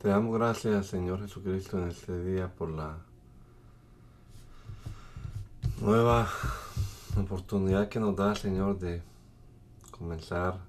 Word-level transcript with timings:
Te 0.00 0.06
damos 0.06 0.32
gracias, 0.38 0.86
Señor 0.86 1.20
Jesucristo, 1.22 1.76
en 1.76 1.88
este 1.88 2.22
día 2.22 2.46
por 2.46 2.70
la 2.70 2.98
nueva 5.80 6.28
oportunidad 7.16 7.88
que 7.88 7.98
nos 7.98 8.14
da, 8.14 8.36
Señor, 8.36 8.78
de 8.78 9.02
comenzar 9.90 10.60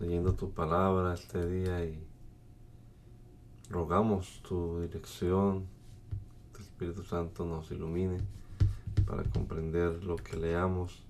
leyendo 0.00 0.32
tu 0.32 0.52
palabra 0.52 1.12
este 1.12 1.46
día 1.46 1.84
y 1.84 2.02
rogamos 3.68 4.40
tu 4.48 4.80
dirección, 4.80 5.66
tu 6.54 6.62
Espíritu 6.62 7.02
Santo 7.02 7.44
nos 7.44 7.70
ilumine 7.70 8.20
para 9.06 9.22
comprender 9.24 10.02
lo 10.02 10.16
que 10.16 10.38
leamos. 10.38 11.02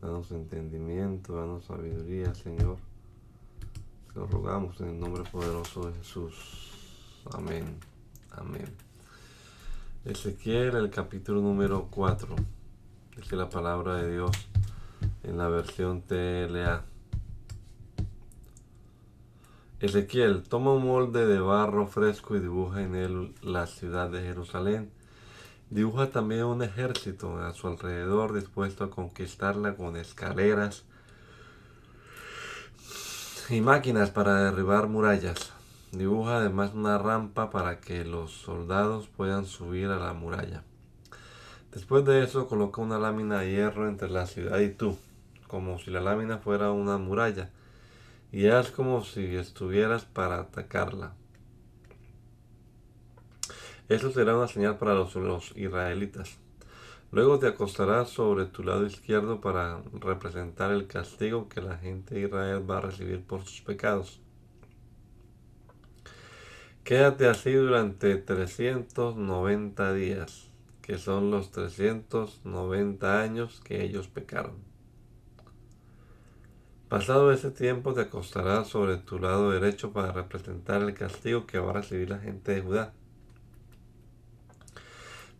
Danos 0.00 0.30
entendimiento, 0.30 1.34
danos 1.34 1.64
sabiduría, 1.64 2.32
Señor 2.32 2.89
lo 4.14 4.26
rogamos 4.26 4.80
en 4.80 4.88
el 4.88 5.00
nombre 5.00 5.22
poderoso 5.30 5.86
de 5.86 5.94
Jesús. 5.98 6.34
Amén. 7.32 7.78
Amén. 8.32 8.74
Ezequiel, 10.04 10.76
el 10.76 10.90
capítulo 10.90 11.40
número 11.40 11.88
4. 11.90 12.34
Dice 13.16 13.36
la 13.36 13.48
palabra 13.48 13.96
de 13.96 14.12
Dios 14.12 14.30
en 15.22 15.38
la 15.38 15.48
versión 15.48 16.02
TLA. 16.02 16.84
Ezequiel, 19.78 20.42
toma 20.42 20.72
un 20.72 20.86
molde 20.86 21.26
de 21.26 21.40
barro 21.40 21.86
fresco 21.86 22.36
y 22.36 22.40
dibuja 22.40 22.82
en 22.82 22.94
él 22.96 23.34
la 23.42 23.66
ciudad 23.66 24.10
de 24.10 24.22
Jerusalén. 24.22 24.90
Dibuja 25.70 26.10
también 26.10 26.44
un 26.44 26.62
ejército 26.62 27.38
a 27.38 27.52
su 27.52 27.68
alrededor 27.68 28.34
dispuesto 28.34 28.84
a 28.84 28.90
conquistarla 28.90 29.76
con 29.76 29.96
escaleras 29.96 30.84
y 33.52 33.60
máquinas 33.60 34.10
para 34.10 34.44
derribar 34.44 34.86
murallas. 34.86 35.52
Dibuja 35.90 36.36
además 36.36 36.72
una 36.72 36.98
rampa 36.98 37.50
para 37.50 37.80
que 37.80 38.04
los 38.04 38.30
soldados 38.30 39.08
puedan 39.08 39.44
subir 39.44 39.88
a 39.88 39.98
la 39.98 40.12
muralla. 40.12 40.62
Después 41.72 42.04
de 42.04 42.22
eso 42.22 42.46
coloca 42.46 42.80
una 42.80 42.98
lámina 42.98 43.40
de 43.40 43.50
hierro 43.50 43.88
entre 43.88 44.08
la 44.08 44.26
ciudad 44.26 44.60
y 44.60 44.70
tú, 44.70 44.96
como 45.48 45.78
si 45.80 45.90
la 45.90 46.00
lámina 46.00 46.38
fuera 46.38 46.70
una 46.70 46.96
muralla, 46.98 47.50
y 48.30 48.46
haz 48.46 48.70
como 48.70 49.04
si 49.04 49.34
estuvieras 49.34 50.04
para 50.04 50.40
atacarla. 50.40 51.14
Eso 53.88 54.12
será 54.12 54.36
una 54.36 54.46
señal 54.46 54.78
para 54.78 54.94
los, 54.94 55.16
los 55.16 55.56
israelitas. 55.56 56.38
Luego 57.12 57.40
te 57.40 57.48
acostarás 57.48 58.10
sobre 58.10 58.46
tu 58.46 58.62
lado 58.62 58.86
izquierdo 58.86 59.40
para 59.40 59.82
representar 59.92 60.70
el 60.70 60.86
castigo 60.86 61.48
que 61.48 61.60
la 61.60 61.76
gente 61.76 62.14
de 62.14 62.22
Israel 62.22 62.70
va 62.70 62.78
a 62.78 62.82
recibir 62.82 63.24
por 63.24 63.42
sus 63.42 63.62
pecados. 63.62 64.20
Quédate 66.84 67.26
así 67.26 67.52
durante 67.52 68.14
390 68.16 69.92
días, 69.92 70.50
que 70.82 70.98
son 70.98 71.32
los 71.32 71.50
390 71.50 73.20
años 73.20 73.60
que 73.64 73.82
ellos 73.82 74.06
pecaron. 74.06 74.70
Pasado 76.88 77.32
ese 77.32 77.50
tiempo 77.50 77.92
te 77.92 78.00
acostarás 78.02 78.68
sobre 78.68 78.96
tu 78.96 79.18
lado 79.18 79.50
derecho 79.50 79.92
para 79.92 80.12
representar 80.12 80.82
el 80.82 80.94
castigo 80.94 81.46
que 81.46 81.58
va 81.58 81.70
a 81.70 81.74
recibir 81.74 82.10
la 82.10 82.18
gente 82.18 82.52
de 82.52 82.62
Judá. 82.62 82.92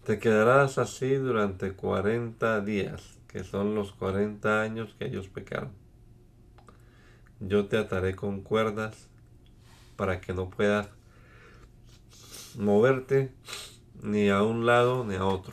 Te 0.05 0.19
quedarás 0.19 0.79
así 0.79 1.15
durante 1.17 1.75
cuarenta 1.75 2.63
días, 2.63 3.19
que 3.29 3.45
son 3.45 3.75
los 3.75 3.93
cuarenta 3.93 4.63
años 4.63 4.97
que 4.99 5.05
ellos 5.05 5.29
pecaron. 5.29 5.73
Yo 7.39 7.67
te 7.67 7.77
ataré 7.77 8.17
con 8.17 8.41
cuerdas 8.41 9.09
para 9.97 10.23
que 10.23 10.33
no 10.33 10.49
puedas 10.49 10.89
moverte 12.57 13.31
ni 14.03 14.31
a 14.31 14.43
un 14.43 14.65
lado 14.65 15.05
ni 15.05 15.17
a 15.17 15.27
otro, 15.27 15.53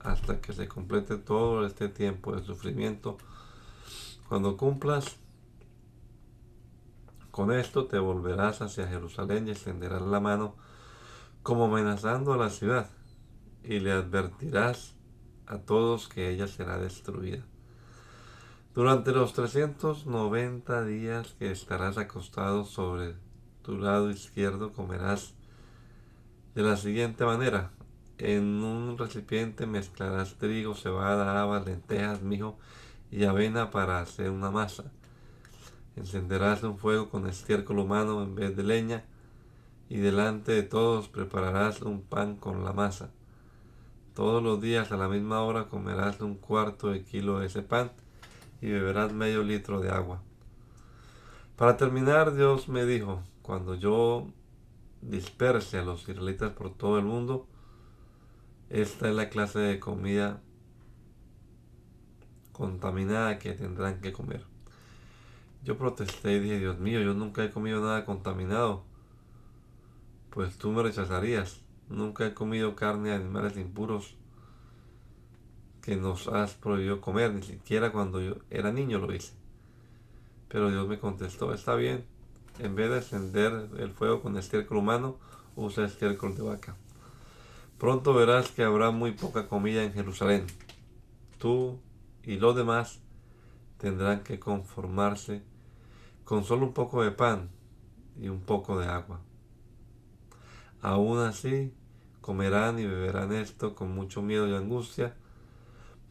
hasta 0.00 0.40
que 0.40 0.54
se 0.54 0.66
complete 0.66 1.18
todo 1.18 1.66
este 1.66 1.90
tiempo 1.90 2.34
de 2.34 2.42
sufrimiento. 2.42 3.18
Cuando 4.30 4.56
cumplas 4.56 5.16
con 7.30 7.52
esto, 7.52 7.84
te 7.84 7.98
volverás 7.98 8.62
hacia 8.62 8.88
Jerusalén 8.88 9.46
y 9.46 9.50
extenderás 9.50 10.02
la 10.02 10.20
mano 10.20 10.56
como 11.42 11.66
amenazando 11.66 12.32
a 12.32 12.38
la 12.38 12.48
ciudad 12.48 12.88
y 13.64 13.80
le 13.80 13.92
advertirás 13.92 14.94
a 15.46 15.58
todos 15.58 16.08
que 16.08 16.30
ella 16.30 16.46
será 16.46 16.78
destruida. 16.78 17.44
Durante 18.74 19.12
los 19.12 19.32
390 19.34 20.84
días 20.84 21.34
que 21.38 21.50
estarás 21.50 21.96
acostado 21.96 22.64
sobre 22.64 23.14
tu 23.62 23.78
lado 23.78 24.10
izquierdo 24.10 24.72
comerás 24.72 25.34
de 26.54 26.62
la 26.62 26.76
siguiente 26.76 27.24
manera. 27.24 27.70
En 28.18 28.62
un 28.62 28.96
recipiente 28.98 29.66
mezclarás 29.66 30.36
trigo, 30.38 30.74
cebada, 30.74 31.40
habas, 31.40 31.64
lentejas, 31.66 32.22
mijo 32.22 32.58
y 33.10 33.24
avena 33.24 33.70
para 33.70 34.00
hacer 34.00 34.30
una 34.30 34.50
masa. 34.50 34.84
Encenderás 35.96 36.62
un 36.62 36.78
fuego 36.78 37.10
con 37.10 37.28
estiércol 37.28 37.78
humano 37.78 38.22
en 38.22 38.34
vez 38.34 38.56
de 38.56 38.64
leña 38.64 39.04
y 39.88 39.98
delante 39.98 40.52
de 40.52 40.62
todos 40.62 41.08
prepararás 41.08 41.82
un 41.82 42.02
pan 42.02 42.36
con 42.36 42.64
la 42.64 42.72
masa. 42.72 43.10
Todos 44.14 44.40
los 44.44 44.60
días 44.60 44.92
a 44.92 44.96
la 44.96 45.08
misma 45.08 45.42
hora 45.42 45.66
comerás 45.66 46.20
un 46.20 46.36
cuarto 46.36 46.90
de 46.90 47.02
kilo 47.02 47.40
de 47.40 47.46
ese 47.46 47.62
pan 47.62 47.90
y 48.60 48.70
beberás 48.70 49.12
medio 49.12 49.42
litro 49.42 49.80
de 49.80 49.90
agua. 49.90 50.22
Para 51.56 51.76
terminar, 51.76 52.32
Dios 52.34 52.68
me 52.68 52.86
dijo, 52.86 53.24
cuando 53.42 53.74
yo 53.74 54.28
disperse 55.02 55.78
a 55.78 55.82
los 55.82 56.08
israelitas 56.08 56.52
por 56.52 56.72
todo 56.72 56.96
el 56.98 57.04
mundo, 57.04 57.48
esta 58.70 59.08
es 59.08 59.16
la 59.16 59.30
clase 59.30 59.58
de 59.58 59.80
comida 59.80 60.40
contaminada 62.52 63.40
que 63.40 63.52
tendrán 63.52 64.00
que 64.00 64.12
comer. 64.12 64.44
Yo 65.64 65.76
protesté 65.76 66.34
y 66.34 66.38
dije, 66.38 66.60
Dios 66.60 66.78
mío, 66.78 67.00
yo 67.00 67.14
nunca 67.14 67.42
he 67.42 67.50
comido 67.50 67.80
nada 67.80 68.04
contaminado. 68.04 68.84
Pues 70.30 70.56
tú 70.56 70.70
me 70.70 70.84
rechazarías. 70.84 71.63
Nunca 71.88 72.26
he 72.26 72.34
comido 72.34 72.74
carne 72.74 73.10
de 73.10 73.16
animales 73.16 73.56
impuros 73.56 74.16
que 75.82 75.96
nos 75.96 76.28
has 76.28 76.54
prohibido 76.54 77.00
comer, 77.00 77.34
ni 77.34 77.42
siquiera 77.42 77.92
cuando 77.92 78.20
yo 78.20 78.36
era 78.50 78.72
niño 78.72 78.98
lo 78.98 79.14
hice. 79.14 79.34
Pero 80.48 80.70
Dios 80.70 80.88
me 80.88 80.98
contestó, 80.98 81.52
está 81.52 81.74
bien, 81.74 82.04
en 82.58 82.74
vez 82.74 82.88
de 82.90 82.96
encender 82.98 83.68
el 83.78 83.90
fuego 83.90 84.22
con 84.22 84.38
estiércol 84.38 84.78
humano, 84.78 85.18
usa 85.56 85.84
estiércol 85.84 86.34
de 86.34 86.42
vaca. 86.42 86.76
Pronto 87.78 88.14
verás 88.14 88.50
que 88.50 88.64
habrá 88.64 88.90
muy 88.90 89.12
poca 89.12 89.48
comida 89.48 89.82
en 89.82 89.92
Jerusalén. 89.92 90.46
Tú 91.38 91.80
y 92.22 92.36
los 92.36 92.56
demás 92.56 93.00
tendrán 93.78 94.22
que 94.22 94.38
conformarse 94.38 95.42
con 96.24 96.44
solo 96.44 96.64
un 96.64 96.72
poco 96.72 97.02
de 97.02 97.10
pan 97.10 97.50
y 98.18 98.28
un 98.28 98.40
poco 98.40 98.78
de 98.78 98.86
agua. 98.86 99.20
Aún 100.84 101.18
así, 101.18 101.72
comerán 102.20 102.78
y 102.78 102.84
beberán 102.84 103.32
esto 103.32 103.74
con 103.74 103.94
mucho 103.94 104.20
miedo 104.20 104.46
y 104.46 104.54
angustia, 104.54 105.16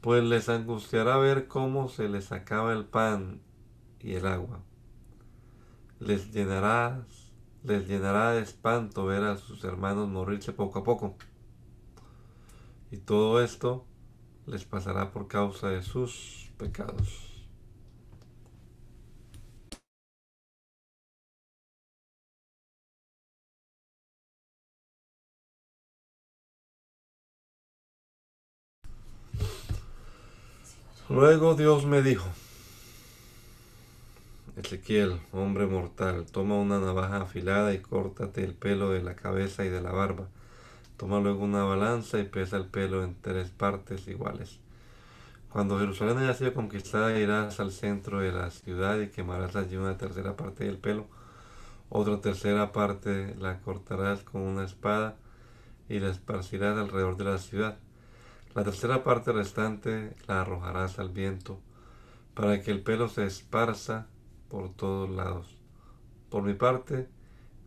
pues 0.01 0.23
les 0.23 0.49
angustiará 0.49 1.17
ver 1.17 1.47
cómo 1.47 1.89
se 1.89 2.09
les 2.09 2.31
acaba 2.31 2.73
el 2.73 2.83
pan 2.83 3.39
y 3.99 4.13
el 4.13 4.25
agua. 4.25 4.63
Les 5.99 6.33
llenará, 6.33 7.05
les 7.63 7.87
llenará 7.87 8.31
de 8.31 8.41
espanto 8.41 9.05
ver 9.05 9.21
a 9.21 9.37
sus 9.37 9.63
hermanos 9.63 10.09
morirse 10.09 10.53
poco 10.53 10.79
a 10.79 10.83
poco. 10.83 11.17
Y 12.89 12.97
todo 12.97 13.43
esto 13.43 13.85
les 14.47 14.65
pasará 14.65 15.11
por 15.11 15.27
causa 15.27 15.69
de 15.69 15.83
sus 15.83 16.51
pecados. 16.57 17.32
Luego 31.09 31.55
Dios 31.55 31.85
me 31.85 32.01
dijo, 32.01 32.25
Ezequiel, 34.55 35.19
hombre 35.33 35.65
mortal, 35.65 36.25
toma 36.31 36.55
una 36.55 36.79
navaja 36.79 37.23
afilada 37.23 37.73
y 37.73 37.79
córtate 37.79 38.45
el 38.45 38.53
pelo 38.53 38.89
de 38.89 39.03
la 39.03 39.13
cabeza 39.13 39.65
y 39.65 39.69
de 39.69 39.81
la 39.81 39.91
barba. 39.91 40.29
Toma 40.95 41.19
luego 41.19 41.44
una 41.44 41.65
balanza 41.65 42.19
y 42.19 42.23
pesa 42.23 42.55
el 42.55 42.67
pelo 42.67 43.03
en 43.03 43.15
tres 43.21 43.50
partes 43.50 44.07
iguales. 44.07 44.59
Cuando 45.50 45.77
Jerusalén 45.77 46.19
haya 46.19 46.35
sido 46.35 46.53
conquistada, 46.53 47.19
irás 47.19 47.59
al 47.59 47.73
centro 47.73 48.21
de 48.21 48.31
la 48.31 48.49
ciudad 48.49 48.97
y 49.01 49.09
quemarás 49.09 49.57
allí 49.57 49.75
una 49.75 49.97
tercera 49.97 50.38
parte 50.38 50.63
del 50.63 50.77
pelo. 50.77 51.06
Otra 51.89 52.21
tercera 52.21 52.71
parte 52.71 53.35
la 53.39 53.59
cortarás 53.59 54.21
con 54.21 54.41
una 54.41 54.63
espada 54.63 55.15
y 55.89 55.99
la 55.99 56.11
esparcirás 56.11 56.77
alrededor 56.77 57.17
de 57.17 57.23
la 57.25 57.39
ciudad. 57.39 57.77
La 58.55 58.63
tercera 58.63 59.03
parte 59.03 59.31
restante 59.31 60.13
la 60.27 60.41
arrojarás 60.41 61.00
al 61.00 61.09
viento 61.09 61.59
para 62.35 62.61
que 62.61 62.71
el 62.71 62.81
pelo 62.81 63.09
se 63.09 63.25
esparza 63.25 64.07
por 64.50 64.73
todos 64.73 65.09
lados. 65.09 65.57
Por 66.29 66.44
mi 66.44 66.53
parte, 66.53 67.07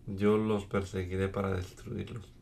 yo 0.06 0.38
los 0.38 0.64
perseguiré 0.66 1.28
para 1.28 1.52
destruirlos. 1.52 2.32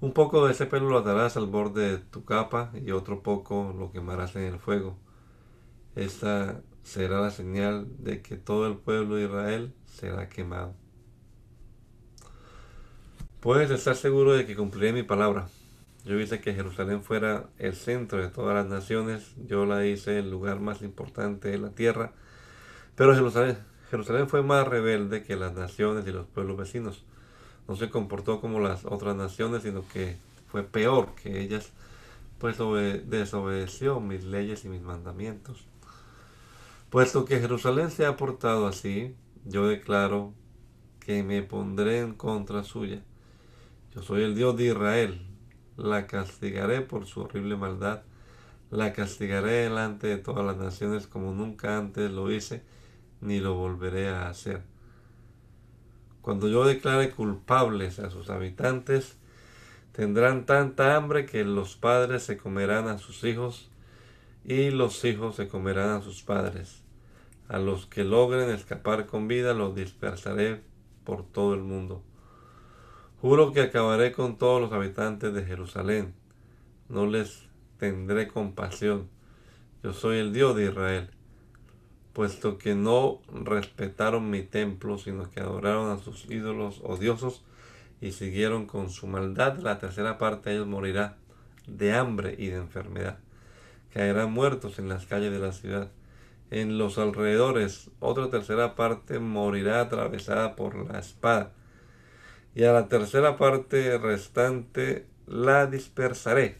Un 0.00 0.12
poco 0.12 0.46
de 0.46 0.52
ese 0.52 0.66
pelo 0.66 0.88
lo 0.88 0.98
atarás 0.98 1.36
al 1.36 1.46
borde 1.46 1.92
de 1.92 1.98
tu 1.98 2.24
capa 2.24 2.70
y 2.74 2.90
otro 2.92 3.22
poco 3.22 3.74
lo 3.76 3.92
quemarás 3.92 4.34
en 4.36 4.42
el 4.42 4.58
fuego. 4.58 4.96
Esta 5.94 6.60
será 6.82 7.20
la 7.20 7.30
señal 7.30 7.86
de 7.98 8.22
que 8.22 8.36
todo 8.36 8.66
el 8.66 8.76
pueblo 8.76 9.16
de 9.16 9.24
Israel 9.24 9.74
será 9.86 10.28
quemado. 10.28 10.74
Puedes 13.40 13.70
estar 13.70 13.96
seguro 13.96 14.32
de 14.32 14.46
que 14.46 14.56
cumpliré 14.56 14.92
mi 14.92 15.02
palabra. 15.02 15.48
Yo 16.04 16.18
hice 16.18 16.40
que 16.40 16.54
Jerusalén 16.54 17.02
fuera 17.02 17.46
el 17.58 17.74
centro 17.74 18.20
de 18.20 18.28
todas 18.28 18.54
las 18.56 18.66
naciones, 18.66 19.34
yo 19.46 19.66
la 19.66 19.86
hice 19.86 20.18
el 20.18 20.30
lugar 20.30 20.58
más 20.58 20.82
importante 20.82 21.48
de 21.48 21.58
la 21.58 21.70
tierra, 21.70 22.12
pero 22.96 23.14
Jerusalén, 23.14 24.28
fue 24.28 24.42
más 24.42 24.66
rebelde 24.66 25.22
que 25.22 25.36
las 25.36 25.54
naciones 25.54 26.06
y 26.06 26.12
los 26.12 26.26
pueblos 26.26 26.56
vecinos. 26.56 27.04
No 27.68 27.76
se 27.76 27.88
comportó 27.88 28.40
como 28.40 28.58
las 28.58 28.84
otras 28.84 29.14
naciones, 29.14 29.62
sino 29.62 29.86
que 29.88 30.16
fue 30.50 30.64
peor 30.64 31.14
que 31.14 31.40
ellas, 31.40 31.70
pues 32.38 32.58
desobedeció 32.58 34.00
mis 34.00 34.24
leyes 34.24 34.64
y 34.64 34.68
mis 34.68 34.82
mandamientos. 34.82 35.64
Puesto 36.90 37.24
que 37.24 37.38
Jerusalén 37.38 37.90
se 37.90 38.04
ha 38.04 38.16
portado 38.16 38.66
así, 38.66 39.14
yo 39.44 39.68
declaro 39.68 40.34
que 41.00 41.22
me 41.22 41.42
pondré 41.42 42.00
en 42.00 42.14
contra 42.14 42.64
suya. 42.64 43.02
Yo 43.94 44.02
soy 44.02 44.24
el 44.24 44.34
Dios 44.34 44.56
de 44.56 44.64
Israel, 44.64 45.26
la 45.76 46.06
castigaré 46.06 46.80
por 46.80 47.06
su 47.06 47.22
horrible 47.22 47.56
maldad, 47.56 48.02
la 48.70 48.92
castigaré 48.92 49.52
delante 49.52 50.06
de 50.06 50.18
todas 50.18 50.44
las 50.44 50.56
naciones 50.56 51.06
como 51.06 51.32
nunca 51.32 51.76
antes 51.76 52.10
lo 52.10 52.30
hice, 52.30 52.62
ni 53.20 53.40
lo 53.40 53.54
volveré 53.54 54.08
a 54.08 54.28
hacer. 54.28 54.62
Cuando 56.22 56.48
yo 56.48 56.64
declare 56.64 57.10
culpables 57.10 57.98
a 57.98 58.10
sus 58.10 58.30
habitantes, 58.30 59.16
tendrán 59.92 60.46
tanta 60.46 60.96
hambre 60.96 61.26
que 61.26 61.44
los 61.44 61.76
padres 61.76 62.22
se 62.22 62.36
comerán 62.36 62.88
a 62.88 62.98
sus 62.98 63.24
hijos 63.24 63.68
y 64.44 64.70
los 64.70 65.04
hijos 65.04 65.36
se 65.36 65.48
comerán 65.48 65.90
a 65.90 66.00
sus 66.00 66.22
padres. 66.22 66.82
A 67.48 67.58
los 67.58 67.86
que 67.86 68.04
logren 68.04 68.50
escapar 68.50 69.06
con 69.06 69.28
vida 69.28 69.52
los 69.52 69.74
dispersaré 69.74 70.62
por 71.04 71.24
todo 71.24 71.54
el 71.54 71.60
mundo. 71.60 72.02
Juro 73.22 73.52
que 73.52 73.60
acabaré 73.60 74.10
con 74.10 74.36
todos 74.36 74.60
los 74.60 74.72
habitantes 74.72 75.32
de 75.32 75.44
Jerusalén. 75.44 76.12
No 76.88 77.06
les 77.06 77.44
tendré 77.78 78.26
compasión. 78.26 79.08
Yo 79.84 79.92
soy 79.92 80.18
el 80.18 80.32
Dios 80.32 80.56
de 80.56 80.64
Israel. 80.64 81.08
Puesto 82.14 82.58
que 82.58 82.74
no 82.74 83.20
respetaron 83.32 84.28
mi 84.28 84.42
templo, 84.42 84.98
sino 84.98 85.30
que 85.30 85.38
adoraron 85.38 85.92
a 85.92 86.02
sus 86.02 86.28
ídolos 86.28 86.80
odiosos 86.82 87.44
y 88.00 88.10
siguieron 88.10 88.66
con 88.66 88.90
su 88.90 89.06
maldad, 89.06 89.56
la 89.58 89.78
tercera 89.78 90.18
parte 90.18 90.50
de 90.50 90.56
ellos 90.56 90.66
morirá 90.66 91.16
de 91.68 91.94
hambre 91.94 92.34
y 92.36 92.48
de 92.48 92.56
enfermedad. 92.56 93.20
Caerán 93.94 94.32
muertos 94.32 94.80
en 94.80 94.88
las 94.88 95.06
calles 95.06 95.30
de 95.30 95.38
la 95.38 95.52
ciudad. 95.52 95.92
En 96.50 96.76
los 96.76 96.98
alrededores, 96.98 97.88
otra 98.00 98.30
tercera 98.30 98.74
parte 98.74 99.20
morirá 99.20 99.80
atravesada 99.80 100.56
por 100.56 100.90
la 100.90 100.98
espada 100.98 101.52
y 102.54 102.64
a 102.64 102.72
la 102.72 102.88
tercera 102.88 103.38
parte 103.38 103.96
restante 103.98 105.06
la 105.26 105.66
dispersaré 105.66 106.56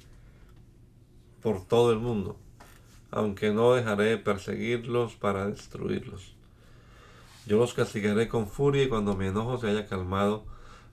por 1.43 1.67
todo 1.67 1.93
el 1.93 1.99
mundo, 1.99 2.37
aunque 3.11 3.50
no 3.50 3.75
dejaré 3.75 4.05
de 4.05 4.19
perseguirlos 4.19 5.15
para 5.15 5.49
destruirlos. 5.49 6.35
Yo 7.47 7.59
los 7.59 7.75
castigaré 7.75 8.29
con 8.29 8.47
furia 8.47 8.85
y 8.85 8.89
cuando 8.89 9.17
mi 9.17 9.27
enojo 9.27 9.59
se 9.59 9.69
haya 9.69 9.87
calmado, 9.87 10.44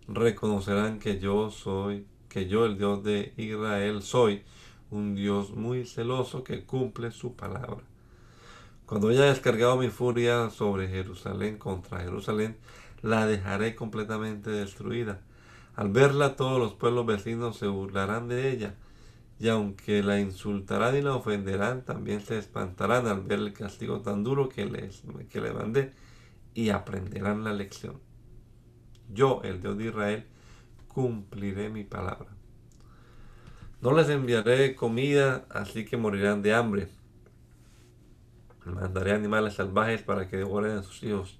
reconocerán 0.07 0.99
que 0.99 1.19
yo 1.19 1.51
soy, 1.51 2.05
que 2.27 2.47
yo 2.47 2.65
el 2.65 2.77
Dios 2.77 3.03
de 3.03 3.33
Israel 3.37 4.01
soy, 4.01 4.43
un 4.89 5.15
Dios 5.15 5.51
muy 5.51 5.85
celoso 5.85 6.43
que 6.43 6.63
cumple 6.63 7.11
su 7.11 7.35
palabra. 7.35 7.83
Cuando 8.87 9.09
haya 9.09 9.25
descargado 9.25 9.77
mi 9.77 9.89
furia 9.89 10.49
sobre 10.49 10.87
Jerusalén, 10.87 11.59
contra 11.59 11.99
Jerusalén, 11.99 12.57
la 13.01 13.25
dejaré 13.25 13.75
completamente 13.75 14.49
destruida. 14.49 15.21
Al 15.75 15.89
verla 15.89 16.35
todos 16.35 16.59
los 16.59 16.73
pueblos 16.73 17.05
vecinos 17.05 17.57
se 17.57 17.67
burlarán 17.67 18.27
de 18.27 18.51
ella, 18.51 18.75
y 19.39 19.47
aunque 19.47 20.03
la 20.03 20.19
insultarán 20.19 20.97
y 20.97 21.01
la 21.01 21.15
ofenderán, 21.15 21.85
también 21.85 22.19
se 22.19 22.37
espantarán 22.37 23.07
al 23.07 23.21
ver 23.21 23.39
el 23.39 23.53
castigo 23.53 24.01
tan 24.01 24.23
duro 24.23 24.49
que, 24.49 24.65
les, 24.65 25.03
que 25.29 25.39
le 25.39 25.53
mandé, 25.53 25.93
y 26.53 26.69
aprenderán 26.69 27.43
la 27.43 27.53
lección. 27.53 27.99
Yo, 29.13 29.41
el 29.43 29.61
Dios 29.61 29.77
de 29.77 29.85
Israel, 29.85 30.25
cumpliré 30.89 31.69
mi 31.69 31.85
palabra. 31.85 32.27
No 33.81 33.93
les 33.93 34.09
enviaré 34.09 34.75
comida, 34.75 35.45
así 35.49 35.85
que 35.85 35.95
morirán 35.95 36.41
de 36.41 36.53
hambre. 36.53 36.89
Mandaré 38.65 39.13
animales 39.13 39.53
salvajes 39.53 40.01
para 40.01 40.27
que 40.27 40.35
devoren 40.35 40.77
a 40.77 40.83
sus 40.83 41.01
hijos 41.03 41.39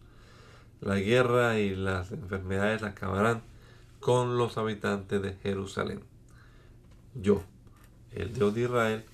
la 0.81 0.97
guerra 0.99 1.59
y 1.59 1.75
las 1.75 2.11
enfermedades 2.11 2.83
acabarán 2.83 3.41
con 3.99 4.37
los 4.37 4.57
habitantes 4.57 5.21
de 5.21 5.33
Jerusalén. 5.33 6.01
Yo, 7.15 7.43
el 8.11 8.33
Dios 8.33 8.53
de 8.55 8.61
Israel, 8.61 9.05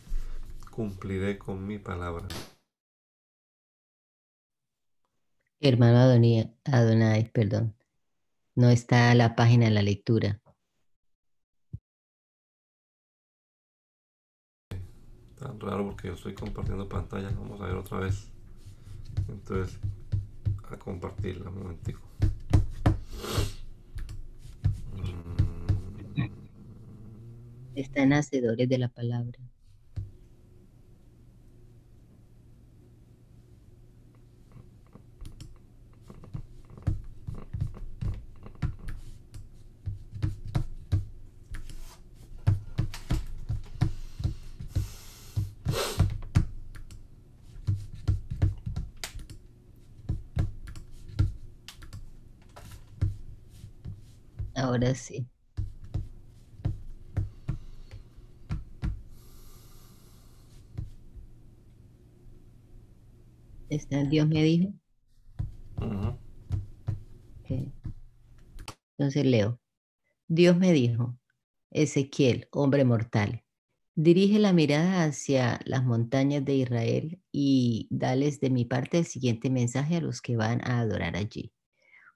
cumpliré 0.70 1.38
con 1.38 1.66
mi 1.66 1.80
palabra. 1.80 2.28
Hermano 5.60 5.98
Adonai, 5.98 6.56
Adonai, 6.66 7.32
perdón. 7.32 7.76
No 8.56 8.70
está 8.70 9.14
la 9.16 9.36
página 9.36 9.66
de 9.66 9.72
la 9.72 9.82
lectura. 9.82 10.42
Tan 15.40 15.60
raro 15.60 15.86
porque 15.86 16.08
yo 16.10 16.14
estoy 16.14 16.34
compartiendo 16.34 16.88
pantalla. 16.88 17.30
Vamos 17.32 17.60
a 17.60 17.66
ver 17.66 17.76
otra 17.76 18.00
vez. 18.00 18.32
Entonces, 19.28 19.80
a 20.72 20.78
compartirla 20.78 21.50
un 21.50 21.60
momentico. 21.60 22.02
Están 27.76 28.14
hacedores 28.14 28.70
de 28.70 28.78
la 28.78 28.88
palabra. 28.88 29.45
Sí. 54.96 55.28
Está, 63.70 64.04
Dios 64.04 64.28
me 64.28 64.44
dijo. 64.44 64.74
Entonces 68.98 69.25
leo. 69.25 69.60
Dios 70.28 70.58
me 70.58 70.72
dijo, 70.72 71.18
Ezequiel, 71.72 72.48
hombre 72.52 72.86
mortal, 72.86 73.44
dirige 73.96 74.40
la 74.40 74.54
mirada 74.54 75.04
hacia 75.04 75.60
las 75.66 75.84
montañas 75.84 76.44
de 76.46 76.56
Israel 76.56 77.22
y 77.32 77.88
dales 77.92 78.40
de 78.40 78.50
mi 78.50 78.66
parte 78.66 79.00
el 79.00 79.06
siguiente 79.06 79.50
mensaje 79.50 79.98
a 79.98 80.02
los 80.02 80.22
que 80.22 80.38
van 80.38 80.62
a 80.68 80.80
adorar 80.80 81.16
allí. 81.16 81.55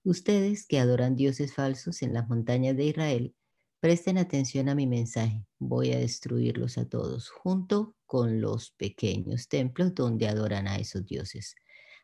Ustedes 0.03 0.65
que 0.67 0.77
adoran 0.79 1.15
dioses 1.15 1.53
falsos 1.53 2.01
en 2.01 2.13
las 2.13 2.27
montañas 2.27 2.75
de 2.75 2.83
Israel 2.85 3.33
Presten 3.81 4.17
atención 4.17 4.67
a 4.67 4.75
mi 4.75 4.87
mensaje. 4.87 5.45
Voy 5.57 5.93
a 5.93 5.99
destruirlos 5.99 6.77
a 6.77 6.89
todos, 6.89 7.29
junto 7.29 7.95
con 8.05 8.41
los 8.41 8.71
pequeños 8.71 9.47
templos 9.47 9.95
donde 9.95 10.27
adoran 10.27 10.67
a 10.67 10.75
esos 10.75 11.05
dioses. 11.05 11.55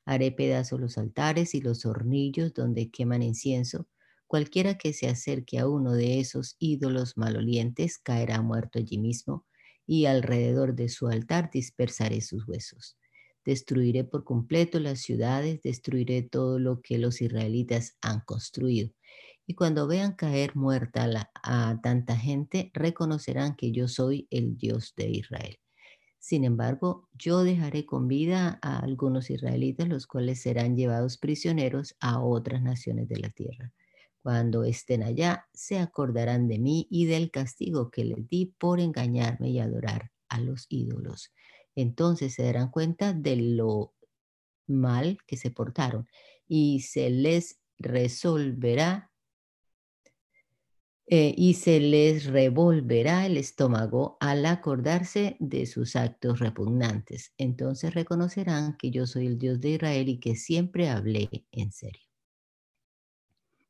Haré 0.06 0.32
pedazos 0.32 0.80
los 0.80 0.98
altares 0.98 1.54
y 1.54 1.60
los 1.60 1.86
hornillos 1.86 2.54
donde 2.54 2.92
queman 2.92 3.24
incienso. 3.24 3.90
Cualquiera 4.26 4.78
que 4.78 4.94
se 4.94 5.10
acerque 5.10 5.60
a 5.60 5.68
uno 5.68 5.92
de 5.92 6.22
esos 6.22 6.56
ídolos 6.60 7.18
malolientes 7.18 7.98
caerá 7.98 8.42
muerto 8.42 8.80
allí 8.80 8.98
mismo, 8.98 9.46
y 9.86 10.06
alrededor 10.06 10.76
de 10.76 10.88
su 10.88 11.08
altar 11.08 11.50
dispersaré 11.52 12.22
sus 12.22 12.48
huesos. 12.48 12.98
Destruiré 13.46 14.04
por 14.04 14.24
completo 14.24 14.80
las 14.80 15.00
ciudades, 15.02 15.62
destruiré 15.62 16.24
todo 16.24 16.60
lo 16.60 16.82
que 16.82 16.98
los 16.98 17.22
israelitas 17.22 17.98
han 18.02 18.22
construido 18.22 18.90
y 19.48 19.54
cuando 19.54 19.88
vean 19.88 20.14
caer 20.14 20.56
muerta 20.56 21.30
a 21.44 21.80
tanta 21.82 22.18
gente, 22.18 22.72
reconocerán 22.74 23.56
que 23.56 23.72
yo 23.72 23.88
soy 23.88 24.28
el 24.32 24.58
Dios 24.58 24.94
de 24.98 25.10
Israel. 25.10 25.58
Sin 26.18 26.44
embargo, 26.44 27.08
yo 27.14 27.44
dejaré 27.44 27.86
con 27.86 28.08
vida 28.08 28.58
a 28.64 28.80
algunos 28.80 29.30
israelitas, 29.30 29.88
los 29.88 30.08
cuales 30.08 30.42
serán 30.42 30.76
llevados 30.76 31.20
prisioneros 31.20 31.96
a 32.00 32.20
otras 32.20 32.64
naciones 32.64 33.08
de 33.08 33.20
la 33.20 33.30
tierra. 33.30 33.72
Cuando 34.24 34.64
estén 34.64 35.04
allá, 35.04 35.48
se 35.54 35.78
acordarán 35.78 36.48
de 36.48 36.58
mí 36.58 36.88
y 36.90 37.06
del 37.06 37.30
castigo 37.30 37.92
que 37.92 38.06
les 38.06 38.28
di 38.28 38.56
por 38.58 38.80
engañarme 38.80 39.52
y 39.52 39.60
adorar 39.60 40.10
a 40.30 40.42
los 40.42 40.66
ídolos. 40.70 41.32
Entonces 41.76 42.34
se 42.34 42.44
darán 42.44 42.72
cuenta 42.72 43.14
de 43.14 43.36
lo 43.36 43.94
mal 44.68 45.18
que 45.28 45.38
se 45.38 45.52
portaron 45.52 46.08
y 46.48 46.82
se 46.82 47.10
les 47.10 47.60
resolverá 47.78 49.12
eh, 51.08 51.36
y 51.38 51.54
se 51.54 51.80
les 51.80 52.26
revolverá 52.26 53.28
el 53.28 53.38
estómago 53.38 54.18
al 54.20 54.44
acordarse 54.48 55.38
de 55.40 55.68
sus 55.68 55.96
actos 55.96 56.40
repugnantes. 56.40 57.32
Entonces 57.38 57.94
reconocerán 57.94 58.76
que 58.78 58.90
yo 58.90 59.06
soy 59.06 59.28
el 59.28 59.38
Dios 59.38 59.62
de 59.62 59.70
Israel 59.70 60.10
y 60.10 60.20
que 60.20 60.36
siempre 60.36 60.90
hablé 60.90 61.46
en 61.52 61.72
serio. 61.72 62.02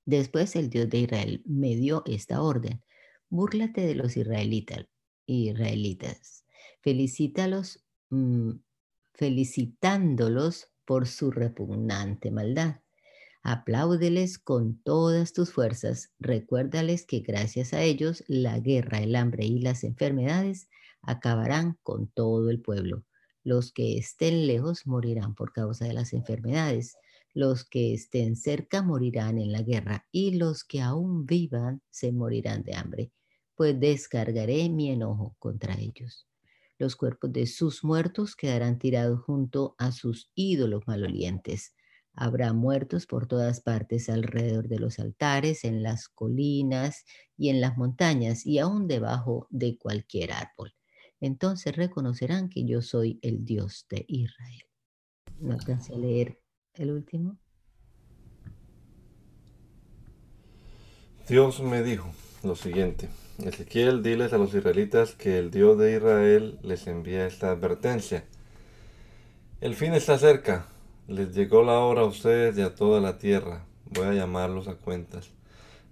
Después 0.06 0.56
el 0.56 0.70
Dios 0.70 0.90
de 0.90 1.00
Israel 1.00 1.44
me 1.46 1.76
dio 1.76 2.04
esta 2.06 2.42
orden. 2.42 2.82
Búrlate 3.30 3.82
de 3.82 3.96
los 3.96 4.16
israelitas. 4.16 4.86
israelitas. 5.26 6.46
Felicítalos, 6.82 7.85
felicitándolos 9.14 10.68
por 10.86 11.08
su 11.08 11.32
repugnante 11.32 12.32
maldad. 12.32 12.82
Apláudeles 13.42 14.40
con 14.40 14.82
todas 14.82 15.34
tus 15.34 15.52
fuerzas. 15.52 16.12
Recuérdales 16.20 17.06
que 17.06 17.20
gracias 17.20 17.74
a 17.74 17.84
ellos 17.84 18.24
la 18.28 18.60
guerra, 18.60 19.00
el 19.00 19.16
hambre 19.16 19.46
y 19.46 19.60
las 19.60 19.84
enfermedades 19.84 20.68
acabarán 21.04 21.78
con 21.84 22.08
todo 22.08 22.50
el 22.50 22.62
pueblo. 22.62 23.04
Los 23.44 23.72
que 23.72 24.00
estén 24.00 24.48
lejos 24.48 24.88
morirán 24.88 25.36
por 25.36 25.54
causa 25.54 25.86
de 25.86 25.94
las 25.94 26.14
enfermedades. 26.14 26.98
Los 27.36 27.66
que 27.66 27.94
estén 27.94 28.36
cerca 28.36 28.82
morirán 28.82 29.38
en 29.38 29.52
la 29.52 29.62
guerra 29.62 30.08
y 30.12 30.38
los 30.38 30.64
que 30.64 30.82
aún 30.82 31.26
vivan 31.28 31.82
se 31.92 32.12
morirán 32.12 32.64
de 32.64 32.74
hambre, 32.74 33.12
pues 33.54 33.80
descargaré 33.80 34.70
mi 34.70 34.90
enojo 34.90 35.36
contra 35.38 35.76
ellos. 35.76 36.26
Los 36.78 36.96
cuerpos 36.96 37.32
de 37.32 37.48
sus 37.48 37.84
muertos 37.84 38.36
quedarán 38.36 38.80
tirados 38.80 39.22
junto 39.22 39.76
a 39.78 39.92
sus 39.92 40.30
ídolos 40.36 40.84
malolientes 40.88 41.74
Habrá 42.18 42.54
muertos 42.54 43.08
por 43.08 43.28
todas 43.28 43.60
partes 43.60 44.08
alrededor 44.10 44.70
de 44.70 44.80
los 44.80 45.00
altares, 45.00 45.66
en 45.66 45.84
las 45.84 46.08
colinas 46.08 47.04
y 47.38 47.50
en 47.50 47.60
las 47.60 47.78
montañas 47.78 48.46
y 48.46 48.60
aún 48.60 48.88
debajo 48.88 49.48
de 49.50 49.78
cualquier 49.78 50.32
árbol. 50.32 50.74
Entonces 51.20 51.76
reconocerán 51.76 52.50
que 52.50 52.64
yo 52.66 52.82
soy 52.82 53.20
el 53.22 53.44
Dios 53.44 53.86
de 53.90 54.06
Israel. 54.08 54.64
¿No 55.40 55.54
alcancé 55.54 55.94
a 55.94 55.98
leer 55.98 56.40
el 56.76 56.92
último? 56.92 57.38
Dios 61.28 61.60
me 61.62 61.84
dijo 61.84 62.10
lo 62.44 62.56
siguiente. 62.56 63.10
Ezequiel, 63.44 64.02
diles 64.02 64.32
a 64.32 64.38
los 64.38 64.54
israelitas 64.54 65.14
que 65.14 65.38
el 65.38 65.52
Dios 65.52 65.78
de 65.78 65.98
Israel 65.98 66.58
les 66.64 66.88
envía 66.88 67.28
esta 67.28 67.52
advertencia. 67.52 68.24
El 69.60 69.76
fin 69.76 69.94
está 69.94 70.18
cerca, 70.18 70.68
les 71.10 71.36
llegó 71.36 71.62
la 71.62 71.80
hora 71.80 72.02
a 72.02 72.06
ustedes 72.06 72.58
y 72.58 72.62
a 72.62 72.76
toda 72.76 73.02
la 73.02 73.18
tierra. 73.18 73.66
Voy 73.92 74.08
a 74.08 74.14
llamarlos 74.14 74.70
a 74.70 74.76
cuentas. 74.76 75.32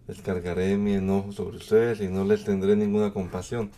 Descargaré 0.08 0.78
mi 0.78 0.94
enojo 0.94 1.34
sobre 1.34 1.58
ustedes 1.58 2.00
y 2.00 2.08
no 2.08 2.24
les 2.24 2.46
tendré 2.46 2.78
ninguna 2.78 3.12
compasión. 3.12 3.72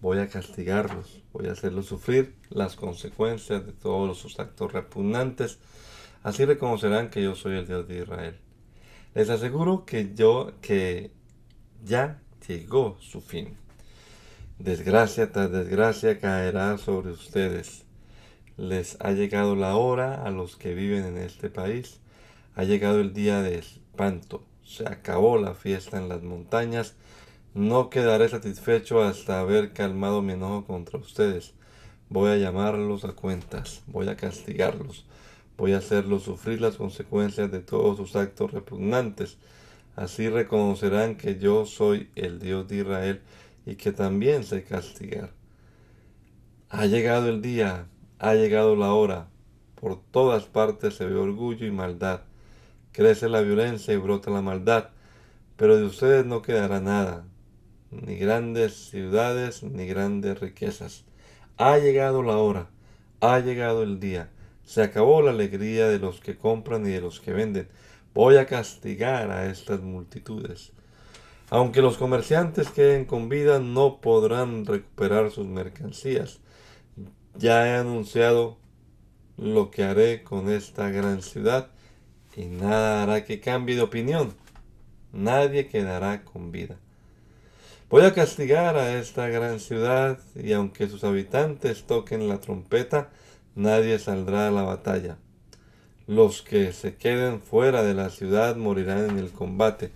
Voy 0.00 0.18
a 0.18 0.28
castigarlos, 0.28 1.20
voy 1.32 1.48
a 1.48 1.52
hacerlos 1.52 1.86
sufrir 1.86 2.36
las 2.50 2.76
consecuencias 2.76 3.66
de 3.66 3.72
todos 3.72 4.16
sus 4.18 4.38
actos 4.38 4.72
repugnantes. 4.72 5.58
Así 6.22 6.44
reconocerán 6.44 7.10
que 7.10 7.22
yo 7.22 7.34
soy 7.34 7.58
el 7.58 7.66
Dios 7.66 7.88
de 7.88 7.98
Israel. 7.98 8.38
Les 9.14 9.28
aseguro 9.28 9.84
que 9.84 10.14
yo 10.14 10.52
que 10.60 11.10
ya 11.84 12.22
llegó 12.48 12.96
su 13.00 13.20
fin. 13.20 13.56
Desgracia 14.58 15.30
tras 15.30 15.52
desgracia 15.52 16.18
caerá 16.18 16.78
sobre 16.78 17.12
ustedes 17.12 17.84
les 18.58 18.96
ha 19.00 19.12
llegado 19.12 19.54
la 19.54 19.76
hora 19.76 20.24
a 20.24 20.30
los 20.30 20.56
que 20.56 20.74
viven 20.74 21.04
en 21.04 21.16
este 21.16 21.48
país. 21.48 22.00
Ha 22.56 22.64
llegado 22.64 23.00
el 23.00 23.14
día 23.14 23.40
de 23.40 23.56
espanto. 23.56 24.42
Se 24.64 24.86
acabó 24.86 25.38
la 25.38 25.54
fiesta 25.54 25.96
en 25.96 26.08
las 26.08 26.22
montañas. 26.24 26.96
No 27.54 27.88
quedaré 27.88 28.28
satisfecho 28.28 29.00
hasta 29.00 29.38
haber 29.38 29.72
calmado 29.72 30.22
mi 30.22 30.32
enojo 30.32 30.66
contra 30.66 30.98
ustedes. 30.98 31.54
Voy 32.08 32.30
a 32.30 32.36
llamarlos 32.36 33.04
a 33.04 33.12
cuentas. 33.12 33.82
Voy 33.86 34.08
a 34.08 34.16
castigarlos. 34.16 35.06
Voy 35.56 35.72
a 35.72 35.78
hacerlos 35.78 36.24
sufrir 36.24 36.60
las 36.60 36.76
consecuencias 36.76 37.52
de 37.52 37.60
todos 37.60 37.96
sus 37.96 38.16
actos 38.16 38.50
repugnantes. 38.50 39.38
Así 39.98 40.28
reconocerán 40.28 41.16
que 41.16 41.40
yo 41.40 41.66
soy 41.66 42.08
el 42.14 42.38
Dios 42.38 42.68
de 42.68 42.76
Israel 42.76 43.20
y 43.66 43.74
que 43.74 43.90
también 43.90 44.44
sé 44.44 44.62
castigar. 44.62 45.32
Ha 46.68 46.86
llegado 46.86 47.28
el 47.28 47.42
día 47.42 47.88
ha 48.20 48.34
llegado 48.34 48.76
la 48.76 48.92
hora. 48.92 49.28
Por 49.74 50.00
todas 50.12 50.44
partes 50.44 50.94
se 50.94 51.04
ve 51.04 51.16
orgullo 51.16 51.66
y 51.66 51.72
maldad. 51.72 52.20
Crece 52.92 53.28
la 53.28 53.40
violencia 53.40 53.92
y 53.92 53.96
brota 53.96 54.30
la 54.30 54.40
maldad. 54.40 54.90
Pero 55.56 55.76
de 55.76 55.84
ustedes 55.84 56.24
no 56.26 56.42
quedará 56.42 56.80
nada. 56.80 57.24
Ni 57.90 58.18
grandes 58.18 58.90
ciudades 58.90 59.64
ni 59.64 59.88
grandes 59.88 60.38
riquezas. 60.38 61.04
Ha 61.56 61.78
llegado 61.78 62.22
la 62.22 62.36
hora. 62.38 62.68
Ha 63.20 63.40
llegado 63.40 63.82
el 63.82 63.98
día. 63.98 64.30
Se 64.64 64.80
acabó 64.80 65.22
la 65.22 65.32
alegría 65.32 65.88
de 65.88 65.98
los 65.98 66.20
que 66.20 66.36
compran 66.36 66.86
y 66.86 66.90
de 66.90 67.00
los 67.00 67.20
que 67.20 67.32
venden. 67.32 67.68
Voy 68.14 68.36
a 68.36 68.46
castigar 68.46 69.30
a 69.30 69.50
estas 69.50 69.80
multitudes. 69.80 70.72
Aunque 71.50 71.82
los 71.82 71.96
comerciantes 71.96 72.70
queden 72.70 73.04
con 73.04 73.28
vida, 73.28 73.58
no 73.58 74.00
podrán 74.00 74.66
recuperar 74.66 75.30
sus 75.30 75.46
mercancías 75.46 76.40
ya 77.38 77.68
he 77.68 77.76
anunciado 77.76 78.58
lo 79.36 79.70
que 79.70 79.84
haré 79.84 80.24
con 80.24 80.50
esta 80.50 80.90
gran 80.90 81.22
ciudad 81.22 81.68
y 82.36 82.46
nada 82.46 83.02
hará 83.02 83.24
que 83.24 83.40
cambie 83.40 83.76
de 83.76 83.82
opinión. 83.82 84.34
Nadie 85.12 85.68
quedará 85.68 86.24
con 86.24 86.52
vida. 86.52 86.76
Voy 87.88 88.04
a 88.04 88.12
castigar 88.12 88.76
a 88.76 88.98
esta 88.98 89.28
gran 89.28 89.60
ciudad 89.60 90.18
y 90.34 90.52
aunque 90.52 90.88
sus 90.88 91.04
habitantes 91.04 91.84
toquen 91.84 92.28
la 92.28 92.40
trompeta, 92.40 93.10
nadie 93.54 93.98
saldrá 93.98 94.48
a 94.48 94.50
la 94.50 94.62
batalla. 94.62 95.16
Los 96.08 96.40
que 96.40 96.72
se 96.72 96.96
queden 96.96 97.42
fuera 97.42 97.82
de 97.82 97.92
la 97.92 98.08
ciudad 98.08 98.56
morirán 98.56 99.10
en 99.10 99.18
el 99.18 99.30
combate. 99.30 99.90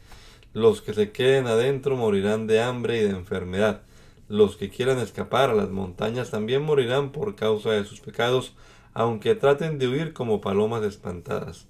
Los 0.53 0.83
que 0.83 0.93
se 0.93 1.11
queden 1.11 1.47
adentro 1.47 1.97
morirán 1.97 2.47
de 2.47 2.61
hambre 2.61 2.99
y 2.99 3.01
de 3.01 3.09
enfermedad. 3.09 3.81
Los 4.29 4.59
que 4.59 4.69
quieran 4.69 4.99
escapar 4.99 5.49
a 5.49 5.55
las 5.55 5.71
montañas 5.71 6.31
también 6.31 6.65
morirán 6.65 7.13
por 7.13 7.35
causa 7.35 7.71
de 7.71 7.87
sus 7.87 8.01
pecados, 8.01 8.53
aunque 8.93 9.35
traten 9.35 9.79
de 9.79 9.89
huir 9.89 10.13
como 10.13 10.43
palomas 10.43 10.83
espantadas. 10.83 11.67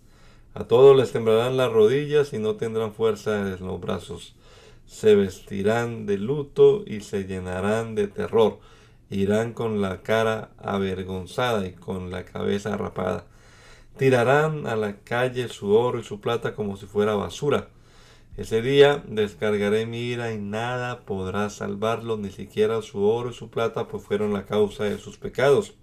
A 0.55 0.65
todos 0.65 0.97
les 0.97 1.13
temblarán 1.13 1.57
las 1.57 1.71
rodillas 1.71 2.33
y 2.33 2.41
no 2.41 2.57
tendrán 2.57 2.95
fuerza 2.95 3.39
en 3.43 3.65
los 3.65 3.81
brazos. 3.81 4.35
Se 4.87 5.15
vestirán 5.15 6.05
de 6.05 6.19
luto 6.19 6.83
y 6.85 7.03
se 7.03 7.29
llenarán 7.29 7.95
de 7.95 8.09
terror. 8.09 8.59
Irán 9.09 9.53
con 9.53 9.81
la 9.81 10.03
cara 10.03 10.51
avergonzada 10.59 11.65
y 11.65 11.75
con 11.75 12.11
la 12.11 12.25
cabeza 12.25 12.77
rapada. 12.77 13.27
Tirarán 14.03 14.67
a 14.67 14.75
la 14.75 14.97
calle 15.05 15.47
su 15.47 15.71
oro 15.71 16.01
y 16.01 16.03
su 16.03 16.21
plata 16.21 16.57
como 16.57 16.77
si 16.77 16.87
fuera 16.87 17.15
basura 17.15 17.69
ese 18.37 18.63
día 18.63 19.05
descargaré 19.07 19.85
mi 19.85 19.99
ira 19.99 20.33
y 20.33 20.39
nada 20.39 21.05
podrá 21.05 21.51
salvarlo, 21.51 22.17
ni 22.17 22.31
siquiera 22.31 22.81
su 22.81 23.05
oro 23.05 23.31
y 23.31 23.35
su 23.35 23.51
plata, 23.51 23.87
pues 23.87 24.03
fueron 24.03 24.33
la 24.33 24.47
causa 24.47 24.85
de 24.85 24.99
sus 24.99 25.19
pecados. 25.19 25.75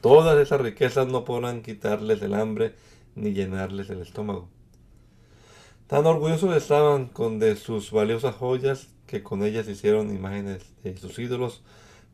Todas 0.00 0.38
esas 0.38 0.60
riquezas 0.60 1.06
no 1.06 1.24
podrán 1.24 1.62
quitarles 1.62 2.22
el 2.22 2.32
hambre 2.32 2.74
ni 3.14 3.32
llenarles 3.32 3.90
el 3.90 4.00
estómago. 4.00 4.48
Tan 5.86 6.06
orgullosos 6.06 6.56
estaban 6.56 7.06
con 7.06 7.38
de 7.38 7.56
sus 7.56 7.92
valiosas 7.92 8.34
joyas, 8.34 8.88
que 9.06 9.22
con 9.22 9.44
ellas 9.44 9.68
hicieron 9.68 10.10
imágenes 10.14 10.64
de 10.82 10.96
sus 10.96 11.18
ídolos, 11.18 11.62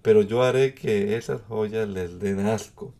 pero 0.03 0.23
yo 0.23 0.43
haré 0.43 0.75
que 0.75 1.17
esas 1.17 1.41
joyas 1.43 1.89
les 1.89 2.19
den 2.19 2.41
asco. 2.41 2.93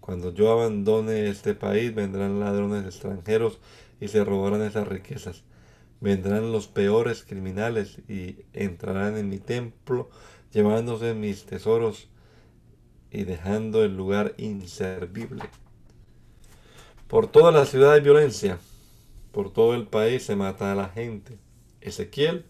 Cuando 0.00 0.32
yo 0.32 0.50
abandone 0.50 1.28
este 1.28 1.54
país, 1.54 1.94
vendrán 1.94 2.40
ladrones 2.40 2.84
extranjeros 2.84 3.58
y 4.00 4.08
se 4.08 4.24
robarán 4.24 4.62
esas 4.62 4.88
riquezas. 4.88 5.44
Vendrán 6.00 6.52
los 6.52 6.66
peores 6.66 7.24
criminales 7.24 7.98
y 8.08 8.36
entrarán 8.54 9.18
en 9.18 9.28
mi 9.28 9.38
templo, 9.38 10.08
llevándose 10.52 11.14
mis 11.14 11.44
tesoros 11.44 12.08
y 13.10 13.24
dejando 13.24 13.84
el 13.84 13.96
lugar 13.96 14.34
inservible. 14.38 15.44
Por 17.06 17.26
toda 17.26 17.52
la 17.52 17.66
ciudad 17.66 17.92
hay 17.92 18.00
violencia, 18.00 18.58
por 19.32 19.52
todo 19.52 19.74
el 19.74 19.86
país 19.86 20.22
se 20.22 20.36
mata 20.36 20.72
a 20.72 20.74
la 20.74 20.88
gente. 20.88 21.38
Ezequiel 21.80 22.46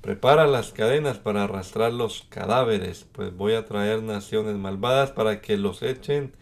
prepara 0.00 0.46
las 0.46 0.72
cadenas 0.72 1.18
para 1.18 1.44
arrastrar 1.44 1.92
los 1.92 2.26
cadáveres, 2.28 3.06
pues 3.12 3.34
voy 3.34 3.54
a 3.54 3.64
traer 3.64 4.02
naciones 4.02 4.56
malvadas 4.56 5.10
para 5.10 5.40
que 5.40 5.56
los 5.56 5.82
echen 5.82 6.34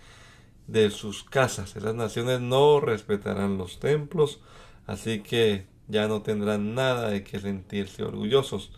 de 0.67 0.91
sus 0.91 1.25
casas. 1.25 1.77
Esas 1.77 1.95
naciones 1.95 2.41
no 2.41 2.81
respetarán 2.81 3.59
los 3.59 3.81
templos, 3.81 4.41
así 4.87 5.21
que 5.21 5.67
ya 5.89 6.09
no 6.09 6.23
tendrán 6.23 6.75
nada 6.75 7.11
de 7.11 7.25
que 7.25 7.41
sentirse 7.41 8.03
orgullosos. 8.03 8.73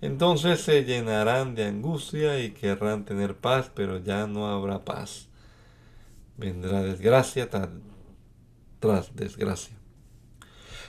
Entonces 0.00 0.60
se 0.60 0.84
llenarán 0.84 1.54
de 1.54 1.64
angustia 1.64 2.40
y 2.40 2.50
querrán 2.52 3.04
tener 3.04 3.36
paz, 3.36 3.70
pero 3.74 3.98
ya 3.98 4.26
no 4.26 4.48
habrá 4.48 4.84
paz 4.84 5.28
vendrá 6.36 6.82
desgracia 6.82 7.48
tras 8.80 9.14
desgracia. 9.14 9.76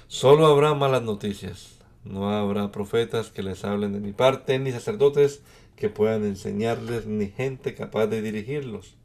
Solo 0.08 0.48
habrá 0.48 0.74
malas 0.74 1.02
noticias. 1.02 1.77
No 2.10 2.32
habrá 2.32 2.72
profetas 2.72 3.30
que 3.30 3.44
les 3.44 3.64
hablen 3.66 3.94
de 3.94 4.00
mi 4.00 4.14
parte, 4.14 4.60
ni 4.60 4.72
sacerdotes 4.72 5.42
que 5.76 5.90
puedan 5.90 6.26
enseñarles, 6.26 7.06
ni 7.06 7.28
gente 7.28 7.74
capaz 7.74 8.08
de 8.08 8.22
dirigirlos. 8.22 8.96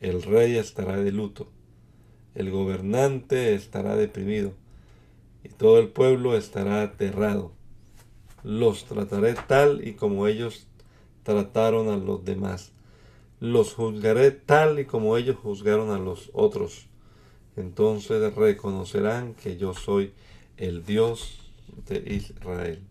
El 0.00 0.22
rey 0.22 0.56
estará 0.56 0.96
de 0.96 1.12
luto, 1.12 1.48
el 2.34 2.50
gobernante 2.50 3.54
estará 3.54 3.96
deprimido, 3.96 4.52
y 5.44 5.48
todo 5.48 5.78
el 5.78 5.88
pueblo 5.88 6.36
estará 6.36 6.82
aterrado. 6.82 7.52
Los 8.42 8.84
trataré 8.84 9.34
tal 9.34 9.86
y 9.86 9.94
como 9.94 10.26
ellos 10.26 10.66
trataron 11.24 11.88
a 11.88 11.96
los 11.96 12.24
demás 12.24 12.72
los 13.40 13.74
juzgaré 13.74 14.32
tal 14.32 14.80
y 14.80 14.84
como 14.84 15.16
ellos 15.16 15.36
juzgaron 15.36 15.90
a 15.90 15.98
los 15.98 16.30
otros. 16.32 16.86
Entonces 17.56 18.34
reconocerán 18.34 19.34
que 19.34 19.56
yo 19.56 19.74
soy 19.74 20.12
el 20.56 20.84
Dios 20.84 21.47
de 21.86 22.14
Israel. 22.14 22.88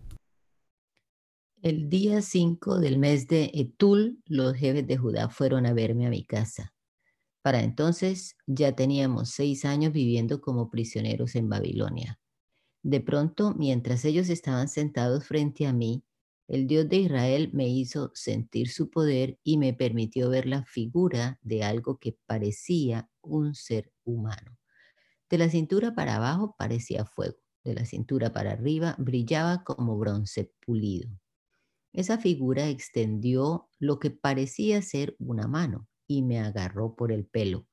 El 1.61 1.89
día 1.89 2.21
5 2.21 2.79
del 2.79 2.97
mes 2.99 3.27
de 3.27 3.51
Etul, 3.53 4.21
los 4.25 4.55
jefes 4.55 4.85
de 4.85 4.97
Judá 4.97 5.29
fueron 5.29 5.65
a 5.65 5.73
verme 5.73 6.05
a 6.05 6.09
mi 6.09 6.23
casa. 6.23 6.73
Para 7.41 7.61
entonces 7.63 8.35
ya 8.45 8.75
teníamos 8.75 9.31
seis 9.31 9.65
años 9.65 9.93
viviendo 9.93 10.41
como 10.41 10.69
prisioneros 10.69 11.35
en 11.35 11.49
Babilonia. 11.49 12.19
De 12.83 13.01
pronto, 13.01 13.53
mientras 13.57 14.05
ellos 14.05 14.29
estaban 14.29 14.67
sentados 14.67 15.25
frente 15.25 15.65
a 15.65 15.73
mí, 15.73 16.03
el 16.47 16.67
Dios 16.67 16.87
de 16.87 16.97
Israel 16.97 17.49
me 17.53 17.67
hizo 17.67 18.11
sentir 18.13 18.69
su 18.69 18.89
poder 18.89 19.39
y 19.43 19.57
me 19.57 19.73
permitió 19.73 20.29
ver 20.29 20.45
la 20.45 20.63
figura 20.63 21.39
de 21.41 21.63
algo 21.63 21.97
que 21.97 22.17
parecía 22.25 23.09
un 23.21 23.55
ser 23.55 23.91
humano. 24.03 24.57
De 25.29 25.37
la 25.37 25.49
cintura 25.49 25.93
para 25.93 26.15
abajo 26.15 26.55
parecía 26.57 27.03
fuego, 27.03 27.37
de 27.67 27.75
la 27.75 27.85
cintura 27.85 28.33
para 28.33 28.53
arriba 28.53 28.95
brillaba 28.97 29.63
como 29.63 29.97
bronce 29.97 30.51
pulido. 30.65 31.09
Esa 31.93 32.17
figura 32.17 32.67
extendió 32.69 33.69
lo 33.79 33.99
que 33.99 34.09
parecía 34.11 34.81
ser 34.81 35.15
una 35.19 35.47
mano 35.47 35.87
y 36.07 36.23
me 36.23 36.39
agarró 36.39 36.95
por 36.95 37.11
el 37.11 37.25
pelo. 37.25 37.67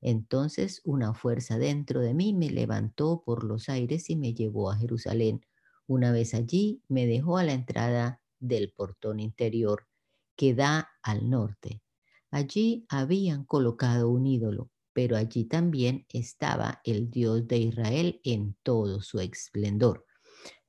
Entonces 0.00 0.80
una 0.84 1.14
fuerza 1.14 1.58
dentro 1.58 2.00
de 2.00 2.14
mí 2.14 2.34
me 2.34 2.50
levantó 2.50 3.22
por 3.24 3.44
los 3.44 3.68
aires 3.68 4.10
y 4.10 4.16
me 4.16 4.34
llevó 4.34 4.70
a 4.70 4.76
Jerusalén 4.76 5.40
una 5.88 6.12
vez 6.12 6.34
allí, 6.34 6.82
me 6.86 7.06
dejó 7.06 7.38
a 7.38 7.44
la 7.44 7.54
entrada 7.54 8.20
del 8.38 8.72
portón 8.72 9.20
interior 9.20 9.88
que 10.36 10.54
da 10.54 10.90
al 11.02 11.30
norte. 11.30 11.82
Allí 12.30 12.84
habían 12.90 13.44
colocado 13.44 14.10
un 14.10 14.26
ídolo, 14.26 14.70
pero 14.98 15.16
allí 15.16 15.44
también 15.44 16.06
estaba 16.08 16.80
el 16.82 17.08
Dios 17.08 17.46
de 17.46 17.58
Israel 17.58 18.20
en 18.24 18.56
todo 18.64 19.00
su 19.00 19.20
esplendor, 19.20 20.04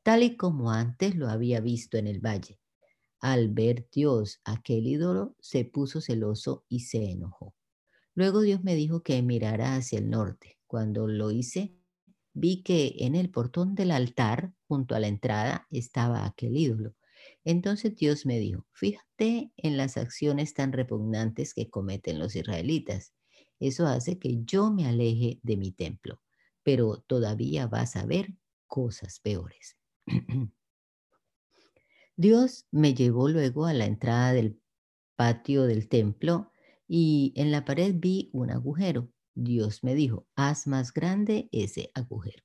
tal 0.04 0.22
y 0.22 0.38
como 0.38 0.70
antes 0.70 1.16
lo 1.16 1.30
había 1.30 1.62
visto 1.62 1.98
en 1.98 2.06
el 2.06 2.20
valle. 2.20 2.60
Al 3.20 3.50
ver 3.50 3.90
Dios 3.92 4.40
aquel 4.44 4.86
ídolo, 4.86 5.36
se 5.40 5.66
puso 5.66 6.00
celoso 6.00 6.64
y 6.70 6.82
se 6.82 7.10
enojó. 7.10 7.56
Luego 8.14 8.42
Dios 8.42 8.64
me 8.64 8.76
dijo 8.76 9.02
que 9.02 9.20
mirara 9.24 9.76
hacia 9.76 9.98
el 9.98 10.12
norte. 10.12 10.60
Cuando 10.68 11.08
lo 11.08 11.32
hice, 11.32 11.74
vi 12.32 12.62
que 12.62 12.98
en 13.00 13.16
el 13.16 13.32
portón 13.32 13.74
del 13.74 13.90
altar, 13.90 14.54
junto 14.68 14.94
a 14.94 15.00
la 15.00 15.08
entrada, 15.08 15.66
estaba 15.72 16.24
aquel 16.24 16.56
ídolo. 16.56 16.94
Entonces 17.44 17.96
Dios 17.96 18.28
me 18.28 18.38
dijo, 18.38 18.68
fíjate 18.74 19.52
en 19.58 19.76
las 19.76 19.98
acciones 19.98 20.54
tan 20.54 20.72
repugnantes 20.72 21.56
que 21.56 21.72
cometen 21.72 22.20
los 22.20 22.36
israelitas. 22.36 23.12
Eso 23.60 23.88
hace 23.88 24.18
que 24.20 24.44
yo 24.44 24.72
me 24.72 24.88
aleje 24.88 25.40
de 25.44 25.58
mi 25.58 25.72
templo, 25.72 26.22
pero 26.64 26.98
todavía 27.08 27.68
vas 27.68 27.96
a 27.96 28.06
ver 28.06 28.34
cosas 28.68 29.20
peores. 29.20 29.78
Dios 32.16 32.66
me 32.72 32.94
llevó 32.94 33.30
luego 33.30 33.66
a 33.66 33.74
la 33.74 33.86
entrada 33.86 34.34
del 34.34 34.60
patio 35.16 35.64
del 35.64 35.88
templo 35.88 36.52
y 36.88 37.34
en 37.36 37.52
la 37.52 37.66
pared 37.66 37.96
vi 37.98 38.30
un 38.34 38.52
agujero. 38.52 39.10
Dios 39.36 39.84
me 39.84 39.96
dijo, 39.96 40.28
haz 40.36 40.68
más 40.68 40.94
grande 40.94 41.48
ese 41.52 41.92
agujero. 41.94 42.44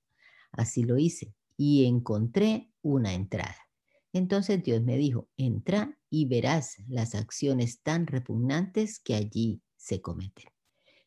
Así 0.53 0.85
lo 0.85 0.99
hice 0.99 1.35
y 1.57 1.87
encontré 1.87 2.71
una 2.83 3.15
entrada. 3.15 3.57
Entonces 4.13 4.63
Dios 4.63 4.83
me 4.83 4.97
dijo, 4.97 5.29
entra 5.37 5.99
y 6.09 6.27
verás 6.27 6.77
las 6.87 7.17
acciones 7.17 7.83
tan 7.83 8.07
repugnantes 8.07 9.01
que 9.01 9.15
allí 9.15 9.61
se 9.77 10.01
cometen. 10.01 10.54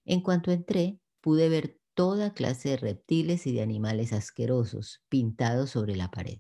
En 0.08 0.22
cuanto 0.22 0.52
entré, 0.52 1.02
pude 1.20 1.50
ver 1.50 1.82
toda 1.94 2.34
clase 2.34 2.70
de 2.70 2.78
reptiles 2.78 3.46
y 3.46 3.54
de 3.54 3.62
animales 3.62 4.14
asquerosos 4.14 5.04
pintados 5.10 5.72
sobre 5.72 5.98
la 5.98 6.10
pared. 6.10 6.40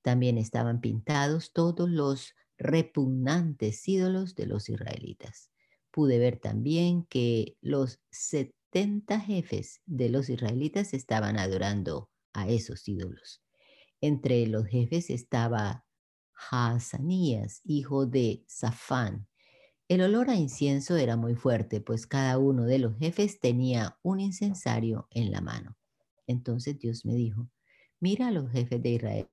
También 0.00 0.38
estaban 0.38 0.80
pintados 0.80 1.52
todos 1.52 1.90
los 1.90 2.34
repugnantes 2.56 3.88
ídolos 3.88 4.36
de 4.36 4.46
los 4.46 4.68
israelitas. 4.68 5.50
Pude 5.90 6.18
ver 6.18 6.38
también 6.38 7.04
que 7.06 7.56
los 7.60 7.98
70 8.12 9.18
jefes 9.18 9.80
de 9.86 10.08
los 10.08 10.28
israelitas 10.28 10.94
estaban 10.94 11.36
adorando 11.36 12.10
a 12.32 12.48
esos 12.48 12.86
ídolos. 12.86 13.42
Entre 14.00 14.46
los 14.46 14.68
jefes 14.68 15.10
estaba 15.10 15.84
Hazanías, 16.52 17.60
hijo 17.64 18.06
de 18.06 18.44
Safán. 18.46 19.26
El 19.90 20.02
olor 20.02 20.30
a 20.30 20.36
incienso 20.36 20.96
era 20.96 21.16
muy 21.16 21.34
fuerte, 21.34 21.80
pues 21.80 22.06
cada 22.06 22.38
uno 22.38 22.64
de 22.64 22.78
los 22.78 22.96
jefes 22.96 23.40
tenía 23.40 23.98
un 24.04 24.20
incensario 24.20 25.08
en 25.10 25.32
la 25.32 25.40
mano. 25.40 25.76
Entonces 26.28 26.78
Dios 26.78 27.04
me 27.04 27.16
dijo, 27.16 27.50
mira 27.98 28.28
a 28.28 28.30
los 28.30 28.52
jefes 28.52 28.80
de 28.80 28.90
Israel, 28.90 29.28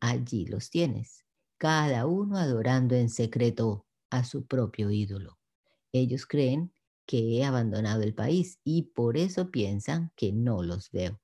allí 0.00 0.46
los 0.46 0.70
tienes, 0.70 1.24
cada 1.58 2.06
uno 2.06 2.36
adorando 2.36 2.94
en 2.94 3.10
secreto 3.10 3.84
a 4.08 4.22
su 4.22 4.46
propio 4.46 4.92
ídolo. 4.92 5.40
Ellos 5.90 6.26
creen 6.26 6.72
que 7.04 7.38
he 7.38 7.44
abandonado 7.44 8.02
el 8.02 8.14
país 8.14 8.60
y 8.62 8.82
por 8.82 9.16
eso 9.16 9.50
piensan 9.50 10.12
que 10.14 10.32
no 10.32 10.62
los 10.62 10.92
veo. 10.92 11.20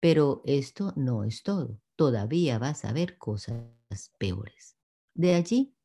Pero 0.00 0.42
esto 0.44 0.92
no 0.96 1.22
es 1.22 1.44
todo. 1.44 1.80
Todavía 1.94 2.58
vas 2.58 2.84
a 2.84 2.92
ver 2.92 3.16
cosas 3.16 3.62
peores. 4.18 4.76
De 5.14 5.36
allí 5.36 5.75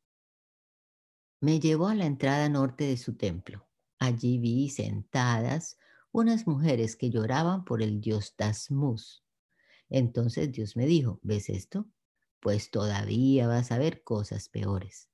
me 1.41 1.59
llevó 1.59 1.89
a 1.89 1.95
la 1.95 2.05
entrada 2.05 2.47
norte 2.47 2.85
de 2.85 2.95
su 2.95 3.17
templo. 3.17 3.67
Allí 3.99 4.37
vi 4.37 4.69
sentadas 4.69 5.77
unas 6.11 6.47
mujeres 6.47 6.95
que 6.95 7.09
lloraban 7.09 7.65
por 7.65 7.81
el 7.81 7.99
dios 7.99 8.35
Tasmus. 8.35 9.23
Entonces 9.89 10.51
Dios 10.51 10.77
me 10.77 10.85
dijo, 10.85 11.19
¿ves 11.21 11.49
esto? 11.49 11.87
Pues 12.39 12.71
todavía 12.71 13.47
vas 13.47 13.71
a 13.73 13.77
ver 13.77 14.03
cosas 14.03 14.47
peores. 14.47 15.09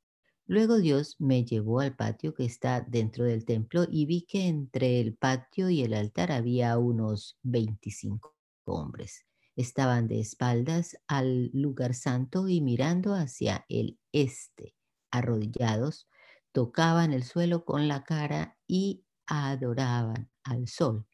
Luego 0.45 0.77
Dios 0.77 1.15
me 1.19 1.43
llevó 1.43 1.79
al 1.79 1.95
patio 1.95 2.35
que 2.35 2.45
está 2.45 2.81
dentro 2.81 3.25
del 3.25 3.43
templo 3.43 3.85
y 3.89 4.05
vi 4.05 4.21
que 4.21 4.47
entre 4.47 4.99
el 4.99 5.15
patio 5.15 5.69
y 5.69 5.81
el 5.81 5.95
altar 5.95 6.31
había 6.31 6.77
unos 6.77 7.39
25 7.41 8.35
hombres 8.65 9.27
estaban 9.57 10.07
de 10.07 10.19
espaldas 10.19 10.97
al 11.07 11.49
lugar 11.51 11.95
santo 11.95 12.47
y 12.47 12.61
mirando 12.61 13.15
hacia 13.15 13.65
el 13.67 13.99
este, 14.11 14.75
arrodillados, 15.09 16.07
tocaban 16.51 17.13
el 17.13 17.23
suelo 17.23 17.65
con 17.65 17.87
la 17.87 18.03
cara 18.03 18.57
y 18.67 19.05
adoraban 19.25 20.29
al 20.43 20.67
sol. 20.67 21.05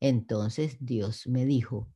Entonces 0.00 0.76
Dios 0.80 1.26
me 1.26 1.44
dijo, 1.44 1.88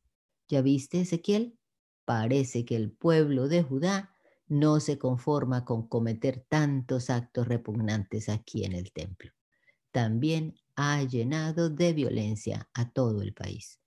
¿ya 0.49 0.63
viste 0.63 1.01
Ezequiel? 1.01 1.59
Parece 2.05 2.65
que 2.65 2.77
el 2.77 2.91
pueblo 2.91 3.49
de 3.49 3.63
Judá 3.63 4.17
no 4.49 4.81
se 4.81 4.99
conforma 4.99 5.65
con 5.65 5.89
cometer 5.89 6.45
tantos 6.49 7.11
actos 7.11 7.49
repugnantes 7.49 8.29
aquí 8.29 8.65
en 8.65 8.73
el 8.73 8.93
templo. 8.93 9.33
También 9.93 10.55
ha 10.75 11.03
llenado 11.03 11.71
de 11.71 11.93
violencia 11.93 12.69
a 12.75 12.91
todo 12.91 13.23
el 13.23 13.35
país. 13.35 13.81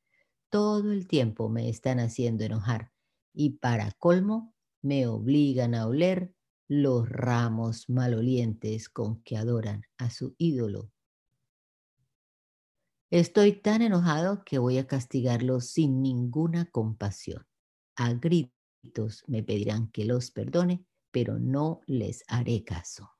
Todo 0.49 0.91
el 0.91 1.07
tiempo 1.07 1.49
me 1.49 1.69
están 1.69 1.99
haciendo 1.99 2.43
enojar 2.43 2.91
y 3.33 3.57
para 3.57 3.91
colmo 3.93 4.53
me 4.81 5.07
obligan 5.07 5.75
a 5.75 5.87
oler 5.87 6.34
los 6.67 7.07
ramos 7.09 7.89
malolientes 7.89 8.89
con 8.89 9.21
que 9.23 9.37
adoran 9.37 9.83
a 9.97 10.09
su 10.09 10.35
ídolo. 10.37 10.91
Estoy 13.11 13.53
tan 13.53 13.81
enojado 13.81 14.43
que 14.43 14.57
voy 14.57 14.77
a 14.77 14.87
castigarlos 14.87 15.67
sin 15.67 16.01
ninguna 16.01 16.65
compasión. 16.65 17.45
A 17.95 18.13
gritos 18.13 19.23
me 19.27 19.43
pedirán 19.43 19.89
que 19.91 20.05
los 20.05 20.31
perdone, 20.31 20.83
pero 21.11 21.39
no 21.39 21.81
les 21.85 22.23
haré 22.27 22.63
caso. 22.63 23.11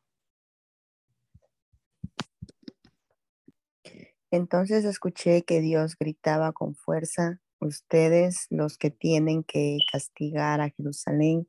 Entonces 4.31 4.83
escuché 4.83 5.43
que 5.43 5.61
Dios 5.61 5.95
gritaba 5.97 6.51
con 6.51 6.75
fuerza, 6.75 7.39
ustedes 7.59 8.47
los 8.49 8.77
que 8.77 8.91
tienen 8.91 9.43
que 9.43 9.77
castigar 9.91 10.59
a 10.59 10.71
Jerusalén, 10.71 11.47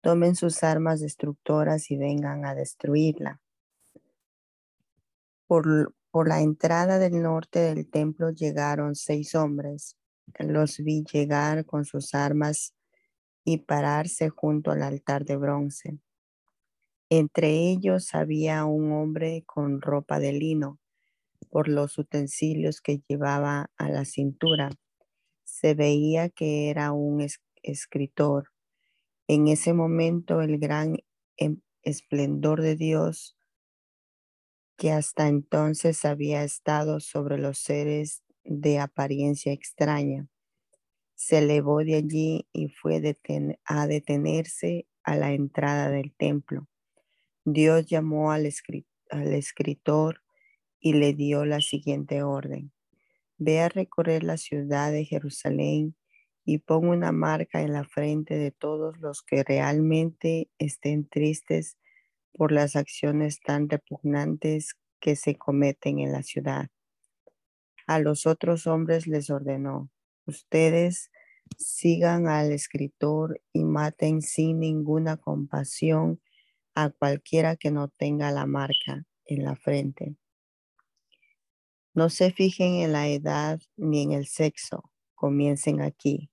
tomen 0.00 0.34
sus 0.34 0.62
armas 0.62 1.00
destructoras 1.00 1.90
y 1.90 1.96
vengan 1.96 2.44
a 2.44 2.54
destruirla. 2.54 3.40
Por, 5.46 5.94
por 6.10 6.28
la 6.28 6.40
entrada 6.40 6.98
del 6.98 7.22
norte 7.22 7.60
del 7.60 7.88
templo 7.88 8.30
llegaron 8.30 8.94
seis 8.94 9.34
hombres. 9.34 9.96
Los 10.38 10.78
vi 10.78 11.04
llegar 11.04 11.66
con 11.66 11.84
sus 11.84 12.14
armas 12.14 12.74
y 13.44 13.58
pararse 13.58 14.28
junto 14.28 14.70
al 14.70 14.82
altar 14.82 15.24
de 15.24 15.36
bronce. 15.36 15.98
Entre 17.08 17.48
ellos 17.48 18.14
había 18.14 18.64
un 18.64 18.92
hombre 18.92 19.42
con 19.44 19.80
ropa 19.80 20.20
de 20.20 20.32
lino 20.32 20.78
por 21.50 21.68
los 21.68 21.98
utensilios 21.98 22.80
que 22.80 23.02
llevaba 23.08 23.70
a 23.76 23.88
la 23.88 24.04
cintura. 24.04 24.70
Se 25.44 25.74
veía 25.74 26.28
que 26.28 26.70
era 26.70 26.92
un 26.92 27.26
escritor. 27.62 28.52
En 29.32 29.46
ese 29.46 29.74
momento 29.74 30.42
el 30.42 30.58
gran 30.58 30.96
em, 31.36 31.60
esplendor 31.82 32.62
de 32.62 32.74
Dios 32.74 33.38
que 34.76 34.90
hasta 34.90 35.28
entonces 35.28 36.04
había 36.04 36.42
estado 36.42 36.98
sobre 36.98 37.38
los 37.38 37.60
seres 37.60 38.24
de 38.42 38.80
apariencia 38.80 39.52
extraña. 39.52 40.26
Se 41.14 41.38
elevó 41.38 41.78
de 41.84 41.94
allí 41.94 42.48
y 42.52 42.70
fue 42.70 43.00
a 43.66 43.86
detenerse 43.86 44.88
a 45.04 45.14
la 45.14 45.32
entrada 45.32 45.90
del 45.90 46.12
templo. 46.12 46.66
Dios 47.44 47.86
llamó 47.86 48.32
al 48.32 48.46
escritor 48.46 50.22
y 50.80 50.94
le 50.94 51.14
dio 51.14 51.44
la 51.44 51.60
siguiente 51.60 52.24
orden. 52.24 52.72
Ve 53.38 53.60
a 53.60 53.68
recorrer 53.68 54.24
la 54.24 54.38
ciudad 54.38 54.90
de 54.90 55.04
Jerusalén 55.04 55.94
y 56.44 56.58
pon 56.58 56.88
una 56.88 57.12
marca 57.12 57.62
en 57.62 57.72
la 57.72 57.84
frente 57.84 58.36
de 58.36 58.50
todos 58.50 58.98
los 58.98 59.22
que 59.22 59.44
realmente 59.44 60.50
estén 60.58 61.08
tristes 61.08 61.76
por 62.32 62.52
las 62.52 62.76
acciones 62.76 63.40
tan 63.40 63.68
repugnantes 63.68 64.76
que 65.00 65.16
se 65.16 65.36
cometen 65.36 65.98
en 65.98 66.12
la 66.12 66.22
ciudad. 66.22 66.68
A 67.86 67.98
los 67.98 68.26
otros 68.26 68.66
hombres 68.66 69.06
les 69.06 69.30
ordenó, 69.30 69.90
ustedes 70.26 71.10
sigan 71.58 72.28
al 72.28 72.52
escritor 72.52 73.40
y 73.52 73.64
maten 73.64 74.22
sin 74.22 74.60
ninguna 74.60 75.16
compasión 75.16 76.20
a 76.74 76.90
cualquiera 76.90 77.56
que 77.56 77.70
no 77.70 77.88
tenga 77.88 78.30
la 78.30 78.46
marca 78.46 79.04
en 79.24 79.44
la 79.44 79.56
frente. 79.56 80.16
No 81.94 82.08
se 82.08 82.30
fijen 82.30 82.74
en 82.74 82.92
la 82.92 83.08
edad 83.08 83.60
ni 83.76 84.02
en 84.02 84.12
el 84.12 84.26
sexo. 84.26 84.90
Comiencen 85.20 85.82
aquí, 85.82 86.30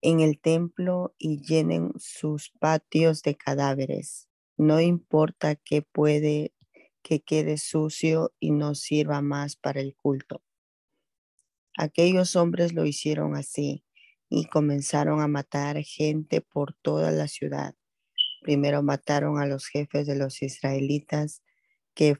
en 0.00 0.20
el 0.20 0.38
templo 0.38 1.16
y 1.18 1.40
llenen 1.40 1.92
sus 1.98 2.50
patios 2.50 3.22
de 3.22 3.34
cadáveres. 3.34 4.28
No 4.56 4.80
importa 4.80 5.56
que 5.56 5.82
puede 5.82 6.54
que 7.02 7.18
quede 7.18 7.58
sucio 7.58 8.32
y 8.38 8.52
no 8.52 8.76
sirva 8.76 9.22
más 9.22 9.56
para 9.56 9.80
el 9.80 9.96
culto. 9.96 10.40
Aquellos 11.76 12.36
hombres 12.36 12.74
lo 12.74 12.86
hicieron 12.86 13.34
así 13.34 13.84
y 14.28 14.46
comenzaron 14.46 15.20
a 15.20 15.26
matar 15.26 15.82
gente 15.82 16.42
por 16.42 16.74
toda 16.74 17.10
la 17.10 17.26
ciudad. 17.26 17.74
Primero 18.40 18.84
mataron 18.84 19.40
a 19.40 19.46
los 19.46 19.66
jefes 19.66 20.06
de 20.06 20.14
los 20.14 20.42
israelitas 20.42 21.42
que 21.94 22.18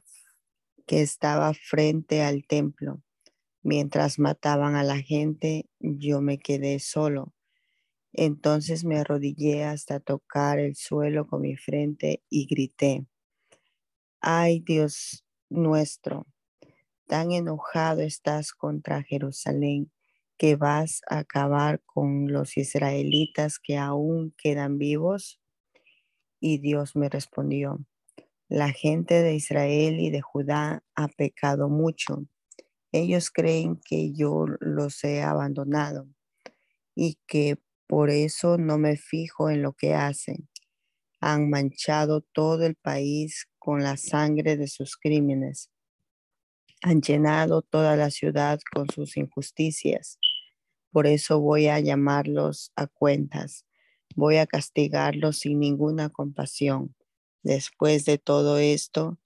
que 0.85 1.01
estaba 1.01 1.53
frente 1.53 2.23
al 2.23 2.45
templo. 2.45 3.01
Mientras 3.63 4.19
mataban 4.19 4.75
a 4.75 4.83
la 4.83 4.99
gente, 5.01 5.69
yo 5.79 6.21
me 6.21 6.39
quedé 6.39 6.79
solo. 6.79 7.33
Entonces 8.13 8.85
me 8.85 8.99
arrodillé 8.99 9.65
hasta 9.65 9.99
tocar 9.99 10.59
el 10.59 10.75
suelo 10.75 11.27
con 11.27 11.41
mi 11.41 11.55
frente 11.55 12.23
y 12.29 12.47
grité, 12.47 13.05
ay 14.21 14.59
Dios 14.59 15.23
nuestro, 15.49 16.27
tan 17.07 17.31
enojado 17.31 18.01
estás 18.01 18.51
contra 18.53 19.03
Jerusalén 19.03 19.91
que 20.37 20.55
vas 20.55 21.01
a 21.09 21.19
acabar 21.19 21.81
con 21.85 22.31
los 22.31 22.57
israelitas 22.57 23.59
que 23.59 23.77
aún 23.77 24.33
quedan 24.37 24.77
vivos. 24.77 25.39
Y 26.39 26.59
Dios 26.59 26.95
me 26.95 27.09
respondió, 27.09 27.85
la 28.47 28.71
gente 28.71 29.21
de 29.21 29.35
Israel 29.35 29.99
y 29.99 30.09
de 30.09 30.21
Judá 30.21 30.83
ha 30.95 31.07
pecado 31.09 31.69
mucho. 31.69 32.25
Ellos 32.91 33.29
creen 33.29 33.79
que 33.83 34.13
yo 34.13 34.45
los 34.59 35.03
he 35.03 35.21
abandonado 35.21 36.07
y 36.95 37.17
que 37.27 37.57
por 37.87 38.09
eso 38.09 38.57
no 38.57 38.77
me 38.77 38.97
fijo 38.97 39.49
en 39.49 39.61
lo 39.61 39.73
que 39.73 39.93
hacen. 39.93 40.49
Han 41.21 41.49
manchado 41.49 42.21
todo 42.21 42.65
el 42.65 42.75
país 42.75 43.47
con 43.57 43.83
la 43.83 43.97
sangre 43.97 44.57
de 44.57 44.67
sus 44.67 44.97
crímenes. 44.97 45.69
Han 46.81 47.01
llenado 47.01 47.61
toda 47.61 47.95
la 47.95 48.09
ciudad 48.09 48.59
con 48.73 48.89
sus 48.89 49.17
injusticias. 49.17 50.17
Por 50.91 51.07
eso 51.07 51.39
voy 51.39 51.67
a 51.67 51.79
llamarlos 51.79 52.71
a 52.75 52.87
cuentas. 52.87 53.65
Voy 54.15 54.37
a 54.37 54.47
castigarlos 54.47 55.39
sin 55.39 55.59
ninguna 55.59 56.09
compasión 56.09 56.95
Después 57.43 58.03
de 58.05 58.17
todo 58.17 58.57
esto, 58.57 59.17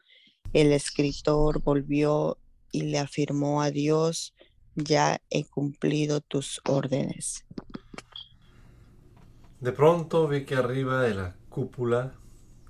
el 0.53 0.71
escritor 0.71 1.63
volvió 1.63 2.37
y 2.73 2.81
le 2.81 2.99
afirmó 2.99 3.61
a 3.61 3.71
Dios, 3.71 4.33
ya 4.75 5.21
he 5.29 5.45
cumplido 5.45 6.19
tus 6.19 6.59
órdenes. 6.67 7.45
De 9.61 9.71
pronto 9.71 10.27
vi 10.27 10.43
que 10.43 10.55
arriba 10.55 11.01
de 11.03 11.13
la 11.13 11.35
cúpula 11.49 12.15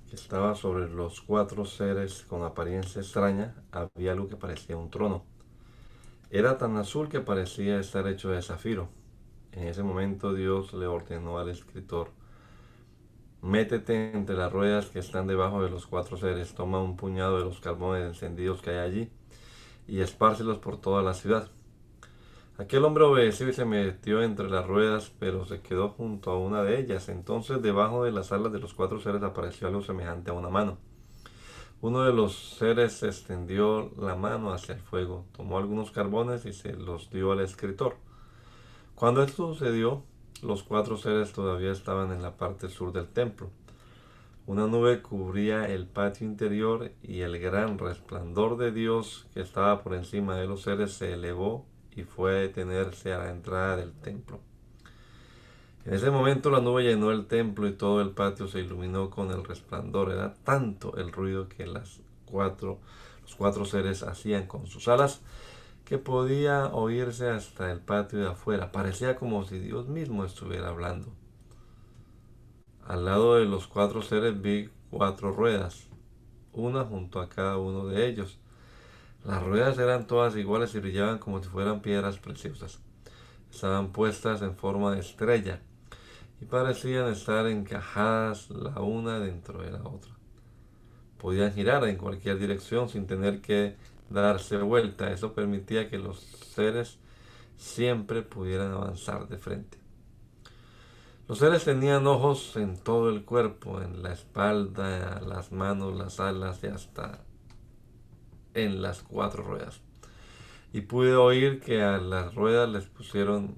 que 0.07 0.15
estaba 0.15 0.55
sobre 0.55 0.89
los 0.89 1.21
cuatro 1.21 1.65
seres 1.65 2.23
con 2.27 2.43
apariencia 2.43 3.01
extraña 3.01 3.55
había 3.71 4.11
algo 4.11 4.27
que 4.27 4.35
parecía 4.35 4.77
un 4.77 4.91
trono. 4.91 5.23
Era 6.29 6.57
tan 6.57 6.75
azul 6.77 7.07
que 7.09 7.21
parecía 7.21 7.79
estar 7.79 8.07
hecho 8.07 8.29
de 8.29 8.41
zafiro. 8.41 8.89
En 9.53 9.67
ese 9.67 9.83
momento 9.83 10.33
Dios 10.33 10.73
le 10.73 10.85
ordenó 10.85 11.39
al 11.39 11.49
escritor, 11.49 12.11
Métete 13.41 14.11
entre 14.13 14.35
las 14.35 14.51
ruedas 14.51 14.85
que 14.87 14.99
están 14.99 15.27
debajo 15.27 15.63
de 15.63 15.69
los 15.69 15.85
cuatro 15.85 16.15
seres, 16.17 16.53
toma 16.53 16.81
un 16.81 16.95
puñado 16.95 17.39
de 17.39 17.45
los 17.45 17.59
carbones 17.59 18.05
encendidos 18.05 18.61
que 18.61 18.71
hay 18.71 18.77
allí 18.77 19.11
y 19.87 20.01
espárcelos 20.01 20.59
por 20.59 20.79
toda 20.79 21.03
la 21.03 21.13
ciudad. 21.13 21.49
Aquel 22.57 22.85
hombre 22.85 23.03
obedeció 23.03 23.49
y 23.49 23.53
se 23.53 23.65
metió 23.65 24.21
entre 24.21 24.47
las 24.49 24.67
ruedas, 24.67 25.11
pero 25.19 25.45
se 25.45 25.61
quedó 25.61 25.89
junto 25.89 26.29
a 26.29 26.37
una 26.37 26.61
de 26.61 26.79
ellas. 26.79 27.09
Entonces 27.09 27.61
debajo 27.61 28.03
de 28.03 28.11
las 28.11 28.31
alas 28.31 28.51
de 28.51 28.59
los 28.59 28.73
cuatro 28.73 28.99
seres 28.99 29.23
apareció 29.23 29.67
algo 29.67 29.81
semejante 29.81 30.29
a 30.29 30.33
una 30.33 30.49
mano. 30.49 30.77
Uno 31.81 32.03
de 32.03 32.13
los 32.13 32.57
seres 32.57 33.03
extendió 33.03 33.91
la 33.99 34.15
mano 34.15 34.53
hacia 34.53 34.75
el 34.75 34.81
fuego, 34.81 35.25
tomó 35.35 35.57
algunos 35.57 35.91
carbones 35.91 36.45
y 36.45 36.53
se 36.53 36.73
los 36.73 37.09
dio 37.09 37.31
al 37.31 37.41
escritor. 37.41 37.97
Cuando 38.95 39.21
esto 39.21 39.53
sucedió, 39.53 40.03
los 40.41 40.63
cuatro 40.63 40.95
seres 40.95 41.33
todavía 41.33 41.71
estaban 41.71 42.11
en 42.11 42.21
la 42.21 42.37
parte 42.37 42.69
sur 42.69 42.93
del 42.93 43.07
templo. 43.07 43.49
Una 44.45 44.67
nube 44.67 45.01
cubría 45.01 45.65
el 45.69 45.87
patio 45.87 46.27
interior 46.27 46.91
y 47.01 47.21
el 47.21 47.39
gran 47.39 47.77
resplandor 47.77 48.57
de 48.57 48.73
Dios 48.73 49.25
que 49.33 49.39
estaba 49.39 49.81
por 49.81 49.93
encima 49.93 50.35
de 50.35 50.47
los 50.47 50.63
seres 50.63 50.91
se 50.91 51.13
elevó 51.13 51.65
y 51.95 52.03
fue 52.03 52.31
a 52.31 52.39
detenerse 52.41 53.13
a 53.13 53.19
la 53.19 53.29
entrada 53.29 53.77
del 53.77 53.93
templo. 53.93 54.41
En 55.85 55.93
ese 55.93 56.11
momento 56.11 56.49
la 56.49 56.59
nube 56.59 56.83
llenó 56.83 57.11
el 57.11 57.25
templo 57.27 57.67
y 57.67 57.71
todo 57.71 58.01
el 58.01 58.09
patio 58.09 58.49
se 58.49 58.59
iluminó 58.59 59.09
con 59.09 59.31
el 59.31 59.45
resplandor. 59.45 60.11
Era 60.11 60.33
tanto 60.33 60.97
el 60.97 61.13
ruido 61.13 61.47
que 61.47 61.65
cuatro, 62.25 62.79
los 63.21 63.35
cuatro 63.35 63.63
seres 63.63 64.03
hacían 64.03 64.47
con 64.47 64.67
sus 64.67 64.89
alas 64.89 65.21
que 65.85 65.97
podía 65.97 66.67
oírse 66.67 67.29
hasta 67.29 67.71
el 67.71 67.79
patio 67.79 68.19
de 68.19 68.27
afuera. 68.27 68.73
Parecía 68.73 69.15
como 69.15 69.45
si 69.45 69.59
Dios 69.59 69.87
mismo 69.87 70.25
estuviera 70.25 70.67
hablando. 70.67 71.13
Al 72.87 73.05
lado 73.05 73.35
de 73.35 73.45
los 73.45 73.67
cuatro 73.67 74.01
seres 74.01 74.41
vi 74.41 74.69
cuatro 74.89 75.31
ruedas, 75.31 75.87
una 76.51 76.83
junto 76.83 77.21
a 77.21 77.29
cada 77.29 77.57
uno 77.57 77.85
de 77.85 78.07
ellos. 78.07 78.39
Las 79.23 79.41
ruedas 79.41 79.77
eran 79.77 80.05
todas 80.05 80.35
iguales 80.35 80.75
y 80.75 80.79
brillaban 80.79 81.17
como 81.17 81.41
si 81.41 81.47
fueran 81.47 81.81
piedras 81.81 82.17
preciosas. 82.17 82.79
Estaban 83.49 83.93
puestas 83.93 84.41
en 84.41 84.57
forma 84.57 84.93
de 84.93 84.99
estrella 84.99 85.61
y 86.41 86.45
parecían 86.45 87.07
estar 87.07 87.47
encajadas 87.47 88.49
la 88.49 88.81
una 88.81 89.17
dentro 89.17 89.61
de 89.61 89.71
la 89.71 89.83
otra. 89.83 90.11
Podían 91.17 91.53
girar 91.53 91.87
en 91.87 91.95
cualquier 91.95 92.37
dirección 92.37 92.89
sin 92.89 93.07
tener 93.07 93.39
que 93.39 93.77
darse 94.09 94.57
vuelta. 94.57 95.09
Eso 95.09 95.31
permitía 95.31 95.89
que 95.89 95.99
los 95.99 96.19
seres 96.19 96.97
siempre 97.55 98.23
pudieran 98.23 98.73
avanzar 98.73 99.29
de 99.29 99.37
frente. 99.37 99.82
Los 101.27 101.39
seres 101.39 101.63
tenían 101.63 102.05
ojos 102.05 102.57
en 102.57 102.77
todo 102.77 103.09
el 103.09 103.23
cuerpo, 103.23 103.81
en 103.81 104.03
la 104.03 104.11
espalda, 104.11 105.21
las 105.21 105.53
manos, 105.53 105.95
las 105.95 106.19
alas 106.19 106.61
y 106.63 106.67
hasta 106.67 107.23
en 108.53 108.81
las 108.81 109.03
cuatro 109.03 109.41
ruedas. 109.43 109.79
Y 110.73 110.81
pude 110.81 111.15
oír 111.15 111.61
que 111.61 111.81
a 111.81 111.97
las 111.97 112.35
ruedas 112.35 112.67
les 112.69 112.85
pusieron 112.87 113.55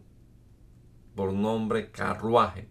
por 1.15 1.33
nombre 1.33 1.89
carruaje. 1.89 2.69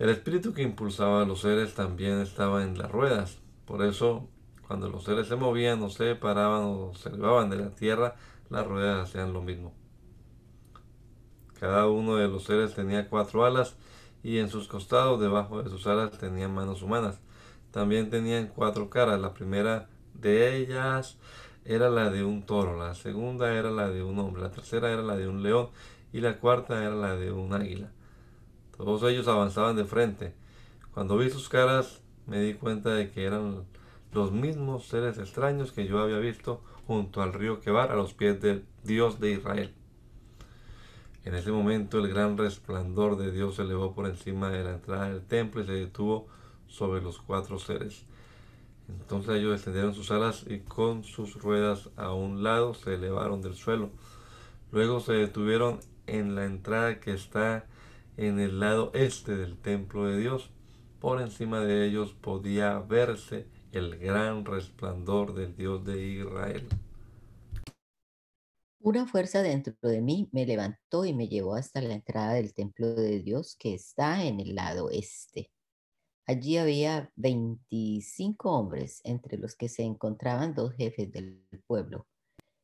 El 0.00 0.08
espíritu 0.08 0.52
que 0.52 0.62
impulsaba 0.62 1.22
a 1.22 1.24
los 1.24 1.42
seres 1.42 1.74
también 1.74 2.20
estaba 2.20 2.64
en 2.64 2.76
las 2.76 2.90
ruedas. 2.90 3.38
Por 3.64 3.84
eso 3.84 4.28
cuando 4.66 4.88
los 4.88 5.04
seres 5.04 5.28
se 5.28 5.36
movían 5.36 5.80
o 5.82 5.88
se 5.88 6.16
paraban 6.16 6.64
o 6.64 6.92
se 6.96 7.10
elevaban 7.10 7.48
de 7.48 7.58
la 7.58 7.70
tierra, 7.70 8.16
las 8.50 8.66
ruedas 8.66 9.08
hacían 9.08 9.32
lo 9.32 9.40
mismo. 9.40 9.72
Cada 11.60 11.86
uno 11.88 12.16
de 12.16 12.28
los 12.28 12.44
seres 12.44 12.74
tenía 12.74 13.08
cuatro 13.08 13.44
alas 13.44 13.76
y 14.22 14.38
en 14.38 14.50
sus 14.50 14.68
costados, 14.68 15.20
debajo 15.20 15.62
de 15.62 15.70
sus 15.70 15.86
alas, 15.86 16.18
tenían 16.18 16.54
manos 16.54 16.82
humanas. 16.82 17.20
También 17.70 18.10
tenían 18.10 18.48
cuatro 18.48 18.90
caras. 18.90 19.20
La 19.20 19.34
primera 19.34 19.88
de 20.14 20.56
ellas 20.56 21.18
era 21.64 21.90
la 21.90 22.10
de 22.10 22.24
un 22.24 22.44
toro, 22.44 22.78
la 22.78 22.94
segunda 22.94 23.52
era 23.54 23.70
la 23.70 23.88
de 23.88 24.02
un 24.02 24.18
hombre, 24.18 24.42
la 24.42 24.50
tercera 24.50 24.90
era 24.92 25.02
la 25.02 25.16
de 25.16 25.28
un 25.28 25.42
león 25.42 25.68
y 26.12 26.20
la 26.20 26.38
cuarta 26.38 26.82
era 26.82 26.94
la 26.94 27.16
de 27.16 27.32
un 27.32 27.52
águila. 27.52 27.90
Todos 28.76 29.02
ellos 29.04 29.26
avanzaban 29.26 29.76
de 29.76 29.84
frente. 29.84 30.34
Cuando 30.92 31.16
vi 31.18 31.30
sus 31.30 31.48
caras 31.48 32.02
me 32.26 32.40
di 32.40 32.54
cuenta 32.54 32.90
de 32.90 33.10
que 33.10 33.24
eran 33.24 33.64
los 34.12 34.32
mismos 34.32 34.86
seres 34.86 35.18
extraños 35.18 35.72
que 35.72 35.86
yo 35.86 35.98
había 35.98 36.18
visto 36.18 36.62
junto 36.86 37.22
al 37.22 37.32
río 37.32 37.60
Quebar 37.60 37.90
a 37.90 37.96
los 37.96 38.14
pies 38.14 38.40
del 38.40 38.64
Dios 38.84 39.20
de 39.20 39.32
Israel. 39.32 39.74
En 41.26 41.34
ese 41.34 41.50
momento 41.50 41.98
el 41.98 42.08
gran 42.08 42.38
resplandor 42.38 43.16
de 43.16 43.32
Dios 43.32 43.56
se 43.56 43.62
elevó 43.62 43.96
por 43.96 44.06
encima 44.06 44.48
de 44.48 44.62
la 44.62 44.74
entrada 44.74 45.08
del 45.08 45.22
templo 45.22 45.60
y 45.60 45.66
se 45.66 45.72
detuvo 45.72 46.28
sobre 46.68 47.02
los 47.02 47.18
cuatro 47.18 47.58
seres. 47.58 48.04
Entonces 48.88 49.34
ellos 49.34 49.50
descendieron 49.50 49.92
sus 49.92 50.12
alas 50.12 50.44
y 50.48 50.60
con 50.60 51.02
sus 51.02 51.34
ruedas 51.34 51.90
a 51.96 52.12
un 52.12 52.44
lado 52.44 52.74
se 52.74 52.94
elevaron 52.94 53.42
del 53.42 53.56
suelo. 53.56 53.90
Luego 54.70 55.00
se 55.00 55.14
detuvieron 55.14 55.80
en 56.06 56.36
la 56.36 56.44
entrada 56.44 57.00
que 57.00 57.12
está 57.12 57.66
en 58.16 58.38
el 58.38 58.60
lado 58.60 58.92
este 58.94 59.36
del 59.36 59.56
templo 59.56 60.06
de 60.06 60.18
Dios. 60.18 60.50
Por 61.00 61.20
encima 61.20 61.58
de 61.58 61.88
ellos 61.88 62.12
podía 62.12 62.78
verse 62.78 63.48
el 63.72 63.98
gran 63.98 64.44
resplandor 64.44 65.34
del 65.34 65.56
Dios 65.56 65.84
de 65.84 66.06
Israel. 66.06 66.68
Una 68.86 69.04
fuerza 69.04 69.42
dentro 69.42 69.74
de 69.82 70.00
mí 70.00 70.28
me 70.30 70.46
levantó 70.46 71.04
y 71.04 71.12
me 71.12 71.26
llevó 71.26 71.56
hasta 71.56 71.80
la 71.80 71.94
entrada 71.94 72.34
del 72.34 72.54
templo 72.54 72.94
de 72.94 73.18
Dios 73.18 73.56
que 73.58 73.74
está 73.74 74.24
en 74.24 74.38
el 74.38 74.54
lado 74.54 74.90
este. 74.90 75.50
Allí 76.24 76.56
había 76.56 77.10
25 77.16 78.48
hombres, 78.48 79.00
entre 79.02 79.38
los 79.38 79.56
que 79.56 79.68
se 79.68 79.82
encontraban 79.82 80.54
dos 80.54 80.72
jefes 80.76 81.10
del 81.10 81.44
pueblo, 81.66 82.06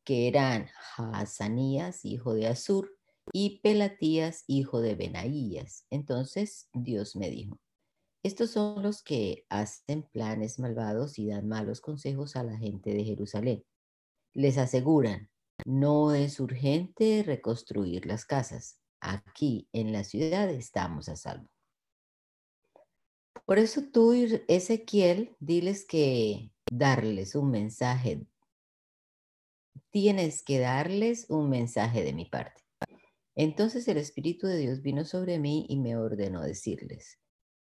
que 0.04 0.28
eran 0.28 0.68
Hazanías, 0.96 2.04
hijo 2.04 2.34
de 2.34 2.46
Azur, 2.46 2.96
y 3.32 3.58
Pelatías, 3.58 4.44
hijo 4.46 4.80
de 4.80 4.94
Benaías. 4.94 5.86
Entonces 5.90 6.68
Dios 6.72 7.16
me 7.16 7.30
dijo, 7.30 7.58
estos 8.22 8.50
son 8.50 8.84
los 8.84 9.02
que 9.02 9.44
hacen 9.48 10.04
planes 10.12 10.60
malvados 10.60 11.18
y 11.18 11.26
dan 11.26 11.48
malos 11.48 11.80
consejos 11.80 12.36
a 12.36 12.44
la 12.44 12.56
gente 12.58 12.94
de 12.94 13.02
Jerusalén. 13.02 13.64
Les 14.34 14.56
aseguran, 14.56 15.31
no 15.64 16.14
es 16.14 16.40
urgente 16.40 17.22
reconstruir 17.24 18.06
las 18.06 18.24
casas. 18.24 18.80
Aquí 19.00 19.68
en 19.72 19.92
la 19.92 20.04
ciudad 20.04 20.48
estamos 20.50 21.08
a 21.08 21.16
salvo. 21.16 21.48
Por 23.44 23.58
eso 23.58 23.82
tú, 23.92 24.12
Ezequiel, 24.48 25.36
diles 25.40 25.84
que 25.84 26.52
darles 26.70 27.34
un 27.34 27.50
mensaje. 27.50 28.26
Tienes 29.90 30.42
que 30.42 30.58
darles 30.58 31.26
un 31.28 31.50
mensaje 31.50 32.02
de 32.02 32.12
mi 32.12 32.26
parte. 32.26 32.62
Entonces 33.34 33.88
el 33.88 33.96
Espíritu 33.96 34.46
de 34.46 34.58
Dios 34.58 34.82
vino 34.82 35.04
sobre 35.04 35.38
mí 35.38 35.66
y 35.68 35.78
me 35.78 35.96
ordenó 35.96 36.42
decirles, 36.42 37.18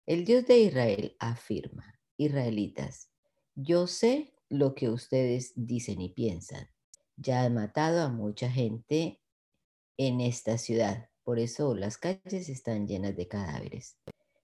el 0.05 0.23
Dios 0.23 0.45
de 0.45 0.60
Israel 0.60 1.15
afirma, 1.19 1.99
Israelitas, 2.17 3.12
yo 3.55 3.88
sé 3.88 4.33
lo 4.49 4.73
que 4.75 4.89
ustedes 4.89 5.51
dicen 5.55 5.99
y 5.99 6.13
piensan. 6.13 6.69
Ya 7.17 7.43
han 7.43 7.56
matado 7.56 8.01
a 8.01 8.10
mucha 8.10 8.49
gente 8.49 9.19
en 9.97 10.21
esta 10.21 10.58
ciudad, 10.58 11.10
por 11.23 11.39
eso 11.39 11.75
las 11.75 11.97
calles 11.97 12.47
están 12.47 12.88
llenas 12.88 13.15
de 13.15 13.27
cadáveres. 13.27 13.97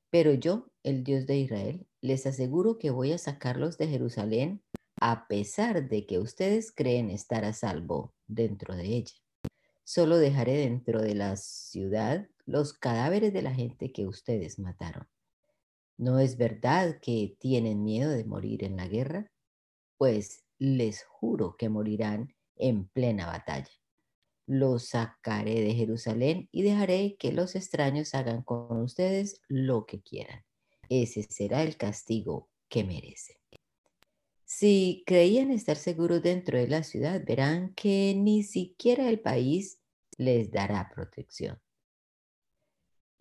Pero 0.10 0.34
yo, 0.34 0.72
el 0.84 1.04
Dios 1.04 1.28
de 1.28 1.38
Israel, 1.38 1.88
les 2.02 2.26
aseguro 2.26 2.78
que 2.78 2.90
voy 2.90 3.14
a 3.14 3.18
sacarlos 3.18 3.78
de 3.78 3.88
Jerusalén 3.88 4.64
a 5.00 5.28
pesar 5.28 5.88
de 5.88 6.06
que 6.06 6.20
ustedes 6.20 6.72
creen 6.72 7.10
estar 7.10 7.46
a 7.46 7.54
salvo 7.54 8.14
dentro 8.28 8.76
de 8.76 8.86
ella. 8.86 9.14
Solo 9.84 10.18
dejaré 10.18 10.58
dentro 10.58 11.02
de 11.02 11.14
la 11.14 11.36
ciudad 11.36 12.28
los 12.46 12.74
cadáveres 12.74 13.34
de 13.34 13.42
la 13.42 13.54
gente 13.54 13.92
que 13.92 14.08
ustedes 14.08 14.60
mataron. 14.60 15.08
¿No 15.98 16.20
es 16.20 16.38
verdad 16.38 17.00
que 17.02 17.36
tienen 17.40 17.84
miedo 17.84 18.10
de 18.10 18.26
morir 18.26 18.64
en 18.64 18.78
la 18.78 18.88
guerra? 18.88 19.32
Pues 19.98 20.44
les 20.58 21.04
juro 21.04 21.56
que 21.58 21.70
morirán 21.70 22.34
en 22.56 22.88
plena 22.88 23.26
batalla. 23.26 23.70
Los 24.46 24.90
sacaré 24.90 25.62
de 25.62 25.74
Jerusalén 25.74 26.50
y 26.52 26.64
dejaré 26.64 27.16
que 27.18 27.32
los 27.32 27.56
extraños 27.56 28.14
hagan 28.14 28.44
con 28.44 28.82
ustedes 28.82 29.42
lo 29.48 29.86
que 29.86 30.02
quieran. 30.02 30.44
Ese 30.90 31.24
será 31.24 31.64
el 31.64 31.78
castigo 31.78 32.50
que 32.68 32.84
merecen. 32.84 33.38
Si 34.46 35.04
creían 35.06 35.52
estar 35.52 35.78
seguros 35.78 36.22
dentro 36.22 36.58
de 36.58 36.68
la 36.68 36.84
ciudad, 36.84 37.24
verán 37.26 37.74
que 37.74 38.14
ni 38.16 38.44
siquiera 38.44 39.10
el 39.10 39.20
país 39.20 39.80
les 40.18 40.52
dará 40.52 40.92
protección 40.94 41.60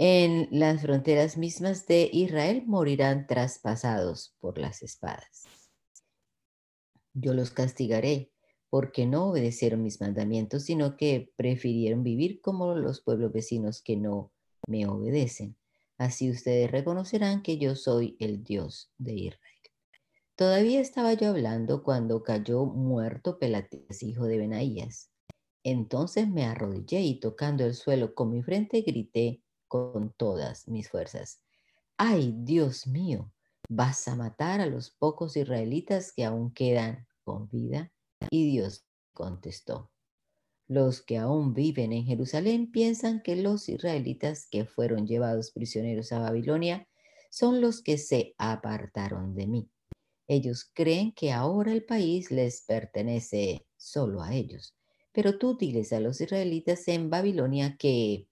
en 0.04 0.48
las 0.50 0.82
fronteras 0.82 1.36
mismas 1.36 1.86
de 1.86 2.10
Israel 2.12 2.64
morirán 2.66 3.28
traspasados 3.28 4.34
por 4.40 4.58
las 4.58 4.82
espadas. 4.82 5.44
Yo 7.14 7.34
los 7.34 7.52
castigaré 7.52 8.32
porque 8.72 9.04
no 9.04 9.28
obedecieron 9.28 9.82
mis 9.82 10.00
mandamientos, 10.00 10.62
sino 10.62 10.96
que 10.96 11.30
prefirieron 11.36 12.02
vivir 12.02 12.40
como 12.40 12.74
los 12.74 13.02
pueblos 13.02 13.30
vecinos 13.30 13.82
que 13.82 13.98
no 13.98 14.32
me 14.66 14.86
obedecen. 14.86 15.58
Así 15.98 16.30
ustedes 16.30 16.70
reconocerán 16.70 17.42
que 17.42 17.58
yo 17.58 17.76
soy 17.76 18.16
el 18.18 18.42
Dios 18.42 18.90
de 18.96 19.12
Israel. 19.12 19.60
Todavía 20.36 20.80
estaba 20.80 21.12
yo 21.12 21.28
hablando 21.28 21.82
cuando 21.82 22.22
cayó 22.22 22.64
muerto 22.64 23.38
Pelatías, 23.38 24.02
hijo 24.02 24.24
de 24.24 24.38
Benaías. 24.38 25.10
Entonces 25.62 26.30
me 26.30 26.46
arrodillé 26.46 27.02
y 27.02 27.20
tocando 27.20 27.66
el 27.66 27.74
suelo 27.74 28.14
con 28.14 28.30
mi 28.30 28.42
frente 28.42 28.80
grité, 28.80 29.42
con 29.68 30.14
todas 30.16 30.66
mis 30.66 30.88
fuerzas. 30.88 31.42
Ay, 31.98 32.34
Dios 32.38 32.86
mío, 32.86 33.30
vas 33.68 34.08
a 34.08 34.16
matar 34.16 34.62
a 34.62 34.66
los 34.66 34.90
pocos 34.92 35.36
israelitas 35.36 36.14
que 36.14 36.24
aún 36.24 36.54
quedan 36.54 37.06
con 37.22 37.50
vida. 37.50 37.92
Y 38.30 38.50
Dios 38.50 38.84
contestó, 39.12 39.90
los 40.68 41.02
que 41.02 41.18
aún 41.18 41.54
viven 41.54 41.92
en 41.92 42.04
Jerusalén 42.04 42.70
piensan 42.70 43.22
que 43.22 43.36
los 43.36 43.68
israelitas 43.68 44.46
que 44.50 44.64
fueron 44.64 45.06
llevados 45.06 45.50
prisioneros 45.50 46.12
a 46.12 46.18
Babilonia 46.18 46.88
son 47.30 47.60
los 47.60 47.82
que 47.82 47.98
se 47.98 48.34
apartaron 48.38 49.34
de 49.34 49.46
mí. 49.46 49.70
Ellos 50.28 50.70
creen 50.72 51.12
que 51.12 51.32
ahora 51.32 51.72
el 51.72 51.84
país 51.84 52.30
les 52.30 52.62
pertenece 52.62 53.66
solo 53.76 54.22
a 54.22 54.34
ellos. 54.34 54.74
Pero 55.12 55.38
tú 55.38 55.56
diles 55.58 55.92
a 55.92 56.00
los 56.00 56.20
israelitas 56.20 56.88
en 56.88 57.10
Babilonia 57.10 57.76
que 57.78 58.28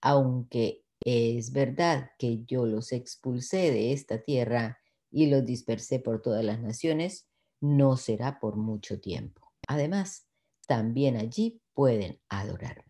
aunque 0.00 0.84
es 1.04 1.52
verdad 1.52 2.10
que 2.18 2.44
yo 2.44 2.66
los 2.66 2.92
expulsé 2.92 3.70
de 3.70 3.92
esta 3.92 4.22
tierra 4.22 4.78
y 5.10 5.26
los 5.26 5.44
dispersé 5.44 6.00
por 6.00 6.20
todas 6.20 6.44
las 6.44 6.60
naciones, 6.60 7.27
no 7.60 7.96
será 7.96 8.40
por 8.40 8.56
mucho 8.56 9.00
tiempo. 9.00 9.52
Además, 9.66 10.26
también 10.66 11.16
allí 11.16 11.60
pueden 11.74 12.20
adorarme. 12.28 12.84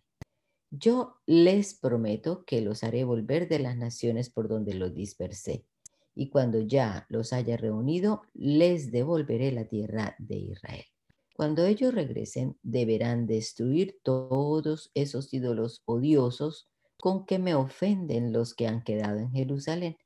Yo 0.71 1.17
les 1.27 1.75
prometo 1.75 2.45
que 2.45 2.61
los 2.61 2.85
haré 2.85 3.05
volver 3.05 3.49
de 3.49 3.59
las 3.59 3.77
naciones 3.77 4.29
por 4.29 4.49
donde 4.49 4.75
los 4.75 4.95
dispersé, 4.95 5.65
y 6.15 6.29
cuando 6.29 6.61
ya 6.61 7.07
los 7.09 7.33
haya 7.33 7.57
reunido, 7.57 8.23
les 8.35 8.91
devolveré 8.91 9.53
la 9.53 9.65
tierra 9.65 10.15
de 10.19 10.37
Israel. 10.37 10.85
Cuando 11.35 11.65
ellos 11.65 11.95
regresen, 11.95 12.59
deberán 12.63 13.27
destruir 13.27 13.99
todos 14.03 14.91
esos 14.95 15.33
ídolos 15.33 15.83
odiosos 15.85 16.69
con 16.99 17.25
que 17.25 17.39
me 17.39 17.55
ofenden 17.55 18.33
los 18.33 18.55
que 18.55 18.67
han 18.67 18.83
quedado 18.83 19.21
en 19.21 19.31
Jerusalén. 19.31 19.97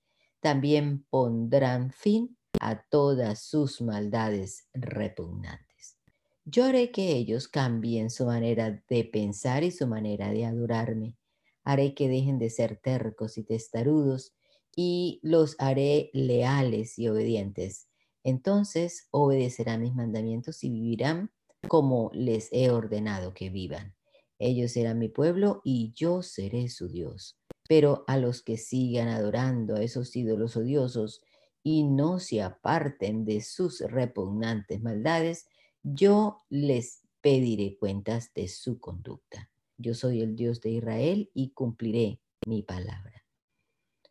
También 0.40 1.07
pondrán 1.09 1.90
fin 1.90 2.37
a 2.60 2.82
todas 2.88 3.42
sus 3.42 3.80
maldades 3.80 4.68
repugnantes. 4.74 5.98
Yo 6.44 6.64
haré 6.64 6.90
que 6.90 7.12
ellos 7.12 7.48
cambien 7.48 8.10
su 8.10 8.26
manera 8.26 8.82
de 8.88 9.04
pensar 9.04 9.62
y 9.62 9.70
su 9.70 9.86
manera 9.86 10.30
de 10.30 10.44
adorarme. 10.44 11.16
Haré 11.64 11.94
que 11.94 12.08
dejen 12.08 12.38
de 12.38 12.50
ser 12.50 12.76
tercos 12.76 13.38
y 13.38 13.44
testarudos 13.44 14.34
y 14.74 15.20
los 15.22 15.54
haré 15.58 16.10
leales 16.12 16.98
y 16.98 17.08
obedientes. 17.08 17.88
Entonces 18.24 19.08
obedecerán 19.10 19.82
mis 19.82 19.94
mandamientos 19.94 20.64
y 20.64 20.70
vivirán 20.70 21.30
como 21.68 22.10
les 22.12 22.48
he 22.52 22.70
ordenado 22.70 23.34
que 23.34 23.50
vivan. 23.50 23.94
Ellos 24.38 24.72
serán 24.72 24.98
mi 24.98 25.08
pueblo 25.08 25.60
y 25.64 25.92
yo 25.94 26.22
seré 26.22 26.68
su 26.68 26.88
Dios. 26.88 27.38
Pero 27.68 28.04
a 28.08 28.16
los 28.16 28.42
que 28.42 28.56
sigan 28.56 29.06
adorando 29.06 29.76
a 29.76 29.82
esos 29.82 30.16
ídolos 30.16 30.56
odiosos 30.56 31.20
y 31.62 31.85
no 31.85 32.18
se 32.18 32.42
aparten 32.42 33.25
de 33.25 33.40
sus 33.40 33.81
repugnantes 33.81 34.83
maldades, 34.83 35.46
yo 35.83 36.38
les 36.48 37.03
pediré 37.20 37.77
cuentas 37.79 38.33
de 38.35 38.48
su 38.48 38.81
conducta. 38.81 39.51
Yo 39.79 39.94
soy 39.94 40.20
el 40.20 40.37
Dios 40.37 40.61
de 40.61 40.70
Israel 40.70 41.31
y 41.35 41.51
cumpliré 41.51 42.20
mi 42.46 42.62
palabra. 42.62 43.25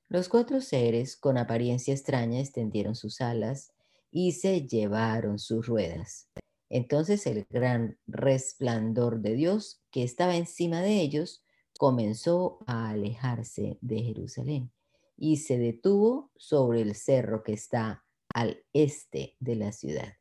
Los 0.07 0.27
cuatro 0.27 0.61
seres 0.61 1.15
con 1.15 1.37
apariencia 1.37 1.93
extraña 1.93 2.39
extendieron 2.39 2.95
sus 2.95 3.21
alas 3.21 3.71
y 4.11 4.33
se 4.33 4.67
llevaron 4.67 5.39
sus 5.39 5.65
ruedas. 5.67 6.29
Entonces 6.69 7.25
el 7.27 7.45
gran 7.49 7.97
resplandor 8.07 9.21
de 9.21 9.35
Dios 9.35 9.81
que 9.91 10.03
estaba 10.03 10.35
encima 10.35 10.81
de 10.81 11.01
ellos 11.01 11.43
comenzó 11.77 12.59
a 12.65 12.89
alejarse 12.89 13.77
de 13.81 14.03
Jerusalén 14.03 14.71
y 15.23 15.37
se 15.37 15.59
detuvo 15.59 16.31
sobre 16.35 16.81
el 16.81 16.95
cerro 16.95 17.43
que 17.43 17.53
está 17.53 18.03
al 18.33 18.63
este 18.73 19.35
de 19.39 19.55
la 19.55 19.71
ciudad. 19.71 20.15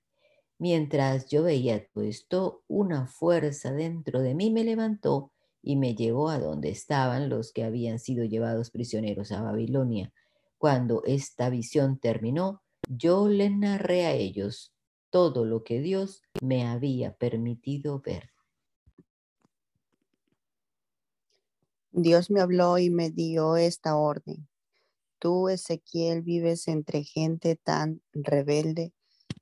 Mientras 0.59 1.25
yo 1.25 1.43
veía 1.43 1.87
todo 1.89 2.05
esto, 2.05 2.65
una 2.69 3.07
fuerza 3.07 3.73
dentro 3.73 4.21
de 4.21 4.35
mí 4.35 4.51
me 4.51 4.63
levantó 4.63 5.33
y 5.63 5.77
me 5.77 5.95
llevó 5.95 6.29
a 6.29 6.39
donde 6.39 6.69
estaban 6.69 7.31
los 7.31 7.55
que 7.55 7.65
habían 7.65 7.99
sido 7.99 8.27
llevados 8.27 8.71
prisioneros 8.71 9.33
a 9.33 9.41
Babilonia. 9.41 10.13
Cuando 10.59 11.03
esta 11.07 11.49
visión 11.49 11.99
terminó, 11.99 12.61
yo 12.87 13.27
le 13.27 13.49
narré 13.49 14.05
a 14.05 14.13
ellos 14.13 14.75
todo 15.09 15.47
lo 15.47 15.65
que 15.65 15.81
Dios 15.81 16.21
me 16.43 16.67
había 16.67 17.15
permitido 17.15 18.01
ver. 18.01 18.29
Dios 21.91 22.31
me 22.31 22.43
habló 22.43 22.77
y 22.77 22.91
me 22.91 23.11
dio 23.11 23.57
esta 23.57 23.97
orden. 23.97 24.50
Tú, 25.20 25.50
Ezequiel, 25.50 26.22
vives 26.22 26.66
entre 26.66 27.04
gente 27.04 27.54
tan 27.54 28.02
rebelde 28.14 28.94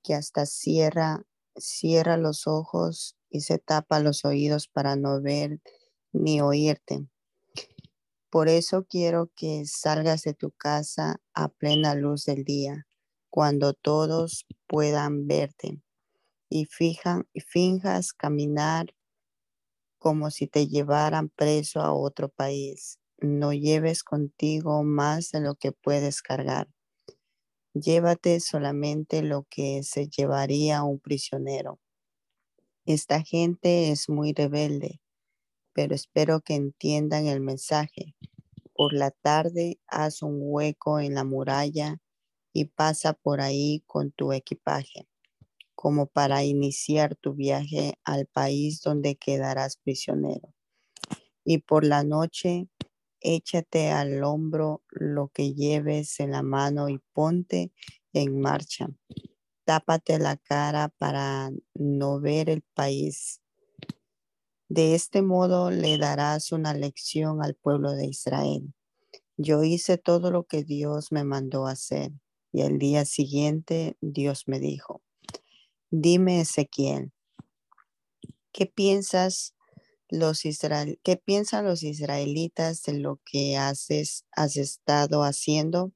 que 0.03 0.15
hasta 0.15 0.45
cierra, 0.45 1.25
cierra 1.55 2.17
los 2.17 2.49
ojos 2.49 3.17
y 3.31 3.43
se 3.43 3.59
tapa 3.59 4.01
los 4.01 4.25
oídos 4.25 4.67
para 4.67 4.97
no 4.97 5.23
ver 5.23 5.61
ni 6.13 6.41
oírte. 6.41 7.07
Por 8.29 8.49
eso 8.49 8.87
quiero 8.87 9.31
que 9.37 9.67
salgas 9.67 10.23
de 10.23 10.35
tu 10.35 10.51
casa 10.51 11.21
a 11.33 11.49
plena 11.49 11.95
luz 11.95 12.25
del 12.25 12.43
día 12.43 12.89
cuando 13.31 13.73
todos 13.73 14.47
puedan 14.67 15.29
verte 15.29 15.81
y, 16.51 16.67
finjas 16.67 18.13
caminar 18.15 18.97
como 19.99 20.33
si 20.33 20.49
te 20.49 20.67
llevaran 20.67 21.29
preso 21.29 21.81
a 21.81 21.93
otro 21.93 22.29
país. 22.29 22.98
No 23.21 23.53
lleves 23.53 24.05
contigo 24.05 24.85
más 24.85 25.33
de 25.33 25.41
lo 25.41 25.57
que 25.57 25.73
puedes 25.73 26.23
cargar. 26.23 26.69
Llévate 27.75 28.39
solamente 28.39 29.23
lo 29.23 29.45
que 29.51 29.83
se 29.83 30.09
llevaría 30.09 30.85
un 30.85 31.01
prisionero. 31.01 31.81
Esta 32.87 33.23
gente 33.23 33.91
es 33.91 34.09
muy 34.09 34.33
rebelde, 34.33 35.01
pero 35.73 35.97
espero 35.97 36.41
que 36.41 36.55
entiendan 36.55 37.27
el 37.27 37.41
mensaje. 37.41 38.15
Por 38.73 38.93
la 38.93 39.11
tarde 39.11 39.81
haz 39.89 40.23
un 40.23 40.39
hueco 40.41 41.01
en 41.01 41.15
la 41.15 41.25
muralla 41.25 41.99
y 42.53 42.67
pasa 42.67 43.15
por 43.15 43.41
ahí 43.41 43.83
con 43.87 44.13
tu 44.13 44.33
equipaje, 44.33 45.09
como 45.75 46.07
para 46.07 46.45
iniciar 46.45 47.17
tu 47.17 47.35
viaje 47.35 47.95
al 48.05 48.27
país 48.27 48.81
donde 48.81 49.17
quedarás 49.17 49.77
prisionero. 49.77 50.55
Y 51.45 51.59
por 51.59 51.85
la 51.85 52.05
noche, 52.05 52.69
échate 53.21 53.91
al 53.91 54.23
hombro 54.25 54.83
lo 54.91 55.29
que 55.29 55.55
lleves 55.55 56.21
en 56.21 56.33
la 56.33 56.43
mano 56.43 56.89
y 56.89 57.01
ponte 57.13 57.73
en 58.13 58.41
marcha. 58.41 58.89
Tápate 59.65 60.19
la 60.19 60.37
cara 60.37 60.89
para 60.99 61.51
no 61.75 62.21
ver 62.21 62.49
el 62.51 62.63
país. 62.75 63.43
De 64.69 64.95
este 64.95 65.23
modo 65.23 65.71
le 65.71 65.99
darás 65.99 66.53
una 66.53 66.75
lección 66.75 67.43
al 67.43 67.55
pueblo 67.55 67.93
de 67.93 68.07
Israel. 68.07 68.73
Yo 69.37 69.63
hice 69.63 69.99
todo 69.99 70.31
lo 70.31 70.45
que 70.45 70.65
Dios 70.65 71.13
me 71.13 71.25
mandó 71.25 71.67
hacer 71.67 72.13
y 72.53 72.63
al 72.63 72.79
día 72.79 73.05
siguiente 73.05 73.97
Dios 74.01 74.45
me 74.47 74.59
dijo, 74.59 75.03
dime 75.91 76.41
Ezequiel, 76.41 77.13
¿qué 78.53 78.67
piensas 78.67 79.55
los 80.09 80.45
Israel, 80.45 81.01
qué 81.03 81.17
piensan 81.17 81.65
los 81.65 81.83
israelitas 81.83 82.83
de 82.83 82.99
lo 82.99 83.21
que 83.25 83.57
haces, 83.57 84.25
has 84.33 84.57
estado 84.57 85.23
haciendo? 85.23 85.93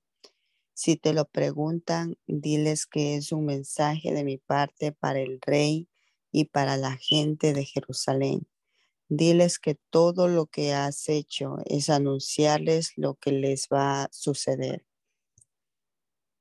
Si 0.74 0.96
te 0.96 1.12
lo 1.12 1.26
preguntan, 1.26 2.16
diles 2.26 2.86
que 2.86 3.16
es 3.16 3.32
un 3.32 3.46
mensaje 3.46 4.12
de 4.12 4.24
mi 4.24 4.38
parte 4.38 4.92
para 4.92 5.20
el 5.20 5.40
rey 5.40 5.88
y 6.30 6.46
para 6.46 6.76
la 6.76 6.96
gente 6.96 7.52
de 7.52 7.64
Jerusalén. 7.64 8.48
Diles 9.08 9.58
que 9.58 9.78
todo 9.90 10.28
lo 10.28 10.46
que 10.46 10.72
has 10.72 11.08
hecho 11.08 11.56
es 11.66 11.90
anunciarles 11.90 12.92
lo 12.96 13.14
que 13.14 13.32
les 13.32 13.68
va 13.70 14.04
a 14.04 14.08
suceder 14.12 14.86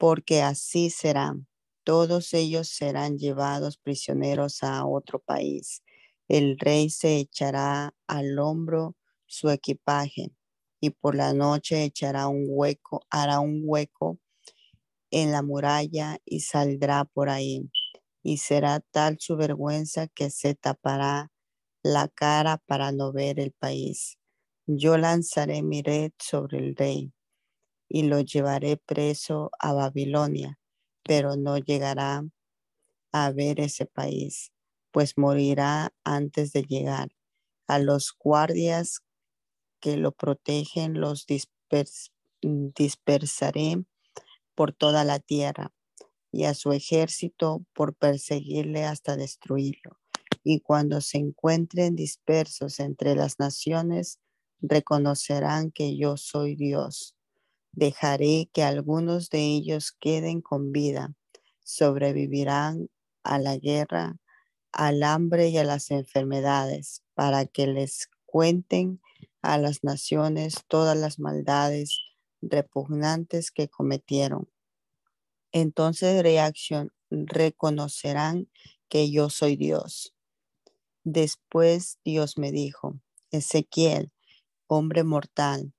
porque 0.02 0.42
así 0.42 0.90
serán. 0.90 1.46
Todos 1.84 2.34
ellos 2.34 2.70
serán 2.70 3.20
llevados 3.20 3.78
prisioneros 3.78 4.64
a 4.64 4.84
otro 4.88 5.20
país. 5.20 5.84
El 6.32 6.58
rey 6.58 6.90
se 6.90 7.18
echará 7.18 7.94
al 8.08 8.40
hombro 8.40 8.96
su 9.26 9.50
equipaje 9.50 10.32
y 10.80 10.92
por 10.92 11.14
la 11.14 11.34
noche 11.34 11.84
echará 11.84 12.30
un 12.30 12.46
hueco, 12.48 13.06
hará 13.10 13.42
un 13.42 13.64
hueco 13.66 14.18
en 15.10 15.34
la 15.34 15.42
muralla 15.42 16.20
y 16.24 16.40
saldrá 16.40 17.04
por 17.04 17.28
ahí. 17.28 17.70
Y 18.24 18.38
será 18.38 18.80
tal 18.80 19.18
su 19.20 19.36
vergüenza 19.36 20.08
que 20.08 20.30
se 20.30 20.56
tapará 20.56 21.34
la 21.84 22.08
cara 22.08 22.60
para 22.66 22.94
no 22.94 23.12
ver 23.12 23.38
el 23.38 23.52
país. 23.52 24.18
Yo 24.68 24.98
lanzaré 24.98 25.62
mi 25.64 25.82
red 25.82 26.14
sobre 26.18 26.60
el 26.60 26.78
rey 26.78 27.12
y 27.90 28.04
lo 28.04 28.22
llevaré 28.22 28.78
preso 28.78 29.52
a 29.60 29.74
Babilonia, 29.74 30.58
pero 31.04 31.36
no 31.36 31.58
llegará 31.58 32.24
a 33.12 33.32
ver 33.32 33.60
ese 33.60 33.86
país, 33.86 34.54
pues 34.92 35.18
morirá 35.18 35.94
antes 36.04 36.54
de 36.54 36.64
llegar. 36.64 37.10
A 37.68 37.80
los 37.80 38.14
guardias 38.18 39.02
que 39.80 39.98
lo 39.98 40.12
protegen 40.12 41.00
los 41.00 41.26
dispersaré 42.42 43.86
por 44.56 44.74
toda 44.74 45.04
la 45.04 45.20
tierra 45.20 45.74
y 46.32 46.44
a 46.46 46.54
su 46.54 46.72
ejército 46.72 47.66
por 47.74 47.96
perseguirle 47.96 48.86
hasta 48.86 49.16
destruirlo. 49.16 50.00
Y 50.44 50.60
cuando 50.60 51.02
se 51.02 51.18
encuentren 51.18 51.96
dispersos 51.96 52.80
entre 52.80 53.16
las 53.16 53.40
naciones, 53.40 54.20
reconocerán 54.60 55.72
que 55.72 55.98
yo 55.98 56.18
soy 56.18 56.56
Dios 56.56 57.16
Dejaré 57.74 58.50
que 58.52 58.64
algunos 58.64 59.30
de 59.30 59.44
ellos 59.44 59.94
queden 59.98 60.42
con 60.42 60.74
vida. 60.74 61.16
Sobrevivirán 61.64 62.90
a 63.24 63.40
la 63.40 63.58
guerra, 63.58 64.18
al 64.72 65.04
hambre 65.04 65.50
y 65.50 65.58
a 65.58 65.64
las 65.64 65.92
enfermedades, 65.92 67.04
para 67.14 67.46
que 67.46 67.68
les 67.68 68.10
cuenten 68.26 69.02
a 69.42 69.58
las 69.58 69.84
naciones 69.84 70.64
todas 70.68 70.98
las 70.98 71.20
maldades 71.20 72.00
repugnantes 72.42 73.52
que 73.52 73.68
cometieron. 73.68 74.50
Entonces 75.52 76.24
reacción, 76.24 76.92
reconocerán 77.10 78.50
que 78.88 79.12
yo 79.12 79.30
soy 79.30 79.56
Dios. 79.56 80.14
Después 81.04 82.00
Dios 82.06 82.38
me 82.38 82.52
dijo, 82.52 83.00
Ezequiel, 83.32 84.12
hombre 84.68 85.04
mortal, 85.04 85.74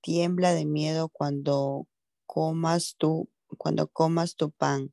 tiembla 0.00 0.52
de 0.54 0.66
miedo 0.66 1.08
cuando 1.08 1.86
comas 2.26 2.96
tu, 2.96 3.28
cuando 3.56 3.88
comas 3.88 4.36
tu 4.36 4.50
pan 4.50 4.92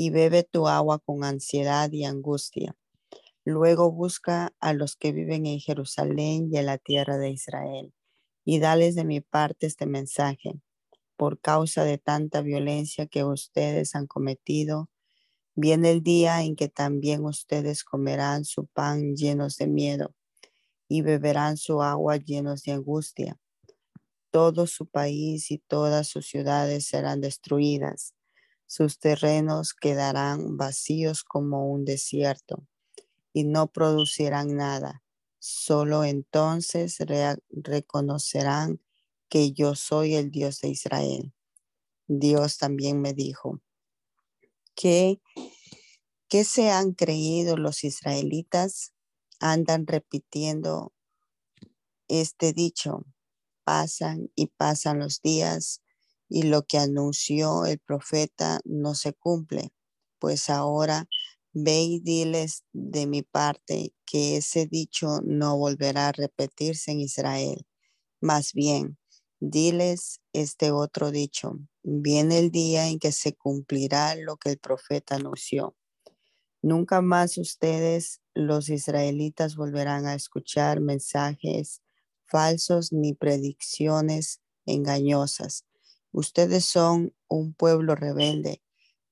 y 0.00 0.10
bebe 0.10 0.44
tu 0.44 0.68
agua 0.68 1.00
con 1.00 1.24
ansiedad 1.24 1.90
y 1.90 2.04
angustia. 2.04 2.76
Luego 3.44 3.90
busca 3.90 4.54
a 4.60 4.72
los 4.72 4.94
que 4.94 5.10
viven 5.10 5.44
en 5.44 5.58
Jerusalén 5.58 6.50
y 6.52 6.58
en 6.58 6.66
la 6.66 6.78
tierra 6.78 7.18
de 7.18 7.30
Israel 7.30 7.92
y 8.44 8.60
dales 8.60 8.94
de 8.94 9.04
mi 9.04 9.20
parte 9.20 9.66
este 9.66 9.86
mensaje. 9.86 10.52
Por 11.16 11.40
causa 11.40 11.82
de 11.82 11.98
tanta 11.98 12.42
violencia 12.42 13.08
que 13.08 13.24
ustedes 13.24 13.96
han 13.96 14.06
cometido, 14.06 14.88
viene 15.56 15.90
el 15.90 16.04
día 16.04 16.42
en 16.42 16.54
que 16.54 16.68
también 16.68 17.24
ustedes 17.24 17.82
comerán 17.82 18.44
su 18.44 18.66
pan 18.68 19.16
llenos 19.16 19.56
de 19.56 19.66
miedo 19.66 20.14
y 20.86 21.02
beberán 21.02 21.56
su 21.56 21.82
agua 21.82 22.18
llenos 22.18 22.62
de 22.62 22.70
angustia. 22.70 23.36
Todo 24.30 24.68
su 24.68 24.86
país 24.86 25.50
y 25.50 25.58
todas 25.58 26.06
sus 26.06 26.28
ciudades 26.28 26.86
serán 26.86 27.20
destruidas. 27.20 28.14
Sus 28.68 28.98
terrenos 28.98 29.72
quedarán 29.72 30.58
vacíos 30.58 31.24
como 31.24 31.72
un 31.72 31.86
desierto 31.86 32.66
y 33.32 33.44
no 33.44 33.72
producirán 33.72 34.56
nada. 34.56 35.02
Solo 35.38 36.04
entonces 36.04 36.98
reconocerán 37.48 38.82
que 39.30 39.52
yo 39.52 39.74
soy 39.74 40.16
el 40.16 40.30
Dios 40.30 40.60
de 40.60 40.68
Israel. 40.68 41.32
Dios 42.08 42.58
también 42.58 43.00
me 43.00 43.14
dijo 43.14 43.62
que, 44.74 45.22
que 46.28 46.44
se 46.44 46.70
han 46.70 46.92
creído 46.92 47.56
los 47.56 47.84
israelitas, 47.84 48.92
andan 49.40 49.86
repitiendo 49.86 50.92
este 52.06 52.52
dicho, 52.52 53.06
pasan 53.64 54.30
y 54.34 54.48
pasan 54.48 54.98
los 54.98 55.22
días 55.22 55.80
y 56.28 56.42
lo 56.42 56.64
que 56.64 56.78
anunció 56.78 57.64
el 57.64 57.78
profeta 57.78 58.60
no 58.64 58.94
se 58.94 59.12
cumple, 59.14 59.72
pues 60.18 60.50
ahora 60.50 61.08
ve 61.52 61.82
y 61.82 62.00
diles 62.00 62.64
de 62.72 63.06
mi 63.06 63.22
parte 63.22 63.94
que 64.04 64.36
ese 64.36 64.66
dicho 64.66 65.20
no 65.24 65.56
volverá 65.56 66.08
a 66.08 66.12
repetirse 66.12 66.92
en 66.92 67.00
Israel. 67.00 67.66
Más 68.20 68.52
bien, 68.52 68.98
diles 69.40 70.20
este 70.32 70.70
otro 70.70 71.10
dicho, 71.10 71.58
viene 71.82 72.38
el 72.38 72.50
día 72.50 72.88
en 72.88 72.98
que 72.98 73.12
se 73.12 73.34
cumplirá 73.34 74.14
lo 74.14 74.36
que 74.36 74.50
el 74.50 74.58
profeta 74.58 75.16
anunció. 75.16 75.76
Nunca 76.60 77.00
más 77.00 77.38
ustedes, 77.38 78.20
los 78.34 78.68
israelitas, 78.68 79.56
volverán 79.56 80.06
a 80.06 80.14
escuchar 80.14 80.80
mensajes 80.80 81.82
falsos 82.26 82.92
ni 82.92 83.14
predicciones 83.14 84.40
engañosas 84.66 85.67
Ustedes 86.12 86.64
son 86.64 87.14
un 87.28 87.54
pueblo 87.54 87.94
rebelde, 87.94 88.62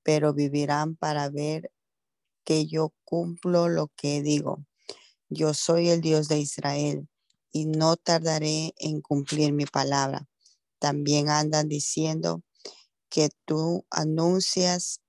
pero 0.02 0.32
vivirán 0.32 0.96
para 0.96 1.28
ver 1.28 1.72
que 2.44 2.66
yo 2.66 2.94
cumplo 3.04 3.68
lo 3.68 3.88
que 3.96 4.22
digo. 4.22 4.64
Yo 5.28 5.54
soy 5.54 5.90
el 5.90 6.00
Dios 6.00 6.28
de 6.28 6.38
Israel 6.38 7.08
y 7.52 7.66
no 7.66 7.96
tardaré 7.96 8.74
en 8.78 9.00
cumplir 9.00 9.52
mi 9.52 9.66
palabra. 9.66 10.28
También 10.78 11.28
andan 11.28 11.68
diciendo 11.68 12.42
que 13.08 13.30
tú 13.44 13.84
anuncias 13.90 15.00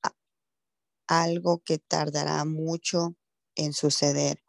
algo 1.07 1.59
que 1.59 1.77
tardará 1.77 2.43
mucho 2.45 3.15
en 3.55 3.73
suceder. 3.73 4.43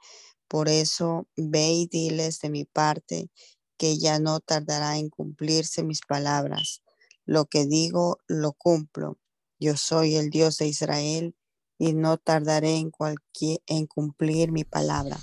Por 0.48 0.68
eso 0.68 1.28
ve 1.36 1.70
y 1.72 1.86
diles 1.86 2.40
de 2.40 2.50
mi 2.50 2.64
parte 2.64 3.30
que 3.76 3.98
ya 3.98 4.18
no 4.18 4.40
tardará 4.40 4.98
en 4.98 5.08
cumplirse 5.10 5.82
mis 5.82 6.00
palabras. 6.00 6.82
Lo 7.28 7.44
que 7.44 7.66
digo, 7.66 8.20
lo 8.26 8.54
cumplo. 8.54 9.18
Yo 9.60 9.76
soy 9.76 10.16
el 10.16 10.30
Dios 10.30 10.56
de 10.56 10.66
Israel 10.66 11.34
y 11.76 11.92
no 11.92 12.16
tardaré 12.16 12.76
en, 12.76 12.90
cualquier, 12.90 13.60
en 13.66 13.86
cumplir 13.86 14.50
mi 14.50 14.64
palabra. 14.64 15.18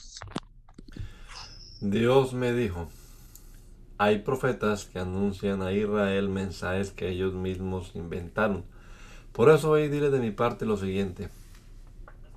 Dios 1.82 2.34
me 2.34 2.54
dijo, 2.54 2.90
hay 3.98 4.20
profetas 4.20 4.86
que 4.86 5.00
anuncian 5.00 5.64
a 5.64 5.74
Israel 5.74 6.30
mensajes 6.30 6.92
que 6.92 7.10
ellos 7.10 7.34
mismos 7.34 7.96
inventaron. 7.96 8.66
Por 9.32 9.50
eso 9.50 9.72
hoy 9.72 9.90
dile 9.90 10.12
de 10.12 10.20
mi 10.20 10.30
parte 10.30 10.68
lo 10.68 10.78
siguiente. 10.78 11.30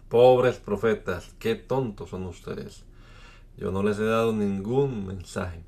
Pobres 0.08 0.56
profetas, 0.56 1.34
qué 1.38 1.56
tontos 1.56 2.08
son 2.08 2.24
ustedes. 2.24 2.84
Yo 3.58 3.70
no 3.70 3.82
les 3.82 3.98
he 3.98 4.06
dado 4.06 4.32
ningún 4.32 5.06
mensaje. 5.06 5.62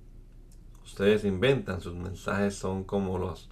Ustedes 0.86 1.26
inventan, 1.26 1.82
sus 1.82 1.96
mensajes 1.96 2.54
son 2.54 2.84
como 2.84 3.18
los 3.18 3.50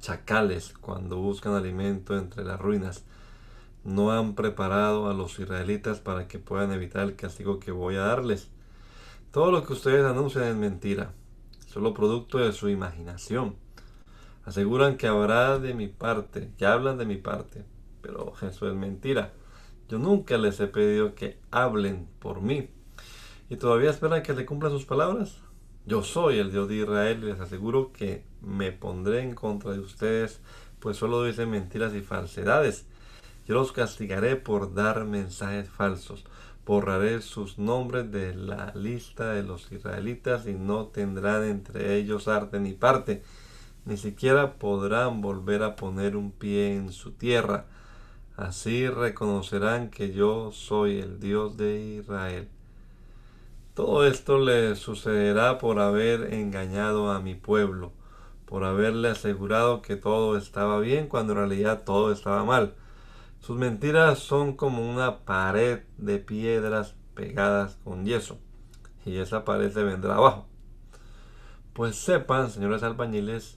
chacales 0.00 0.74
cuando 0.80 1.16
buscan 1.18 1.54
alimento 1.54 2.16
entre 2.16 2.44
las 2.44 2.58
ruinas. 2.58 3.04
No 3.84 4.12
han 4.12 4.34
preparado 4.34 5.08
a 5.08 5.14
los 5.14 5.38
israelitas 5.38 6.00
para 6.00 6.28
que 6.28 6.38
puedan 6.38 6.72
evitar 6.72 7.04
el 7.04 7.16
castigo 7.16 7.60
que 7.60 7.70
voy 7.70 7.96
a 7.96 8.00
darles. 8.00 8.48
Todo 9.30 9.52
lo 9.52 9.64
que 9.64 9.72
ustedes 9.72 10.04
anuncian 10.04 10.44
es 10.44 10.56
mentira, 10.56 11.12
solo 11.66 11.94
producto 11.94 12.38
de 12.38 12.52
su 12.52 12.68
imaginación. 12.68 13.56
Aseguran 14.44 14.96
que 14.96 15.06
habrá 15.06 15.58
de 15.58 15.74
mi 15.74 15.86
parte, 15.86 16.50
que 16.58 16.66
hablan 16.66 16.98
de 16.98 17.06
mi 17.06 17.16
parte, 17.16 17.64
pero 18.02 18.32
eso 18.42 18.68
es 18.68 18.74
mentira. 18.74 19.32
Yo 19.88 19.98
nunca 19.98 20.36
les 20.38 20.58
he 20.60 20.66
pedido 20.66 21.14
que 21.14 21.38
hablen 21.50 22.08
por 22.18 22.40
mí. 22.40 22.70
¿Y 23.48 23.56
todavía 23.56 23.90
esperan 23.90 24.22
que 24.22 24.32
le 24.32 24.46
cumplan 24.46 24.72
sus 24.72 24.84
palabras? 24.84 25.36
Yo 25.86 26.02
soy 26.02 26.38
el 26.38 26.52
Dios 26.52 26.68
de 26.68 26.76
Israel 26.76 27.20
y 27.22 27.26
les 27.26 27.40
aseguro 27.40 27.92
que 27.92 28.22
me 28.42 28.70
pondré 28.70 29.22
en 29.22 29.34
contra 29.34 29.72
de 29.72 29.80
ustedes, 29.80 30.40
pues 30.78 30.98
solo 30.98 31.24
dicen 31.24 31.50
mentiras 31.50 31.94
y 31.94 32.02
falsedades. 32.02 32.86
Yo 33.46 33.54
los 33.54 33.72
castigaré 33.72 34.36
por 34.36 34.74
dar 34.74 35.04
mensajes 35.04 35.68
falsos. 35.68 36.24
Borraré 36.66 37.22
sus 37.22 37.58
nombres 37.58 38.12
de 38.12 38.34
la 38.34 38.72
lista 38.76 39.32
de 39.32 39.42
los 39.42 39.72
israelitas 39.72 40.46
y 40.46 40.52
no 40.52 40.86
tendrán 40.86 41.44
entre 41.44 41.96
ellos 41.96 42.28
arte 42.28 42.60
ni 42.60 42.74
parte. 42.74 43.22
Ni 43.86 43.96
siquiera 43.96 44.58
podrán 44.58 45.20
volver 45.22 45.62
a 45.62 45.74
poner 45.74 46.14
un 46.14 46.30
pie 46.30 46.76
en 46.76 46.92
su 46.92 47.12
tierra. 47.12 47.64
Así 48.36 48.86
reconocerán 48.88 49.90
que 49.90 50.12
yo 50.12 50.52
soy 50.52 50.98
el 51.00 51.18
Dios 51.18 51.56
de 51.56 51.80
Israel. 51.80 52.48
Todo 53.74 54.04
esto 54.04 54.38
le 54.38 54.74
sucederá 54.74 55.58
por 55.58 55.78
haber 55.78 56.34
engañado 56.34 57.12
a 57.12 57.20
mi 57.20 57.34
pueblo, 57.34 57.92
por 58.44 58.64
haberle 58.64 59.10
asegurado 59.10 59.80
que 59.80 59.94
todo 59.94 60.36
estaba 60.36 60.80
bien 60.80 61.06
cuando 61.06 61.32
en 61.32 61.38
realidad 61.38 61.84
todo 61.84 62.12
estaba 62.12 62.44
mal. 62.44 62.74
Sus 63.40 63.56
mentiras 63.56 64.18
son 64.18 64.56
como 64.56 64.90
una 64.90 65.20
pared 65.20 65.80
de 65.98 66.18
piedras 66.18 66.96
pegadas 67.14 67.78
con 67.84 68.04
yeso, 68.04 68.38
y 69.06 69.18
esa 69.18 69.44
pared 69.44 69.72
se 69.72 69.84
vendrá 69.84 70.16
abajo. 70.16 70.46
Pues 71.72 71.94
sepan, 71.94 72.50
señores 72.50 72.82
albañiles, 72.82 73.56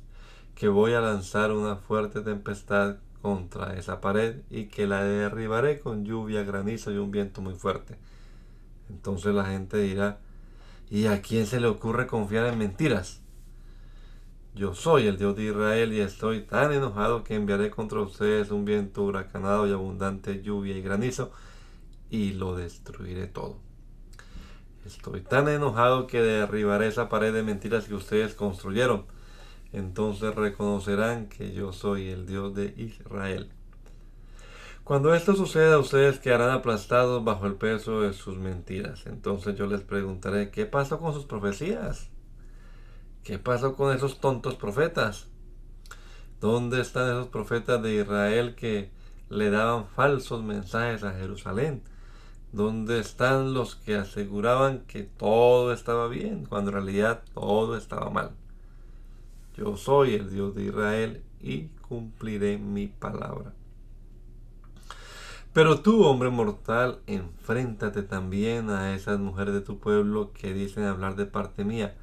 que 0.54 0.68
voy 0.68 0.94
a 0.94 1.02
lanzar 1.02 1.52
una 1.52 1.76
fuerte 1.76 2.22
tempestad 2.22 2.98
contra 3.24 3.74
esa 3.78 4.00
pared 4.00 4.42
y 4.52 4.66
que 4.66 4.86
la 4.86 5.04
derribaré 5.04 5.80
con 5.80 6.06
lluvia, 6.06 6.44
granizo 6.44 6.92
y 6.92 6.98
un 6.98 7.10
viento 7.10 7.42
muy 7.42 7.56
fuerte. 7.56 7.98
Entonces 8.90 9.34
la 9.34 9.46
gente 9.46 9.78
dirá, 9.78 10.20
¿y 10.90 11.08
a 11.08 11.22
quién 11.22 11.46
se 11.48 11.60
le 11.60 11.68
ocurre 11.68 12.08
confiar 12.08 12.48
en 12.48 12.58
mentiras? 12.58 13.22
Yo 14.56 14.76
soy 14.76 15.08
el 15.08 15.18
Dios 15.18 15.36
de 15.36 15.46
Israel 15.46 15.94
y 15.94 16.02
estoy 16.02 16.42
tan 16.42 16.72
enojado 16.72 17.24
que 17.24 17.34
enviaré 17.34 17.72
contra 17.72 18.02
ustedes 18.02 18.52
un 18.52 18.66
viento 18.66 19.04
huracanado 19.04 19.68
y 19.68 19.72
abundante 19.72 20.44
lluvia 20.44 20.78
y 20.78 20.82
granizo 20.82 21.32
y 22.12 22.34
lo 22.34 22.56
destruiré 22.56 23.26
todo. 23.26 23.58
Estoy 24.86 25.22
tan 25.22 25.48
enojado 25.48 26.06
que 26.06 26.22
derribaré 26.22 26.88
esa 26.88 27.10
pared 27.10 27.34
de 27.34 27.42
mentiras 27.42 27.86
que 27.86 27.96
ustedes 27.96 28.36
construyeron. 28.36 29.06
Entonces 29.72 30.36
reconocerán 30.36 31.30
que 31.30 31.54
yo 31.54 31.74
soy 31.74 32.10
el 32.10 32.28
Dios 32.28 32.54
de 32.54 32.76
Israel. 32.78 33.50
Cuando 34.84 35.16
esto 35.16 35.34
suceda, 35.34 35.80
ustedes 35.80 36.20
quedarán 36.20 36.50
aplastados 36.50 37.24
bajo 37.24 37.46
el 37.48 37.56
peso 37.56 38.02
de 38.02 38.12
sus 38.12 38.38
mentiras. 38.38 39.06
Entonces 39.06 39.56
yo 39.56 39.66
les 39.66 39.80
preguntaré, 39.80 40.52
¿qué 40.52 40.66
pasó 40.66 41.00
con 41.00 41.14
sus 41.14 41.24
profecías? 41.24 42.10
¿Qué 43.24 43.40
pasó 43.40 43.78
con 43.78 43.96
esos 43.96 44.20
tontos 44.20 44.56
profetas? 44.56 45.28
¿Dónde 46.42 46.82
están 46.82 47.08
esos 47.08 47.30
profetas 47.30 47.82
de 47.82 47.96
Israel 47.96 48.56
que 48.56 48.92
le 49.30 49.50
daban 49.50 49.88
falsos 49.88 50.44
mensajes 50.44 51.06
a 51.06 51.14
Jerusalén? 51.14 51.82
¿Dónde 52.52 53.00
están 53.00 53.54
los 53.54 53.78
que 53.78 53.96
aseguraban 53.96 54.82
que 54.82 55.04
todo 55.04 55.72
estaba 55.72 56.10
bien 56.10 56.44
cuando 56.44 56.72
en 56.72 56.76
realidad 56.76 57.24
todo 57.34 57.78
estaba 57.78 58.10
mal? 58.10 58.32
Yo 59.56 59.78
soy 59.78 60.16
el 60.16 60.30
Dios 60.30 60.54
de 60.56 60.66
Israel 60.66 61.24
y 61.40 61.68
cumpliré 61.88 62.58
mi 62.58 62.88
palabra. 62.88 63.54
Pero 65.54 65.82
tú, 65.82 66.04
hombre 66.06 66.32
mortal, 66.32 67.02
enfréntate 67.06 68.02
también 68.02 68.72
a 68.72 68.96
esas 68.96 69.20
mujeres 69.20 69.54
de 69.54 69.62
tu 69.62 69.80
pueblo 69.80 70.32
que 70.34 70.52
dicen 70.52 70.84
hablar 70.86 71.16
de 71.16 71.28
parte 71.28 71.64
mía. 71.64 71.96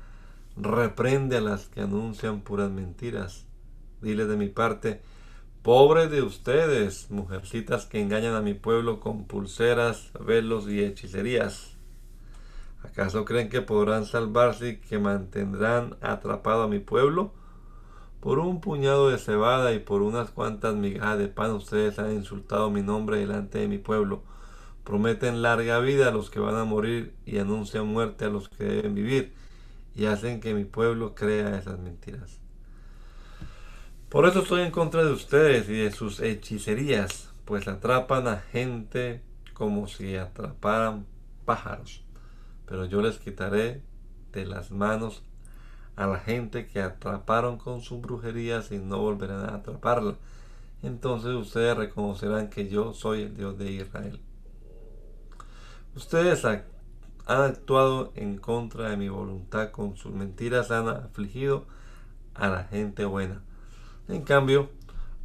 Reprende 0.56 1.38
a 1.38 1.40
las 1.40 1.66
que 1.66 1.80
anuncian 1.80 2.42
puras 2.42 2.70
mentiras. 2.70 3.48
Dile 4.02 4.26
de 4.26 4.36
mi 4.36 4.46
parte, 4.46 5.02
pobre 5.62 6.06
de 6.06 6.22
ustedes, 6.22 7.10
mujercitas 7.10 7.86
que 7.86 8.00
engañan 8.00 8.34
a 8.34 8.40
mi 8.40 8.54
pueblo 8.54 9.00
con 9.00 9.24
pulseras, 9.24 10.12
velos 10.24 10.68
y 10.68 10.84
hechicerías. 10.84 11.76
¿Acaso 12.84 13.24
creen 13.24 13.48
que 13.48 13.62
podrán 13.62 14.06
salvarse 14.06 14.68
y 14.68 14.76
que 14.76 15.00
mantendrán 15.00 15.96
atrapado 16.00 16.62
a 16.62 16.68
mi 16.68 16.78
pueblo? 16.78 17.32
Por 18.20 18.38
un 18.38 18.60
puñado 18.60 19.08
de 19.08 19.16
cebada 19.16 19.72
y 19.72 19.78
por 19.78 20.02
unas 20.02 20.30
cuantas 20.30 20.74
migajas 20.74 21.18
de 21.18 21.28
pan 21.28 21.52
ustedes 21.52 21.98
han 21.98 22.12
insultado 22.12 22.70
mi 22.70 22.82
nombre 22.82 23.16
delante 23.16 23.58
de 23.58 23.68
mi 23.68 23.78
pueblo. 23.78 24.22
Prometen 24.84 25.40
larga 25.40 25.78
vida 25.78 26.08
a 26.08 26.10
los 26.10 26.28
que 26.28 26.38
van 26.38 26.56
a 26.56 26.64
morir 26.64 27.14
y 27.24 27.38
anuncian 27.38 27.86
muerte 27.86 28.26
a 28.26 28.28
los 28.28 28.50
que 28.50 28.64
deben 28.64 28.94
vivir 28.94 29.32
y 29.94 30.04
hacen 30.04 30.40
que 30.40 30.52
mi 30.52 30.64
pueblo 30.64 31.14
crea 31.14 31.58
esas 31.58 31.78
mentiras. 31.78 32.38
Por 34.10 34.26
eso 34.26 34.40
estoy 34.40 34.62
en 34.62 34.70
contra 34.70 35.02
de 35.02 35.12
ustedes 35.12 35.68
y 35.68 35.74
de 35.74 35.90
sus 35.90 36.20
hechicerías, 36.20 37.30
pues 37.46 37.68
atrapan 37.68 38.28
a 38.28 38.38
gente 38.38 39.22
como 39.54 39.88
si 39.88 40.16
atraparan 40.16 41.06
pájaros. 41.46 42.02
Pero 42.66 42.84
yo 42.84 43.00
les 43.00 43.18
quitaré 43.18 43.82
de 44.32 44.44
las 44.44 44.70
manos 44.70 45.22
a 46.00 46.06
la 46.06 46.18
gente 46.18 46.66
que 46.66 46.80
atraparon 46.80 47.58
con 47.58 47.82
sus 47.82 48.00
brujerías 48.00 48.72
y 48.72 48.78
no 48.78 49.00
volverán 49.00 49.50
a 49.50 49.56
atraparla. 49.56 50.14
Entonces 50.82 51.34
ustedes 51.34 51.76
reconocerán 51.76 52.48
que 52.48 52.70
yo 52.70 52.94
soy 52.94 53.24
el 53.24 53.36
Dios 53.36 53.58
de 53.58 53.70
Israel. 53.70 54.18
Ustedes 55.94 56.42
han 56.46 56.62
actuado 57.26 58.12
en 58.14 58.38
contra 58.38 58.88
de 58.88 58.96
mi 58.96 59.10
voluntad, 59.10 59.72
con 59.72 59.98
sus 59.98 60.14
mentiras 60.14 60.70
han 60.70 60.88
afligido 60.88 61.66
a 62.34 62.48
la 62.48 62.64
gente 62.64 63.04
buena. 63.04 63.42
En 64.08 64.22
cambio, 64.22 64.70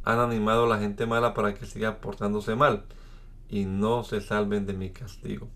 han 0.04 0.18
animado 0.18 0.64
a 0.64 0.68
la 0.68 0.78
gente 0.78 1.06
mala 1.06 1.32
para 1.32 1.54
que 1.54 1.64
siga 1.64 2.02
portándose 2.02 2.54
mal 2.54 2.84
y 3.48 3.64
no 3.64 4.04
se 4.04 4.20
salven 4.20 4.66
de 4.66 4.74
mi 4.74 4.90
castigo. 4.90 5.48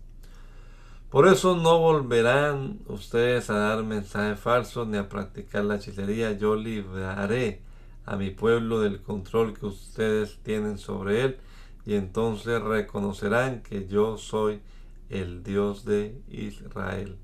Por 1.11 1.27
eso 1.27 1.57
no 1.57 1.77
volverán 1.77 2.79
ustedes 2.87 3.49
a 3.49 3.55
dar 3.55 3.83
mensajes 3.83 4.39
falsos 4.39 4.87
ni 4.87 4.97
a 4.97 5.09
practicar 5.09 5.65
la 5.65 5.75
hechicería. 5.75 6.31
Yo 6.31 6.55
libraré 6.55 7.59
a 8.05 8.15
mi 8.15 8.29
pueblo 8.29 8.79
del 8.79 9.01
control 9.01 9.53
que 9.59 9.65
ustedes 9.65 10.39
tienen 10.41 10.77
sobre 10.77 11.23
él 11.23 11.37
y 11.85 11.95
entonces 11.95 12.61
reconocerán 12.61 13.61
que 13.61 13.89
yo 13.89 14.17
soy 14.17 14.61
el 15.09 15.43
Dios 15.43 15.83
de 15.83 16.17
Israel. 16.29 17.17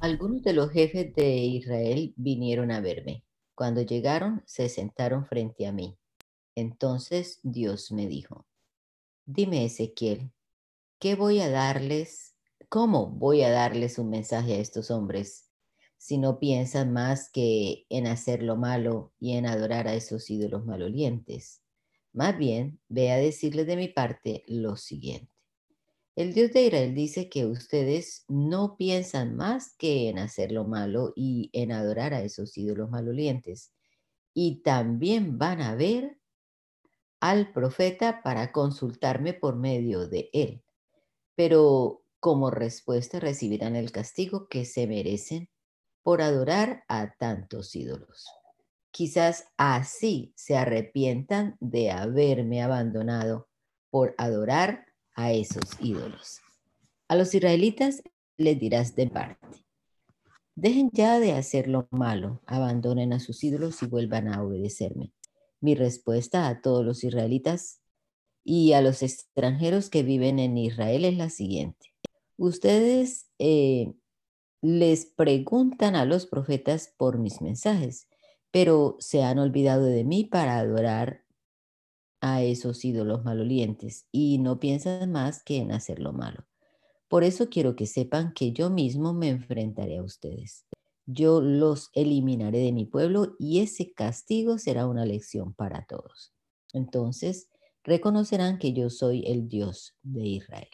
Algunos 0.00 0.42
de 0.42 0.52
los 0.52 0.72
jefes 0.72 1.14
de 1.14 1.36
Israel 1.36 2.12
vinieron 2.16 2.72
a 2.72 2.80
verme. 2.80 3.22
Cuando 3.54 3.82
llegaron, 3.82 4.42
se 4.46 4.68
sentaron 4.68 5.26
frente 5.26 5.64
a 5.64 5.72
mí. 5.72 5.96
Entonces 6.56 7.38
Dios 7.44 7.92
me 7.92 8.08
dijo, 8.08 8.46
dime 9.26 9.64
Ezequiel, 9.64 10.32
¿qué 11.00 11.14
voy 11.14 11.40
a 11.40 11.48
darles? 11.48 12.36
¿Cómo 12.68 13.06
voy 13.06 13.42
a 13.42 13.50
darles 13.50 13.98
un 13.98 14.10
mensaje 14.10 14.52
a 14.54 14.58
estos 14.58 14.90
hombres 14.90 15.48
si 15.96 16.18
no 16.18 16.38
piensan 16.38 16.92
más 16.92 17.30
que 17.30 17.86
en 17.88 18.06
hacer 18.06 18.42
lo 18.42 18.56
malo 18.56 19.14
y 19.18 19.32
en 19.32 19.46
adorar 19.46 19.88
a 19.88 19.94
esos 19.94 20.28
ídolos 20.28 20.66
malolientes? 20.66 21.62
Más 22.12 22.36
bien, 22.36 22.80
ve 22.88 23.10
a 23.12 23.16
decirles 23.16 23.66
de 23.66 23.76
mi 23.76 23.88
parte 23.88 24.44
lo 24.46 24.76
siguiente. 24.76 25.32
El 26.16 26.34
Dios 26.34 26.52
de 26.52 26.66
Israel 26.66 26.94
dice 26.94 27.30
que 27.30 27.46
ustedes 27.46 28.26
no 28.28 28.76
piensan 28.76 29.36
más 29.36 29.74
que 29.78 30.10
en 30.10 30.18
hacer 30.18 30.52
lo 30.52 30.64
malo 30.64 31.14
y 31.16 31.48
en 31.54 31.72
adorar 31.72 32.12
a 32.12 32.22
esos 32.22 32.58
ídolos 32.58 32.90
malolientes. 32.90 33.72
Y 34.34 34.60
también 34.62 35.38
van 35.38 35.62
a 35.62 35.74
ver 35.76 36.18
al 37.20 37.52
profeta 37.52 38.22
para 38.22 38.52
consultarme 38.52 39.32
por 39.32 39.56
medio 39.56 40.06
de 40.06 40.28
él 40.34 40.62
pero 41.40 42.04
como 42.20 42.50
respuesta 42.50 43.18
recibirán 43.18 43.74
el 43.74 43.92
castigo 43.92 44.46
que 44.48 44.66
se 44.66 44.86
merecen 44.86 45.48
por 46.02 46.20
adorar 46.20 46.84
a 46.86 47.14
tantos 47.14 47.74
ídolos. 47.74 48.26
Quizás 48.90 49.46
así 49.56 50.34
se 50.36 50.58
arrepientan 50.58 51.56
de 51.58 51.92
haberme 51.92 52.62
abandonado 52.62 53.48
por 53.88 54.14
adorar 54.18 54.84
a 55.14 55.32
esos 55.32 55.80
ídolos. 55.80 56.40
A 57.08 57.16
los 57.16 57.34
israelitas 57.34 58.02
les 58.36 58.60
dirás 58.60 58.94
de 58.94 59.06
parte, 59.06 59.64
dejen 60.54 60.90
ya 60.92 61.20
de 61.20 61.32
hacer 61.32 61.68
lo 61.68 61.88
malo, 61.90 62.42
abandonen 62.44 63.14
a 63.14 63.18
sus 63.18 63.42
ídolos 63.42 63.82
y 63.82 63.86
vuelvan 63.86 64.28
a 64.28 64.42
obedecerme. 64.42 65.14
Mi 65.62 65.74
respuesta 65.74 66.48
a 66.48 66.60
todos 66.60 66.84
los 66.84 67.02
israelitas 67.02 67.79
y 68.52 68.72
a 68.72 68.82
los 68.82 69.04
extranjeros 69.04 69.90
que 69.90 70.02
viven 70.02 70.40
en 70.40 70.58
Israel 70.58 71.04
es 71.04 71.16
la 71.16 71.30
siguiente. 71.30 71.94
Ustedes 72.36 73.28
eh, 73.38 73.94
les 74.60 75.06
preguntan 75.06 75.94
a 75.94 76.04
los 76.04 76.26
profetas 76.26 76.92
por 76.96 77.20
mis 77.20 77.40
mensajes, 77.40 78.08
pero 78.50 78.96
se 78.98 79.22
han 79.22 79.38
olvidado 79.38 79.84
de 79.84 80.02
mí 80.02 80.24
para 80.24 80.58
adorar 80.58 81.22
a 82.20 82.42
esos 82.42 82.84
ídolos 82.84 83.24
malolientes 83.24 84.08
y 84.10 84.38
no 84.38 84.58
piensan 84.58 85.12
más 85.12 85.44
que 85.44 85.58
en 85.58 85.70
hacer 85.70 86.00
lo 86.00 86.12
malo. 86.12 86.44
Por 87.06 87.22
eso 87.22 87.50
quiero 87.50 87.76
que 87.76 87.86
sepan 87.86 88.32
que 88.32 88.50
yo 88.50 88.68
mismo 88.68 89.14
me 89.14 89.28
enfrentaré 89.28 89.98
a 89.98 90.02
ustedes. 90.02 90.66
Yo 91.06 91.40
los 91.40 91.90
eliminaré 91.92 92.58
de 92.58 92.72
mi 92.72 92.84
pueblo 92.84 93.36
y 93.38 93.60
ese 93.60 93.92
castigo 93.92 94.58
será 94.58 94.88
una 94.88 95.04
lección 95.04 95.54
para 95.54 95.86
todos. 95.86 96.32
Entonces, 96.72 97.49
reconocerán 97.84 98.58
que 98.58 98.72
yo 98.72 98.90
soy 98.90 99.24
el 99.26 99.48
Dios 99.48 99.96
de 100.02 100.26
Israel. 100.26 100.68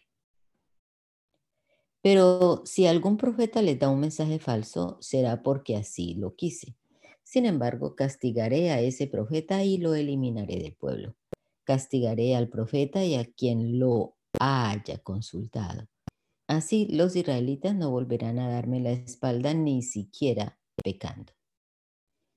Pero 2.02 2.62
si 2.64 2.86
algún 2.86 3.16
profeta 3.16 3.62
les 3.62 3.78
da 3.78 3.88
un 3.88 4.00
mensaje 4.00 4.38
falso, 4.38 4.96
será 5.00 5.42
porque 5.42 5.76
así 5.76 6.14
lo 6.14 6.36
quise. 6.36 6.76
Sin 7.24 7.46
embargo, 7.46 7.96
castigaré 7.96 8.70
a 8.70 8.80
ese 8.80 9.08
profeta 9.08 9.64
y 9.64 9.78
lo 9.78 9.94
eliminaré 9.94 10.60
del 10.60 10.74
pueblo. 10.74 11.16
Castigaré 11.64 12.36
al 12.36 12.48
profeta 12.48 13.04
y 13.04 13.16
a 13.16 13.24
quien 13.24 13.80
lo 13.80 14.14
haya 14.38 14.98
consultado. 14.98 15.88
Así 16.46 16.86
los 16.86 17.16
israelitas 17.16 17.74
no 17.74 17.90
volverán 17.90 18.38
a 18.38 18.48
darme 18.48 18.80
la 18.80 18.92
espalda 18.92 19.52
ni 19.52 19.82
siquiera 19.82 20.60
pecando. 20.84 21.32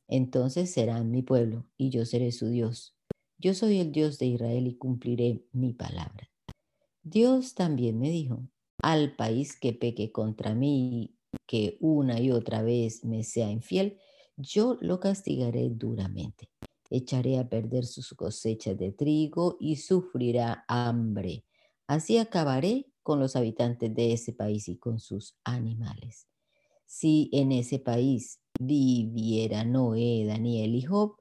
Entonces 0.07 0.71
serán 0.71 1.11
mi 1.11 1.21
pueblo 1.21 1.67
y 1.77 1.91
yo 1.91 2.05
seré 2.05 2.31
su 2.31 2.49
Dios 2.49 2.98
yo 3.39 3.53
soy 3.53 3.79
el 3.79 3.91
Dios 3.91 4.19
de 4.19 4.27
Israel 4.27 4.67
y 4.67 4.75
cumpliré 4.75 5.45
mi 5.53 5.73
palabra. 5.73 6.29
Dios 7.01 7.55
también 7.55 7.97
me 7.97 8.09
dijo, 8.09 8.47
al 8.81 9.15
país 9.15 9.57
que 9.57 9.73
peque 9.73 10.11
contra 10.11 10.53
mí, 10.53 11.15
que 11.47 11.77
una 11.79 12.19
y 12.19 12.31
otra 12.31 12.61
vez 12.61 13.03
me 13.05 13.23
sea 13.23 13.49
infiel, 13.49 13.97
yo 14.35 14.77
lo 14.81 14.99
castigaré 14.99 15.69
duramente. 15.69 16.49
Echaré 16.89 17.39
a 17.39 17.47
perder 17.47 17.85
sus 17.85 18.13
cosechas 18.13 18.77
de 18.77 18.91
trigo 18.91 19.57
y 19.59 19.77
sufrirá 19.77 20.65
hambre. 20.67 21.45
Así 21.87 22.17
acabaré 22.17 22.87
con 23.03 23.19
los 23.19 23.35
habitantes 23.35 23.93
de 23.93 24.13
ese 24.13 24.33
país 24.33 24.67
y 24.67 24.77
con 24.77 24.99
sus 24.99 25.37
animales. 25.43 26.27
Si 26.85 27.29
en 27.31 27.51
ese 27.51 27.79
país 27.79 28.39
viviera 28.59 29.63
Noé, 29.63 30.25
Daniel 30.25 30.75
y 30.75 30.81
Job, 30.81 31.18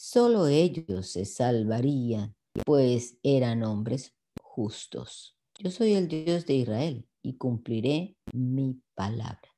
Solo 0.00 0.46
ellos 0.46 1.08
se 1.08 1.24
salvarían, 1.24 2.36
pues 2.64 3.18
eran 3.24 3.64
hombres 3.64 4.14
justos. 4.40 5.36
Yo 5.58 5.72
soy 5.72 5.94
el 5.94 6.06
Dios 6.06 6.46
de 6.46 6.54
Israel 6.54 7.08
y 7.20 7.36
cumpliré 7.36 8.16
mi 8.32 8.80
palabra. 8.94 9.56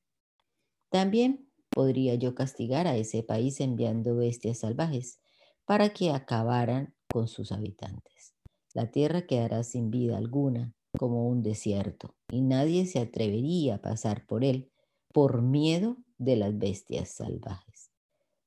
También 0.88 1.52
podría 1.68 2.14
yo 2.14 2.34
castigar 2.34 2.86
a 2.86 2.96
ese 2.96 3.22
país 3.22 3.60
enviando 3.60 4.16
bestias 4.16 4.60
salvajes 4.60 5.20
para 5.66 5.90
que 5.90 6.10
acabaran 6.10 6.94
con 7.12 7.28
sus 7.28 7.52
habitantes. 7.52 8.34
La 8.72 8.90
tierra 8.90 9.26
quedará 9.26 9.62
sin 9.62 9.90
vida 9.90 10.16
alguna, 10.16 10.72
como 10.98 11.28
un 11.28 11.42
desierto, 11.42 12.16
y 12.32 12.40
nadie 12.40 12.86
se 12.86 13.00
atrevería 13.00 13.74
a 13.74 13.82
pasar 13.82 14.26
por 14.26 14.42
él 14.42 14.72
por 15.12 15.42
miedo 15.42 15.98
de 16.16 16.36
las 16.36 16.58
bestias 16.58 17.10
salvajes. 17.10 17.90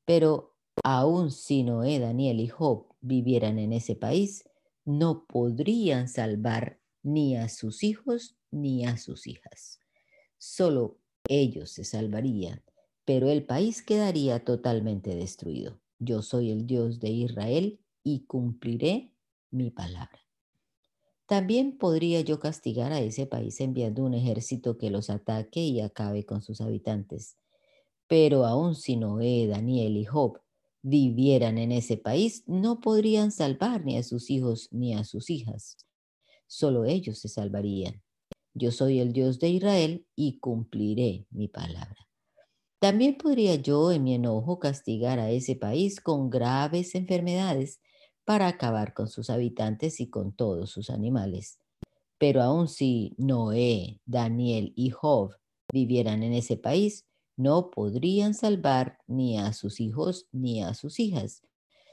Pero 0.06 0.53
Aun 0.82 1.30
si 1.32 1.64
Noé, 1.64 2.00
Daniel 2.00 2.40
y 2.40 2.48
Job 2.48 2.88
vivieran 3.02 3.60
en 3.60 3.74
ese 3.74 3.96
país, 3.96 4.50
no 4.86 5.26
podrían 5.26 6.08
salvar 6.08 6.80
ni 7.04 7.38
a 7.38 7.50
sus 7.50 7.84
hijos 7.84 8.36
ni 8.52 8.86
a 8.86 8.98
sus 8.98 9.28
hijas. 9.28 9.80
Solo 10.38 10.98
ellos 11.30 11.72
se 11.72 11.84
salvarían, 11.84 12.64
pero 13.06 13.30
el 13.30 13.46
país 13.46 13.82
quedaría 13.82 14.44
totalmente 14.44 15.16
destruido. 15.16 15.80
Yo 16.00 16.22
soy 16.22 16.52
el 16.52 16.66
Dios 16.66 17.00
de 17.00 17.10
Israel 17.10 17.80
y 18.04 18.26
cumpliré 18.26 19.14
mi 19.52 19.70
palabra. 19.70 20.20
También 21.28 21.78
podría 21.78 22.20
yo 22.22 22.40
castigar 22.40 22.92
a 22.92 23.00
ese 23.00 23.26
país 23.26 23.62
enviando 23.62 24.04
un 24.04 24.14
ejército 24.14 24.78
que 24.78 24.90
los 24.90 25.10
ataque 25.10 25.62
y 25.62 25.80
acabe 25.80 26.26
con 26.26 26.42
sus 26.42 26.60
habitantes. 26.60 27.38
Pero 28.08 28.46
aun 28.46 28.76
si 28.76 28.98
Noé, 28.98 29.48
Daniel 29.48 29.96
y 29.96 30.04
Job 30.04 30.43
vivieran 30.84 31.58
en 31.58 31.72
ese 31.72 31.98
país, 31.98 32.44
no 32.46 32.82
podrían 32.82 33.32
salvar 33.32 33.84
ni 33.84 33.98
a 33.98 34.04
sus 34.04 34.30
hijos 34.30 34.68
ni 34.72 34.94
a 34.94 35.04
sus 35.04 35.30
hijas. 35.30 35.78
Solo 36.46 36.86
ellos 36.86 37.18
se 37.20 37.30
salvarían. 37.30 38.04
Yo 38.54 38.72
soy 38.72 39.00
el 39.00 39.14
Dios 39.14 39.40
de 39.40 39.50
Israel 39.50 40.06
y 40.16 40.40
cumpliré 40.40 41.26
mi 41.32 41.48
palabra. 41.48 42.08
También 42.80 43.18
podría 43.18 43.56
yo 43.56 43.92
en 43.92 44.04
mi 44.04 44.14
enojo 44.14 44.60
castigar 44.60 45.18
a 45.18 45.32
ese 45.32 45.56
país 45.56 46.02
con 46.02 46.30
graves 46.30 46.96
enfermedades 46.96 47.80
para 48.26 48.48
acabar 48.48 48.94
con 48.94 49.08
sus 49.08 49.30
habitantes 49.30 50.00
y 50.02 50.10
con 50.10 50.36
todos 50.36 50.70
sus 50.70 50.90
animales. 50.90 51.60
Pero 52.18 52.42
aun 52.42 52.68
si 52.68 53.16
Noé, 53.18 54.02
Daniel 54.06 54.74
y 54.76 54.90
Job 54.92 55.36
vivieran 55.72 56.24
en 56.24 56.34
ese 56.34 56.58
país, 56.58 57.06
no 57.36 57.72
podrían 57.72 58.34
salvar 58.34 59.00
ni 59.08 59.38
a 59.38 59.54
sus 59.54 59.80
hijos 59.80 60.28
ni 60.32 60.62
a 60.62 60.74
sus 60.74 61.00
hijas. 61.00 61.42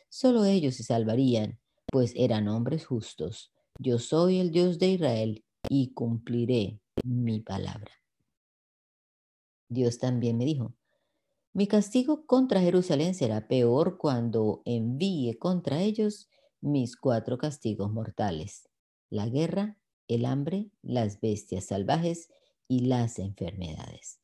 Solo 0.08 0.44
ellos 0.44 0.74
se 0.74 0.84
salvarían, 0.84 1.58
pues 1.86 2.12
eran 2.16 2.48
hombres 2.48 2.86
justos. 2.86 3.52
Yo 3.78 3.98
soy 3.98 4.38
el 4.38 4.50
Dios 4.50 4.78
de 4.78 4.88
Israel 4.88 5.44
y 5.68 5.92
cumpliré 5.92 6.80
mi 7.04 7.40
palabra. 7.40 7.92
Dios 9.68 9.98
también 9.98 10.36
me 10.36 10.44
dijo, 10.44 10.74
mi 11.52 11.66
castigo 11.66 12.26
contra 12.26 12.60
Jerusalén 12.60 13.14
será 13.14 13.48
peor 13.48 13.98
cuando 13.98 14.62
envíe 14.64 15.36
contra 15.38 15.80
ellos 15.80 16.28
mis 16.60 16.96
cuatro 16.96 17.38
castigos 17.38 17.90
mortales, 17.90 18.68
la 19.08 19.26
guerra, 19.28 19.76
el 20.06 20.26
hambre, 20.26 20.70
las 20.82 21.20
bestias 21.20 21.66
salvajes 21.66 22.28
y 22.68 22.80
las 22.80 23.18
enfermedades. 23.18 24.20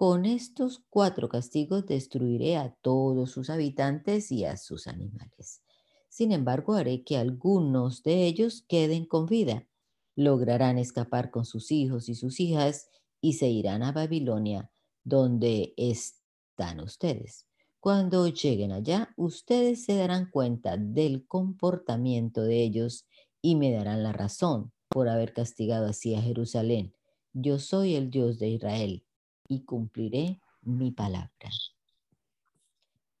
Con 0.00 0.24
estos 0.24 0.82
cuatro 0.88 1.28
castigos 1.28 1.84
destruiré 1.84 2.56
a 2.56 2.74
todos 2.80 3.32
sus 3.32 3.50
habitantes 3.50 4.32
y 4.32 4.46
a 4.46 4.56
sus 4.56 4.86
animales. 4.86 5.62
Sin 6.08 6.32
embargo, 6.32 6.72
haré 6.72 7.04
que 7.04 7.18
algunos 7.18 8.02
de 8.02 8.24
ellos 8.24 8.64
queden 8.66 9.04
con 9.04 9.26
vida. 9.26 9.68
Lograrán 10.16 10.78
escapar 10.78 11.30
con 11.30 11.44
sus 11.44 11.70
hijos 11.70 12.08
y 12.08 12.14
sus 12.14 12.40
hijas 12.40 12.88
y 13.20 13.34
se 13.34 13.50
irán 13.50 13.82
a 13.82 13.92
Babilonia, 13.92 14.70
donde 15.04 15.74
están 15.76 16.80
ustedes. 16.80 17.46
Cuando 17.78 18.26
lleguen 18.26 18.72
allá, 18.72 19.12
ustedes 19.18 19.84
se 19.84 19.96
darán 19.96 20.30
cuenta 20.30 20.78
del 20.78 21.26
comportamiento 21.26 22.40
de 22.40 22.62
ellos 22.62 23.06
y 23.42 23.54
me 23.54 23.70
darán 23.70 24.02
la 24.02 24.14
razón 24.14 24.72
por 24.88 25.10
haber 25.10 25.34
castigado 25.34 25.88
así 25.88 26.14
a 26.14 26.22
Jerusalén. 26.22 26.94
Yo 27.34 27.58
soy 27.58 27.96
el 27.96 28.08
Dios 28.08 28.38
de 28.38 28.48
Israel 28.48 29.04
y 29.50 29.64
cumpliré 29.64 30.40
mi 30.62 30.92
palabra. 30.92 31.50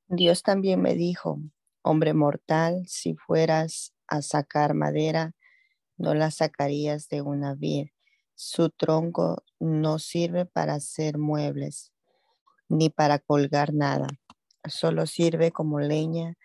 Dios 0.06 0.44
también 0.44 0.80
me 0.80 0.94
dijo, 0.94 1.40
hombre 1.82 2.14
mortal, 2.14 2.84
si 2.86 3.16
fueras 3.16 3.92
a 4.06 4.22
sacar 4.22 4.74
madera, 4.74 5.34
no 5.96 6.14
la 6.14 6.30
sacarías 6.30 7.08
de 7.08 7.20
una 7.20 7.54
vid. 7.54 7.88
Su 8.36 8.70
tronco 8.70 9.42
no 9.58 9.98
sirve 9.98 10.46
para 10.46 10.74
hacer 10.74 11.18
muebles 11.18 11.92
ni 12.68 12.90
para 12.90 13.18
colgar 13.18 13.74
nada. 13.74 14.06
Solo 14.68 15.06
sirve 15.06 15.50
como 15.50 15.80
leña 15.80 16.38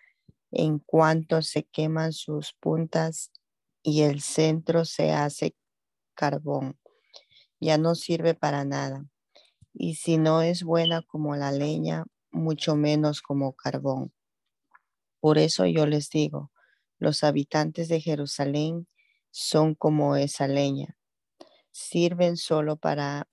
en 0.50 0.80
cuanto 0.80 1.42
se 1.42 1.62
queman 1.62 2.12
sus 2.12 2.54
puntas 2.54 3.30
y 3.84 4.02
el 4.02 4.20
centro 4.20 4.84
se 4.84 5.12
hace 5.12 5.54
carbón. 6.14 6.76
Ya 7.60 7.78
no 7.78 7.94
sirve 7.94 8.34
para 8.34 8.64
nada 8.64 9.06
y 9.78 9.96
si 9.96 10.16
no 10.16 10.40
es 10.40 10.62
buena 10.62 11.02
como 11.02 11.36
la 11.36 11.52
leña, 11.52 12.06
mucho 12.30 12.76
menos 12.76 13.20
como 13.20 13.52
carbón. 13.52 14.10
Por 15.20 15.36
eso 15.36 15.66
yo 15.66 15.86
les 15.86 16.08
digo, 16.08 16.50
los 16.98 17.22
habitantes 17.22 17.88
de 17.88 18.00
Jerusalén 18.00 18.88
son 19.30 19.74
como 19.74 20.16
esa 20.16 20.48
leña, 20.48 20.96
sirven 21.72 22.38
solo 22.38 22.76
para 22.76 23.28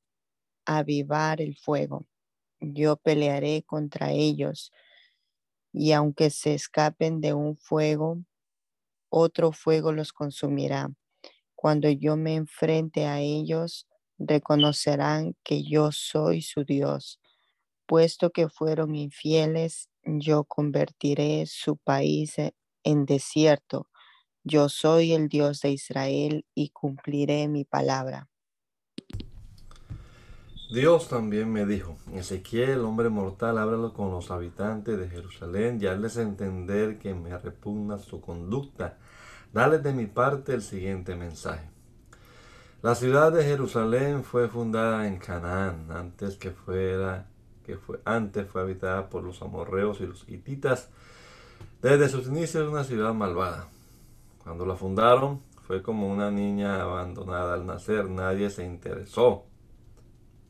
avivar 0.66 1.40
el 1.40 1.56
fuego. 1.56 2.08
Yo 2.60 2.98
pelearé 2.98 3.64
contra 3.64 4.12
ellos 4.12 4.74
y 5.72 5.94
aunque 5.94 6.30
se 6.30 6.54
escapen 6.56 7.22
de 7.22 7.34
un 7.34 7.56
fuego, 7.56 8.18
otro 9.10 9.54
fuego 9.54 9.94
los 9.94 10.12
consumirá. 10.12 10.92
Cuando 11.56 11.90
yo 11.90 12.18
me 12.18 12.36
enfrente 12.36 13.06
a 13.06 13.22
ellos, 13.22 13.88
reconocerán 14.18 15.36
que 15.44 15.64
yo 15.64 15.92
soy 15.92 16.42
su 16.42 16.64
Dios. 16.64 17.20
Puesto 17.86 18.32
que 18.32 18.50
fueron 18.50 18.96
infieles, 18.96 19.90
yo 20.04 20.44
convertiré 20.44 21.46
su 21.48 21.78
país 21.78 22.38
e, 22.40 22.54
en 22.84 23.06
desierto. 23.06 23.90
Yo 24.44 24.70
soy 24.70 25.14
el 25.14 25.30
Dios 25.30 25.62
de 25.62 25.72
Israel 25.72 26.46
y 26.54 26.70
cumpliré 26.70 27.48
mi 27.48 27.66
palabra. 27.66 28.30
Dios 30.74 31.08
también 31.08 31.52
me 31.52 31.66
dijo, 31.66 31.98
Ezequiel, 32.14 32.80
hombre 32.80 33.10
mortal, 33.10 33.60
háblalo 33.60 33.94
con 33.94 34.10
los 34.10 34.32
habitantes 34.32 34.98
de 34.98 35.08
Jerusalén 35.08 35.78
y 35.80 35.86
hazles 35.86 36.18
entender 36.18 36.98
que 36.98 37.14
me 37.14 37.38
repugna 37.38 38.00
su 38.00 38.20
conducta. 38.20 38.98
Dale 39.54 39.78
de 39.78 39.94
mi 39.94 40.08
parte 40.08 40.54
el 40.54 40.64
siguiente 40.64 41.16
mensaje. 41.16 41.73
La 42.84 42.96
ciudad 42.96 43.32
de 43.32 43.46
Jerusalén 43.46 44.26
fue 44.26 44.50
fundada 44.50 45.08
en 45.08 45.18
Canaán, 45.18 45.90
antes 45.90 46.36
que 46.36 46.52
fuera 46.52 47.30
que 47.66 47.78
fue 47.78 48.02
antes 48.04 48.46
fue 48.46 48.62
habitada 48.62 49.10
por 49.10 49.24
los 49.24 49.42
amorreos 49.42 50.02
y 50.02 50.06
los 50.06 50.28
hititas. 50.28 50.90
Desde 51.82 52.10
sus 52.10 52.28
inicios 52.28 52.68
una 52.68 52.84
ciudad 52.84 53.14
malvada. 53.14 53.70
Cuando 54.44 54.66
la 54.66 54.76
fundaron 54.76 55.40
fue 55.66 55.82
como 55.82 56.12
una 56.12 56.30
niña 56.30 56.82
abandonada 56.82 57.54
al 57.54 57.66
nacer, 57.66 58.10
nadie 58.10 58.50
se 58.50 58.66
interesó 58.66 59.46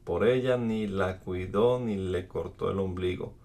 por 0.04 0.28
ella 0.28 0.58
ni 0.58 0.88
la 0.88 1.20
cuidó 1.20 1.80
ni 1.80 1.98
le 1.98 2.28
cortó 2.28 2.72
el 2.72 2.80
ombligo. 2.80 3.36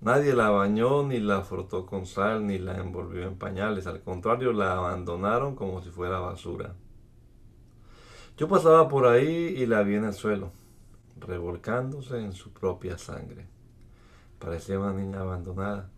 Nadie 0.00 0.32
la 0.32 0.50
bañó 0.50 1.02
ni 1.02 1.18
la 1.18 1.42
frotó 1.42 1.86
con 1.86 2.06
sal 2.06 2.46
ni 2.46 2.58
la 2.58 2.76
envolvió 2.76 3.26
en 3.26 3.34
pañales, 3.34 3.88
al 3.88 4.00
contrario 4.00 4.52
la 4.52 4.76
abandonaron 4.76 5.56
como 5.56 5.82
si 5.82 5.90
fuera 5.90 6.20
basura. 6.20 6.76
Yo 8.42 8.48
pasaba 8.48 8.88
por 8.88 9.06
ahí 9.06 9.54
y 9.56 9.66
la 9.66 9.84
vi 9.84 9.94
en 9.94 10.02
el 10.02 10.14
suelo, 10.14 10.50
revolcándose 11.20 12.18
en 12.18 12.32
su 12.32 12.52
propia 12.52 12.98
sangre. 12.98 13.46
Parecía 14.40 14.80
una 14.80 14.92
niña 14.92 15.20
abandonada. 15.20 15.90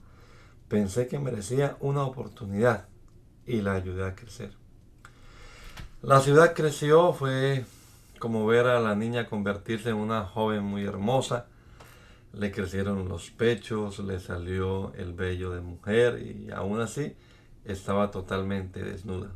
Pensé 0.68 1.08
que 1.08 1.18
merecía 1.18 1.78
una 1.80 2.02
oportunidad 2.02 2.86
y 3.46 3.62
la 3.62 3.72
ayudé 3.72 4.04
a 4.06 4.14
crecer. 4.14 4.52
La 6.02 6.20
ciudad 6.20 6.52
creció, 6.52 7.14
fue 7.14 7.64
como 8.18 8.44
ver 8.44 8.66
a 8.66 8.78
la 8.78 8.94
niña 8.94 9.26
convertirse 9.26 9.88
en 9.88 9.96
una 9.96 10.26
joven 10.26 10.64
muy 10.64 10.84
hermosa. 10.84 11.46
Le 12.34 12.52
crecieron 12.52 13.08
los 13.08 13.30
pechos, 13.30 14.00
le 14.00 14.20
salió 14.20 14.92
el 14.96 15.14
vello 15.14 15.50
de 15.52 15.62
mujer 15.62 16.20
y 16.20 16.50
aún 16.50 16.82
así 16.82 17.16
estaba 17.64 18.10
totalmente 18.10 18.82
desnuda. 18.82 19.30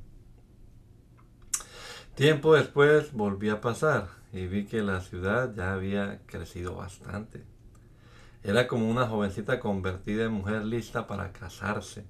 Tiempo 2.19 2.55
después 2.57 3.13
volví 3.13 3.49
a 3.49 3.61
pasar 3.61 4.09
y 4.33 4.49
vi 4.49 4.65
que 4.65 4.83
la 4.83 5.03
ciudad 5.03 5.55
ya 5.55 5.73
había 5.73 6.19
crecido 6.27 6.75
bastante. 6.75 7.45
Era 8.43 8.67
como 8.67 8.91
una 8.91 9.07
jovencita 9.07 9.61
convertida 9.61 10.25
en 10.25 10.33
mujer 10.33 10.65
lista 10.65 11.07
para 11.07 11.31
casarse. 11.31 12.07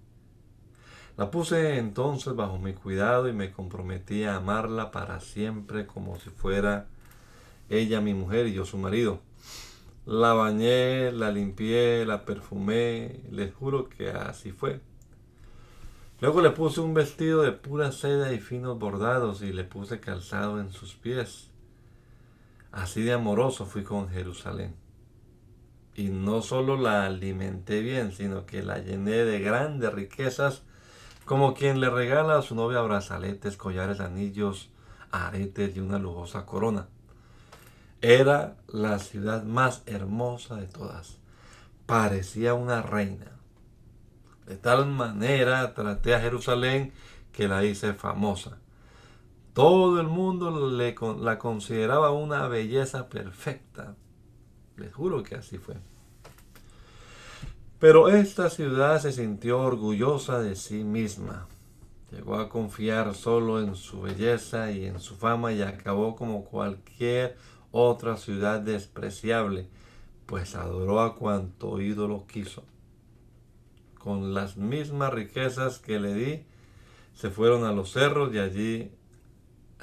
La 1.19 1.31
puse 1.31 1.77
entonces 1.77 2.35
bajo 2.35 2.59
mi 2.59 2.73
cuidado 2.73 3.29
y 3.29 3.35
me 3.35 3.53
comprometí 3.53 4.25
a 4.25 4.37
amarla 4.37 4.91
para 4.93 5.21
siempre 5.21 5.87
como 5.87 6.19
si 6.19 6.31
fuera 6.31 6.87
ella 7.69 8.01
mi 8.01 8.15
mujer 8.15 8.47
y 8.47 8.55
yo 8.55 8.65
su 8.65 8.79
marido. 8.79 9.21
La 10.07 10.33
bañé, 10.33 11.13
la 11.13 11.31
limpié, 11.31 12.07
la 12.07 12.25
perfumé, 12.25 13.25
les 13.31 13.53
juro 13.53 13.91
que 13.91 14.09
así 14.09 14.53
fue. 14.53 14.81
Luego 16.21 16.41
le 16.41 16.51
puse 16.51 16.81
un 16.81 16.95
vestido 16.95 17.43
de 17.43 17.53
pura 17.53 17.93
seda 17.93 18.33
y 18.33 18.41
finos 18.41 18.77
bordados 18.77 19.41
y 19.43 19.53
le 19.53 19.63
puse 19.63 20.01
calzado 20.01 20.61
en 20.61 20.73
sus 20.73 20.95
pies. 20.95 21.51
Así 22.73 23.03
de 23.03 23.13
amoroso 23.13 23.67
fui 23.67 23.85
con 23.85 24.09
Jerusalén. 24.09 24.75
Y 25.95 26.09
no 26.09 26.43
solo 26.43 26.77
la 26.77 27.07
alimenté 27.07 27.81
bien, 27.83 28.11
sino 28.13 28.47
que 28.47 28.65
la 28.65 28.79
llené 28.79 29.25
de 29.25 29.39
grandes 29.39 29.93
riquezas, 29.93 30.63
como 31.25 31.55
quien 31.55 31.81
le 31.81 31.89
regala 31.89 32.39
a 32.39 32.43
su 32.43 32.57
novia 32.57 32.81
brazaletes, 32.81 33.57
collares, 33.57 34.01
anillos, 34.01 34.71
aretes 35.13 35.77
y 35.77 35.81
una 35.81 35.99
lujosa 35.99 36.47
corona. 36.47 36.89
Era 38.01 38.57
la 38.69 38.99
ciudad 38.99 39.45
más 39.45 39.83
hermosa 39.87 40.57
de 40.57 40.67
todas. 40.67 41.19
Parecía 41.87 42.55
una 42.55 42.83
reina. 42.83 43.38
De 44.49 44.57
tal 44.57 44.87
manera 44.87 45.75
traté 45.75 46.15
a 46.15 46.21
Jerusalén 46.21 46.93
que 47.33 47.49
la 47.49 47.65
hice 47.65 47.93
famosa. 47.93 48.57
Todo 49.53 50.01
el 50.01 50.07
mundo 50.07 50.71
la 51.21 51.39
consideraba 51.39 52.13
una 52.13 52.49
belleza 52.49 53.11
perfecta. 53.11 53.95
Les 54.79 54.95
juro 54.95 55.23
que 55.23 55.35
así 55.35 55.59
fue. 55.59 55.75
Pero 57.79 58.09
esta 58.09 58.49
ciudad 58.49 58.99
se 59.03 59.13
sintió 59.13 59.61
orgullosa 59.61 60.41
de 60.41 60.57
sí 60.57 60.83
misma. 60.83 61.47
Llegó 62.11 62.37
a 62.37 62.49
confiar 62.49 63.15
solo 63.15 63.61
en 63.61 63.77
su 63.77 64.01
belleza 64.01 64.71
y 64.71 64.87
en 64.87 64.99
su 64.99 65.15
fama 65.15 65.53
y 65.53 65.61
acabó 65.61 66.17
como 66.17 66.47
cualquier 66.47 67.37
otra 67.71 68.17
ciudad 68.17 68.61
despreciable, 68.61 69.69
pues 70.25 70.55
adoró 70.55 71.01
a 71.01 71.17
cuanto 71.17 71.83
ídolo 71.83 72.27
quiso. 72.27 72.65
Con 73.99 74.35
las 74.35 74.57
mismas 74.57 75.13
riquezas 75.13 75.79
que 75.79 75.99
le 75.99 76.15
di, 76.15 76.43
se 77.15 77.31
fueron 77.31 77.65
a 77.65 77.73
los 77.73 77.93
cerros 77.93 78.33
y 78.33 78.39
allí 78.39 78.93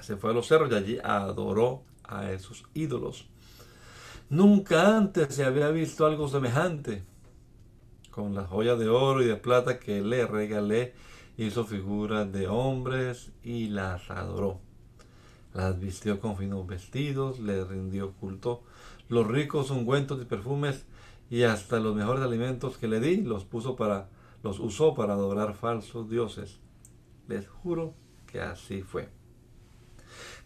se 0.02 0.18
fue 0.18 0.32
a 0.32 0.34
los 0.34 0.48
cerros 0.48 0.72
y 0.72 0.76
allí 0.76 1.00
adoró 1.04 1.84
a 2.04 2.32
esos 2.32 2.66
ídolos. 2.74 3.28
Nunca 4.30 4.98
antes 4.98 5.36
se 5.36 5.46
había 5.46 5.70
visto 5.70 6.06
algo 6.06 6.28
semejante. 6.28 7.04
Con 8.10 8.34
las 8.34 8.48
joyas 8.48 8.80
de 8.80 8.88
oro 8.88 9.22
y 9.22 9.26
de 9.26 9.36
plata 9.36 9.80
que 9.80 10.02
le 10.02 10.26
regalé, 10.26 10.94
hizo 11.38 11.66
figuras 11.66 12.32
de 12.32 12.48
hombres 12.48 13.32
y 13.44 13.68
las 13.68 14.10
adoró. 14.10 14.60
Las 15.54 15.80
vistió 15.80 16.20
con 16.20 16.38
finos 16.38 16.66
vestidos, 16.68 17.40
le 17.40 17.64
rindió 17.64 18.14
culto. 18.14 18.64
Los 19.10 19.28
ricos 19.28 19.70
ungüentos 19.72 20.22
y 20.22 20.26
perfumes 20.26 20.86
y 21.36 21.44
hasta 21.44 21.82
los 21.82 21.94
mejores 21.94 22.24
alimentos 22.24 22.78
que 22.78 22.88
le 22.88 23.02
di 23.02 23.18
los 23.18 23.44
puso 23.44 23.76
para 23.76 24.08
los 24.42 24.58
usó 24.58 24.96
para 24.96 25.16
adorar 25.16 25.54
falsos 25.54 26.10
dioses. 26.10 26.62
Les 27.28 27.46
juro 27.46 27.94
que 28.26 28.40
así 28.40 28.84
fue. 28.84 29.10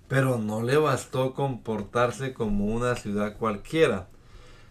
Pero 0.07 0.39
no 0.39 0.63
le 0.63 0.77
bastó 0.77 1.35
comportarse 1.35 2.33
como 2.33 2.65
una 2.65 2.95
ciudad 2.95 3.37
cualquiera. 3.37 4.09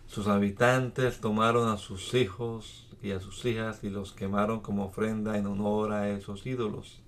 Sus 0.08 0.26
habitantes 0.26 1.20
tomaron 1.20 1.68
a 1.68 1.76
sus 1.76 2.12
hijos 2.14 2.88
y 3.00 3.12
a 3.12 3.20
sus 3.20 3.44
hijas 3.44 3.84
y 3.84 3.88
los 3.88 4.12
quemaron 4.12 4.58
como 4.58 4.86
ofrenda 4.86 5.38
en 5.38 5.46
honor 5.46 5.92
a 5.92 6.10
esos 6.10 6.46
ídolos. 6.46 7.00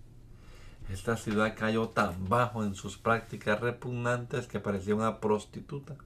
Esta 0.88 1.16
ciudad 1.16 1.56
cayó 1.58 1.88
tan 1.88 2.28
bajo 2.28 2.62
en 2.62 2.76
sus 2.76 2.96
prácticas 2.96 3.58
repugnantes 3.58 4.46
que 4.46 4.60
parecía 4.60 4.94
una 4.94 5.18
prostituta. 5.18 5.96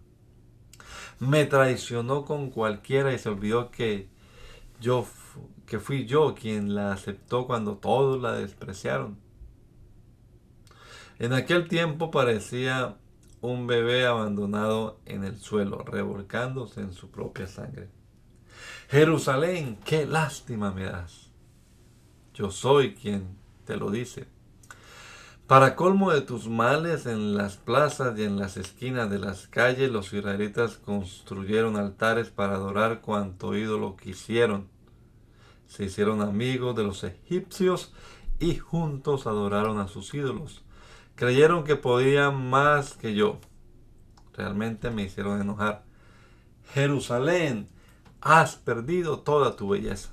Me 1.18 1.44
traicionó 1.44 2.24
con 2.24 2.50
cualquiera 2.50 3.12
y 3.12 3.18
se 3.18 3.28
olvidó 3.28 3.70
que 3.70 4.08
yo 4.80 5.06
que 5.66 5.80
fui 5.80 6.06
yo 6.06 6.34
quien 6.34 6.74
la 6.74 6.92
aceptó 6.92 7.46
cuando 7.46 7.76
todos 7.76 8.20
la 8.20 8.32
despreciaron. 8.32 9.18
En 11.18 11.32
aquel 11.32 11.68
tiempo 11.68 12.10
parecía 12.10 12.96
un 13.40 13.66
bebé 13.66 14.06
abandonado 14.06 15.00
en 15.06 15.24
el 15.24 15.38
suelo, 15.38 15.78
revolcándose 15.78 16.80
en 16.80 16.92
su 16.92 17.10
propia 17.10 17.46
sangre. 17.46 17.88
Jerusalén, 18.88 19.78
qué 19.84 20.06
lástima 20.06 20.70
me 20.70 20.84
das. 20.84 21.30
Yo 22.34 22.50
soy 22.50 22.94
quien 22.94 23.36
te 23.64 23.76
lo 23.76 23.90
dice. 23.90 24.26
Para 25.47 25.76
colmo 25.76 26.11
de 26.11 26.22
tus 26.22 26.49
males, 26.49 27.05
en 27.05 27.36
las 27.36 27.59
plazas 27.59 28.18
y 28.18 28.24
en 28.24 28.38
las 28.38 28.57
esquinas 28.57 29.11
de 29.11 29.18
las 29.18 29.47
calles, 29.47 29.90
los 29.90 30.11
israelitas 30.14 30.78
construyeron 30.78 31.76
altares 31.76 32.30
para 32.30 32.55
adorar 32.55 33.03
cuanto 33.03 33.55
ídolo 33.55 33.95
quisieron. 33.95 34.68
Se 35.66 35.84
hicieron 35.84 36.22
amigos 36.22 36.74
de 36.74 36.84
los 36.84 37.05
egipcios 37.05 37.92
y 38.38 38.57
juntos 38.57 39.26
adoraron 39.26 39.80
a 39.80 39.88
sus 39.88 40.14
ídolos. 40.14 40.62
Creyeron 41.14 41.64
que 41.64 41.76
podían 41.76 42.49
más 42.49 42.95
que 42.95 43.14
yo. 43.14 43.38
Realmente 44.32 44.90
me 44.90 45.03
hicieron 45.03 45.42
enojar. 45.42 45.84
Jerusalén, 46.72 47.68
has 48.22 48.57
perdido 48.57 49.18
toda 49.18 49.57
tu 49.57 49.68
belleza. 49.68 50.09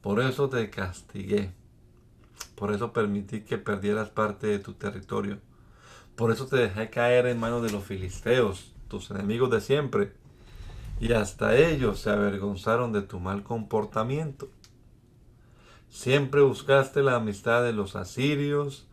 Por 0.00 0.20
eso 0.20 0.48
te 0.48 0.68
castigué. 0.70 1.52
Por 2.54 2.72
eso 2.72 2.92
permití 2.92 3.40
que 3.40 3.58
perdieras 3.58 4.10
parte 4.10 4.46
de 4.46 4.58
tu 4.58 4.74
territorio. 4.74 5.38
Por 6.16 6.30
eso 6.30 6.46
te 6.46 6.56
dejé 6.56 6.90
caer 6.90 7.26
en 7.26 7.40
manos 7.40 7.62
de 7.62 7.70
los 7.70 7.84
filisteos, 7.84 8.72
tus 8.88 9.10
enemigos 9.10 9.50
de 9.50 9.60
siempre. 9.60 10.12
Y 11.00 11.12
hasta 11.12 11.56
ellos 11.56 12.00
se 12.00 12.10
avergonzaron 12.10 12.92
de 12.92 13.02
tu 13.02 13.18
mal 13.18 13.42
comportamiento. 13.42 14.48
Siempre 15.88 16.40
buscaste 16.42 17.02
la 17.02 17.16
amistad 17.16 17.62
de 17.62 17.72
los 17.72 17.96
asirios, 17.96 18.86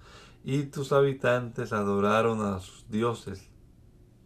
y 0.44 0.64
tus 0.64 0.92
habitantes 0.92 1.74
adoraron 1.74 2.42
a 2.42 2.60
sus 2.60 2.90
dioses, 2.90 3.50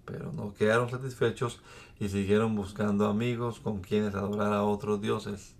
pero 0.05 0.31
no 0.31 0.53
quedaron 0.53 0.89
satisfechos 0.89 1.61
y 1.99 2.09
siguieron 2.09 2.55
buscando 2.55 3.07
amigos 3.07 3.59
con 3.59 3.81
quienes 3.81 4.15
adorar 4.15 4.53
a 4.53 4.63
otros 4.63 5.01
dioses. 5.01 5.55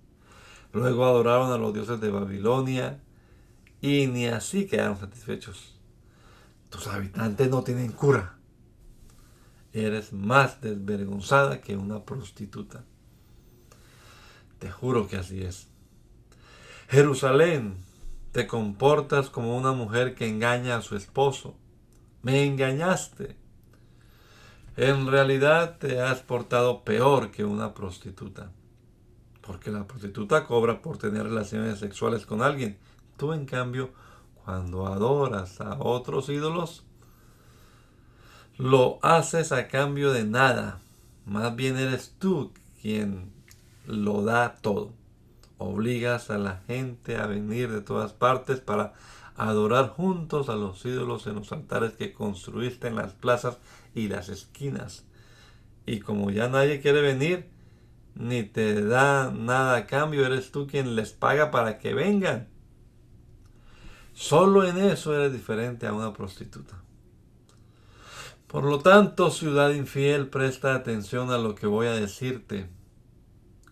Luego 0.72 1.06
adoraron 1.06 1.52
a 1.52 1.58
los 1.58 1.74
dioses 1.74 2.00
de 2.02 2.10
Babilonia 2.10 3.03
y 3.84 4.08
ni 4.08 4.28
así 4.28 4.66
quedaron 4.66 4.98
satisfechos. 4.98 5.78
Tus 6.70 6.88
habitantes 6.88 7.50
no 7.50 7.66
tienen 7.66 7.92
cura. 7.92 8.38
Eres 9.74 10.14
más 10.14 10.62
desvergonzada 10.62 11.60
que 11.60 11.76
una 11.76 12.06
prostituta. 12.06 12.86
Te 14.60 14.72
juro 14.72 15.10
que 15.10 15.18
así 15.18 15.42
es. 15.42 15.68
Jerusalén, 16.88 17.76
te 18.32 18.48
comportas 18.48 19.30
como 19.30 19.58
una 19.58 19.74
mujer 19.74 20.16
que 20.16 20.30
engaña 20.30 20.78
a 20.78 20.82
su 20.82 20.96
esposo. 20.96 21.58
Me 22.22 22.46
engañaste. 22.46 23.36
En 24.78 25.08
realidad 25.08 25.78
te 25.78 26.00
has 26.00 26.22
portado 26.22 26.86
peor 26.86 27.32
que 27.32 27.44
una 27.44 27.74
prostituta. 27.74 28.50
Porque 29.42 29.72
la 29.72 29.86
prostituta 29.86 30.46
cobra 30.46 30.82
por 30.82 30.98
tener 30.98 31.24
relaciones 31.24 31.80
sexuales 31.80 32.26
con 32.26 32.42
alguien. 32.42 32.78
Tú, 33.18 33.34
en 33.34 33.46
cambio, 33.46 33.92
cuando 34.44 34.88
adoras 34.88 35.62
a 35.62 35.78
otros 35.80 36.30
ídolos, 36.30 36.84
lo 38.58 39.00
haces 39.02 39.52
a 39.52 39.68
cambio 39.68 40.12
de 40.12 40.26
nada. 40.26 40.80
Más 41.26 41.56
bien 41.56 41.78
eres 41.78 42.16
tú 42.20 42.52
quien 42.82 43.32
lo 43.86 44.24
da 44.24 44.56
todo 44.56 44.92
obligas 45.64 46.30
a 46.30 46.38
la 46.38 46.62
gente 46.68 47.18
a 47.18 47.28
venir 47.28 47.72
de 47.72 47.82
todas 47.82 48.14
partes 48.14 48.60
para 48.60 48.94
adorar 49.36 49.90
juntos 49.90 50.50
a 50.50 50.56
los 50.56 50.86
ídolos 50.86 51.26
en 51.28 51.36
los 51.36 51.52
altares 51.52 51.94
que 51.94 52.14
construiste 52.14 52.88
en 52.88 52.96
las 52.96 53.14
plazas 53.14 53.58
y 53.96 54.08
las 54.08 54.30
esquinas. 54.30 55.06
Y 55.86 56.00
como 56.00 56.32
ya 56.32 56.48
nadie 56.50 56.82
quiere 56.82 57.02
venir, 57.02 57.50
ni 58.16 58.44
te 58.44 58.84
da 58.84 59.32
nada 59.32 59.76
a 59.76 59.88
cambio, 59.88 60.26
eres 60.26 60.52
tú 60.52 60.68
quien 60.68 60.96
les 60.96 61.14
paga 61.14 61.50
para 61.52 61.80
que 61.80 61.94
vengan. 61.94 62.48
Solo 64.14 64.66
en 64.66 64.78
eso 64.78 65.16
eres 65.16 65.34
diferente 65.34 65.88
a 65.88 65.94
una 65.94 66.14
prostituta. 66.14 66.82
Por 68.48 68.64
lo 68.66 68.80
tanto, 68.80 69.32
ciudad 69.32 69.72
infiel, 69.72 70.30
presta 70.30 70.76
atención 70.76 71.32
a 71.32 71.38
lo 71.38 71.56
que 71.56 71.66
voy 71.66 71.88
a 71.88 71.94
decirte 71.94 72.70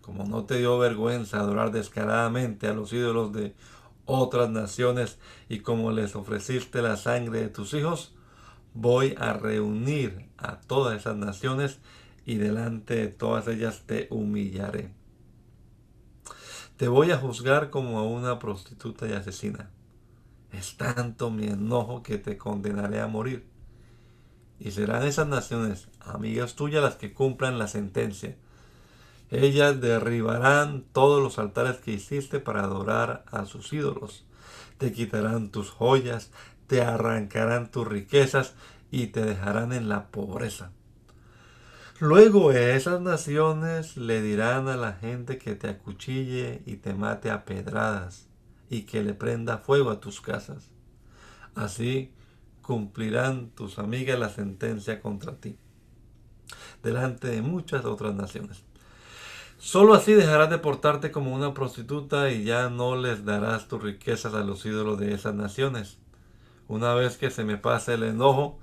como 0.01 0.25
no 0.25 0.45
te 0.45 0.57
dio 0.57 0.77
vergüenza 0.77 1.39
adorar 1.39 1.71
descaradamente 1.71 2.67
a 2.67 2.73
los 2.73 2.91
ídolos 2.91 3.31
de 3.31 3.55
otras 4.05 4.49
naciones 4.49 5.19
y 5.47 5.59
como 5.59 5.91
les 5.91 6.15
ofreciste 6.15 6.81
la 6.81 6.97
sangre 6.97 7.41
de 7.41 7.49
tus 7.49 7.73
hijos, 7.73 8.13
voy 8.73 9.15
a 9.17 9.33
reunir 9.33 10.27
a 10.37 10.59
todas 10.59 10.99
esas 10.99 11.15
naciones 11.15 11.79
y 12.25 12.35
delante 12.35 12.95
de 12.95 13.07
todas 13.07 13.47
ellas 13.47 13.83
te 13.85 14.07
humillaré. 14.09 14.91
Te 16.77 16.87
voy 16.87 17.11
a 17.11 17.17
juzgar 17.17 17.69
como 17.69 17.99
a 17.99 18.03
una 18.03 18.39
prostituta 18.39 19.07
y 19.07 19.13
asesina. 19.13 19.69
Es 20.51 20.77
tanto 20.77 21.29
mi 21.31 21.47
enojo 21.47 22.03
que 22.03 22.17
te 22.17 22.37
condenaré 22.37 22.99
a 22.99 23.07
morir. 23.07 23.47
Y 24.59 24.71
serán 24.71 25.03
esas 25.03 25.27
naciones, 25.27 25.87
amigas 25.99 26.55
tuyas, 26.55 26.83
las 26.83 26.95
que 26.95 27.13
cumplan 27.13 27.57
la 27.57 27.67
sentencia 27.67 28.35
ellas 29.31 29.79
derribarán 29.79 30.83
todos 30.91 31.23
los 31.23 31.39
altares 31.39 31.77
que 31.77 31.93
hiciste 31.93 32.41
para 32.41 32.63
adorar 32.63 33.23
a 33.31 33.45
sus 33.45 33.71
ídolos. 33.71 34.25
Te 34.77 34.91
quitarán 34.91 35.51
tus 35.51 35.69
joyas, 35.69 36.31
te 36.67 36.81
arrancarán 36.81 37.71
tus 37.71 37.87
riquezas 37.87 38.53
y 38.91 39.07
te 39.07 39.23
dejarán 39.23 39.71
en 39.71 39.87
la 39.87 40.07
pobreza. 40.07 40.71
Luego 41.99 42.51
esas 42.51 42.99
naciones 42.99 43.95
le 43.95 44.21
dirán 44.21 44.67
a 44.67 44.75
la 44.75 44.93
gente 44.93 45.37
que 45.37 45.55
te 45.55 45.69
acuchille 45.69 46.61
y 46.65 46.75
te 46.77 46.93
mate 46.93 47.29
a 47.29 47.45
pedradas 47.45 48.27
y 48.71 48.83
que 48.83 49.03
le 49.03 49.13
prenda 49.13 49.57
fuego 49.57 49.91
a 49.91 49.99
tus 49.99 50.21
casas. 50.21 50.69
Así 51.55 52.13
cumplirán 52.61 53.49
tus 53.49 53.77
amigas 53.79 54.17
la 54.17 54.29
sentencia 54.29 55.01
contra 55.01 55.35
ti, 55.35 55.57
delante 56.81 57.27
de 57.27 57.41
muchas 57.41 57.83
otras 57.83 58.15
naciones. 58.15 58.63
Solo 59.57 59.93
así 59.93 60.13
dejarás 60.13 60.49
de 60.49 60.57
portarte 60.57 61.11
como 61.11 61.35
una 61.35 61.53
prostituta 61.53 62.31
y 62.31 62.45
ya 62.45 62.69
no 62.69 62.95
les 62.95 63.25
darás 63.25 63.67
tus 63.67 63.83
riquezas 63.83 64.33
a 64.33 64.43
los 64.45 64.65
ídolos 64.65 64.97
de 64.97 65.13
esas 65.13 65.35
naciones. 65.35 65.97
Una 66.69 66.93
vez 66.93 67.17
que 67.17 67.29
se 67.29 67.43
me 67.43 67.57
pase 67.57 67.95
el 67.95 68.03
enojo 68.03 68.57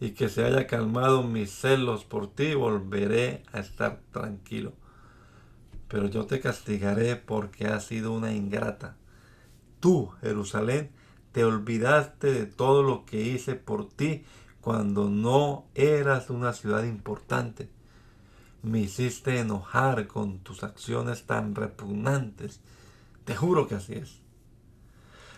y 0.00 0.12
que 0.12 0.30
se 0.30 0.42
haya 0.42 0.66
calmado 0.66 1.22
mis 1.22 1.50
celos 1.50 2.04
por 2.04 2.32
ti, 2.32 2.54
volveré 2.54 3.42
a 3.52 3.60
estar 3.60 4.00
tranquilo. 4.10 4.72
Pero 5.86 6.08
yo 6.08 6.24
te 6.24 6.40
castigaré 6.40 7.16
porque 7.16 7.66
has 7.66 7.84
sido 7.84 8.12
una 8.12 8.32
ingrata. 8.32 8.96
Tú, 9.80 10.12
Jerusalén, 10.20 10.90
te 11.32 11.44
olvidaste 11.44 12.32
de 12.32 12.46
todo 12.46 12.82
lo 12.82 13.04
que 13.04 13.20
hice 13.20 13.54
por 13.54 13.88
ti 13.88 14.24
cuando 14.60 15.08
no 15.08 15.66
eras 15.74 16.30
una 16.30 16.52
ciudad 16.52 16.84
importante. 16.84 17.68
Me 18.62 18.80
hiciste 18.80 19.38
enojar 19.38 20.06
con 20.06 20.40
tus 20.40 20.62
acciones 20.62 21.24
tan 21.24 21.54
repugnantes. 21.54 22.60
Te 23.24 23.34
juro 23.34 23.66
que 23.66 23.76
así 23.76 23.94
es. 23.94 24.20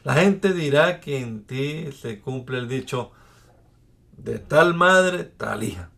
La 0.03 0.15
gente 0.15 0.53
dirá 0.53 1.01
que 1.01 1.21
en 1.21 1.45
ti 1.45 1.93
se 1.93 2.21
cumple 2.21 2.59
el 2.59 2.69
dicho 2.69 3.13
de 4.17 4.41
tal 4.41 4.75
madre, 4.75 5.23
tal 5.25 5.63
hija. 5.63 5.91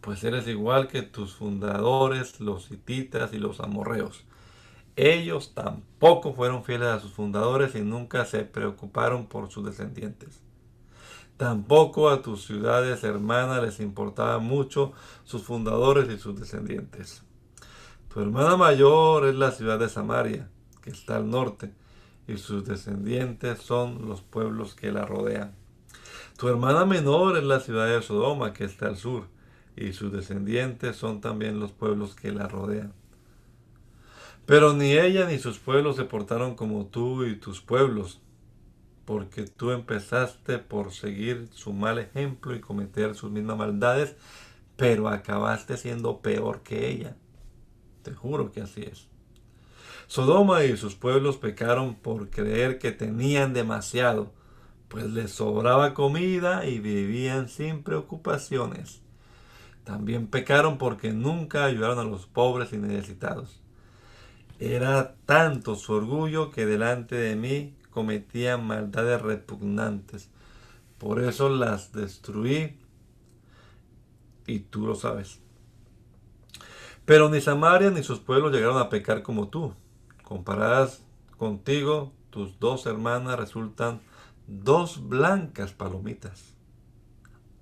Pues 0.00 0.22
eres 0.22 0.46
igual 0.46 0.86
que 0.86 1.02
tus 1.02 1.34
fundadores, 1.34 2.40
los 2.40 2.70
hititas 2.70 3.32
y 3.32 3.38
los 3.38 3.58
amorreos. 3.58 4.24
Ellos 4.96 5.52
tampoco 5.54 6.34
fueron 6.34 6.64
fieles 6.64 6.88
a 6.88 7.00
sus 7.00 7.12
fundadores 7.12 7.74
y 7.74 7.80
nunca 7.80 8.26
se 8.26 8.44
preocuparon 8.44 9.26
por 9.26 9.50
sus 9.50 9.64
descendientes. 9.64 10.40
Tampoco 11.38 12.10
a 12.10 12.20
tus 12.20 12.44
ciudades 12.44 13.02
hermanas 13.02 13.62
les 13.62 13.80
importaba 13.80 14.38
mucho 14.38 14.92
sus 15.24 15.42
fundadores 15.42 16.10
y 16.10 16.18
sus 16.18 16.38
descendientes. 16.38 17.22
Tu 18.12 18.20
hermana 18.20 18.56
mayor 18.56 19.26
es 19.26 19.34
la 19.34 19.50
ciudad 19.50 19.78
de 19.78 19.88
Samaria, 19.88 20.50
que 20.82 20.90
está 20.90 21.16
al 21.16 21.30
norte, 21.30 21.72
y 22.28 22.36
sus 22.36 22.64
descendientes 22.64 23.60
son 23.60 24.06
los 24.06 24.20
pueblos 24.20 24.74
que 24.74 24.92
la 24.92 25.06
rodean. 25.06 25.54
Tu 26.36 26.48
hermana 26.48 26.84
menor 26.84 27.38
es 27.38 27.44
la 27.44 27.60
ciudad 27.60 27.86
de 27.86 28.02
Sodoma, 28.02 28.52
que 28.52 28.64
está 28.64 28.86
al 28.86 28.96
sur, 28.98 29.28
y 29.74 29.94
sus 29.94 30.12
descendientes 30.12 30.96
son 30.96 31.22
también 31.22 31.58
los 31.58 31.72
pueblos 31.72 32.14
que 32.14 32.30
la 32.30 32.46
rodean. 32.46 32.92
Pero 34.46 34.72
ni 34.72 34.92
ella 34.92 35.26
ni 35.26 35.38
sus 35.38 35.58
pueblos 35.58 35.96
se 35.96 36.04
portaron 36.04 36.56
como 36.56 36.86
tú 36.86 37.24
y 37.24 37.36
tus 37.36 37.60
pueblos, 37.60 38.20
porque 39.04 39.44
tú 39.44 39.70
empezaste 39.70 40.58
por 40.58 40.92
seguir 40.92 41.48
su 41.52 41.72
mal 41.72 41.98
ejemplo 41.98 42.54
y 42.54 42.60
cometer 42.60 43.14
sus 43.14 43.30
mismas 43.30 43.56
maldades, 43.56 44.16
pero 44.76 45.08
acabaste 45.08 45.76
siendo 45.76 46.20
peor 46.20 46.62
que 46.62 46.90
ella. 46.90 47.16
Te 48.02 48.12
juro 48.14 48.50
que 48.50 48.62
así 48.62 48.82
es. 48.82 49.06
Sodoma 50.08 50.64
y 50.64 50.76
sus 50.76 50.96
pueblos 50.96 51.36
pecaron 51.36 51.94
por 51.94 52.28
creer 52.28 52.78
que 52.78 52.92
tenían 52.92 53.54
demasiado, 53.54 54.32
pues 54.88 55.06
les 55.06 55.30
sobraba 55.30 55.94
comida 55.94 56.66
y 56.66 56.80
vivían 56.80 57.48
sin 57.48 57.82
preocupaciones. 57.82 59.00
También 59.84 60.26
pecaron 60.26 60.78
porque 60.78 61.12
nunca 61.12 61.64
ayudaron 61.64 61.98
a 61.98 62.04
los 62.04 62.26
pobres 62.26 62.72
y 62.72 62.76
necesitados. 62.76 63.61
Era 64.64 65.16
tanto 65.26 65.74
su 65.74 65.92
orgullo 65.92 66.52
que 66.52 66.66
delante 66.66 67.16
de 67.16 67.34
mí 67.34 67.74
cometían 67.90 68.64
maldades 68.64 69.20
repugnantes. 69.20 70.30
Por 70.98 71.20
eso 71.20 71.48
las 71.48 71.90
destruí 71.90 72.78
y 74.46 74.60
tú 74.60 74.86
lo 74.86 74.94
sabes. 74.94 75.40
Pero 77.04 77.28
ni 77.28 77.40
Samaria 77.40 77.90
ni 77.90 78.04
sus 78.04 78.20
pueblos 78.20 78.52
llegaron 78.52 78.78
a 78.78 78.88
pecar 78.88 79.24
como 79.24 79.48
tú. 79.48 79.74
Comparadas 80.22 81.02
contigo, 81.36 82.12
tus 82.30 82.60
dos 82.60 82.86
hermanas 82.86 83.40
resultan 83.40 84.00
dos 84.46 85.08
blancas 85.08 85.72
palomitas. 85.72 86.54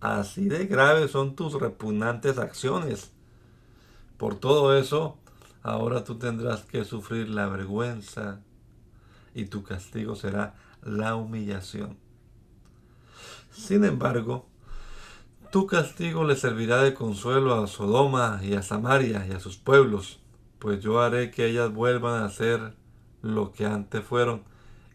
Así 0.03 0.51
de 0.51 0.67
graves 0.67 1.13
son 1.13 1.35
tus 1.35 1.55
repugnantes 1.55 2.37
acciones. 2.37 3.11
Por 4.19 4.35
todo 4.35 4.77
eso, 4.77 5.17
Ahora 5.63 6.05
tú 6.05 6.17
tendrás 6.17 6.63
que 6.63 6.85
sufrir 6.85 7.29
la 7.29 7.47
vergüenza 7.47 8.41
y 9.35 9.45
tu 9.45 9.63
castigo 9.63 10.17
será 10.17 10.55
la 10.83 11.17
humillación. 11.17 11.99
Sin 13.51 13.85
embargo, 13.85 14.47
tu 15.53 15.67
castigo 15.67 16.25
le 16.25 16.37
servirá 16.37 16.83
de 16.83 16.95
consuelo 16.95 17.63
a 17.63 17.67
Sodoma 17.67 18.41
y 18.43 18.55
a 18.55 18.63
Samaria 18.63 19.27
y 19.29 19.33
a 19.33 19.41
sus 19.41 19.59
pueblos, 19.59 20.21
pues 20.59 20.81
yo 20.81 21.01
haré 21.01 21.31
que 21.31 21.47
ellas 21.47 21.73
vuelvan 21.73 22.23
a 22.23 22.31
ser 22.31 22.75
lo 23.21 23.53
que 23.53 23.67
antes 23.67 24.03
fueron, 24.03 24.45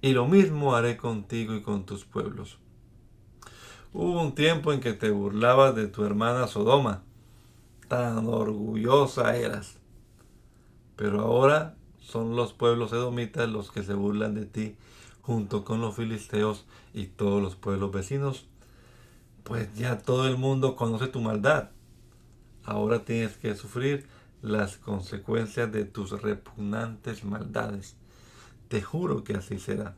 y 0.01 0.13
lo 0.13 0.28
mismo 0.28 0.76
haré 0.76 0.97
contigo 0.97 1.53
y 1.53 1.61
con 1.61 1.86
tus 1.86 2.05
pueblos. 2.05 2.57
Hubo 3.93 4.22
un 4.22 4.34
tiempo 4.34 4.74
en 4.74 4.80
que 4.80 4.93
te 4.93 5.11
burlabas 5.11 5.76
de 5.76 5.88
tu 5.88 6.03
hermana 6.03 6.47
Sodoma, 6.47 7.03
tan 7.88 8.26
orgullosa 8.28 9.36
eras 9.36 9.78
pero 10.96 11.22
ahora 11.22 11.76
son 12.00 12.36
los 12.36 12.54
pueblos 12.54 12.93
edomitas 12.93 13.50
los 13.50 13.72
que 13.72 13.84
se 13.84 13.93
burlan 13.93 14.36
de 14.36 14.46
ti, 14.46 14.76
junto 15.22 15.64
con 15.64 15.82
los 15.82 15.96
filisteos 15.96 16.66
y 16.93 17.08
todos 17.08 17.41
los 17.41 17.56
pueblos 17.56 17.91
vecinos. 17.91 18.46
Pues 19.43 19.74
ya 19.76 19.98
todo 20.00 20.28
el 20.28 20.38
mundo 20.38 20.76
conoce 20.76 21.08
tu 21.08 21.20
maldad. 21.20 21.70
Ahora 22.64 23.06
tienes 23.06 23.38
que 23.38 23.56
sufrir 23.56 24.08
las 24.41 24.78
consecuencias 24.78 25.72
de 25.72 25.86
tus 25.86 26.22
repugnantes 26.22 27.24
maldades. 27.24 27.96
Te 28.68 28.82
juro 28.82 29.24
que 29.24 29.34
así 29.34 29.60
será. 29.60 29.96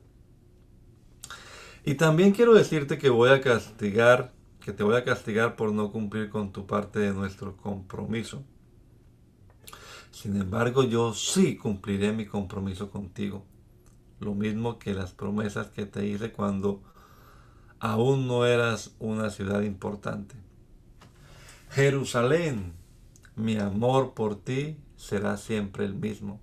Y 1.84 1.95
también 1.95 2.32
quiero 2.32 2.54
decirte 2.54 2.98
que 2.98 3.10
voy 3.10 3.30
a 3.30 3.41
castigar, 3.41 4.34
que 4.60 4.74
te 4.74 4.84
voy 4.84 4.95
a 4.95 5.06
castigar 5.06 5.56
por 5.56 5.72
no 5.72 5.91
cumplir 5.91 6.30
con 6.30 6.52
tu 6.52 6.66
parte 6.66 7.00
de 7.00 7.14
nuestro 7.14 7.56
compromiso. 7.56 8.43
Sin 10.20 10.36
embargo, 10.41 10.84
yo 10.84 11.13
sí 11.13 11.57
cumpliré 11.57 12.11
mi 12.11 12.26
compromiso 12.26 12.89
contigo. 12.89 13.45
Lo 14.20 14.34
mismo 14.34 14.80
que 14.80 14.95
las 14.95 15.11
promesas 15.11 15.68
que 15.68 15.86
te 15.86 16.07
hice 16.07 16.32
cuando 16.32 16.82
aún 17.80 18.26
no 18.26 18.43
eras 18.47 18.95
una 18.97 19.30
ciudad 19.30 19.61
importante. 19.61 20.34
Jerusalén, 21.70 22.74
mi 23.36 23.59
amor 23.59 24.15
por 24.15 24.41
ti 24.41 24.78
será 24.95 25.38
siempre 25.38 25.86
el 25.86 25.93
mismo. 25.93 26.41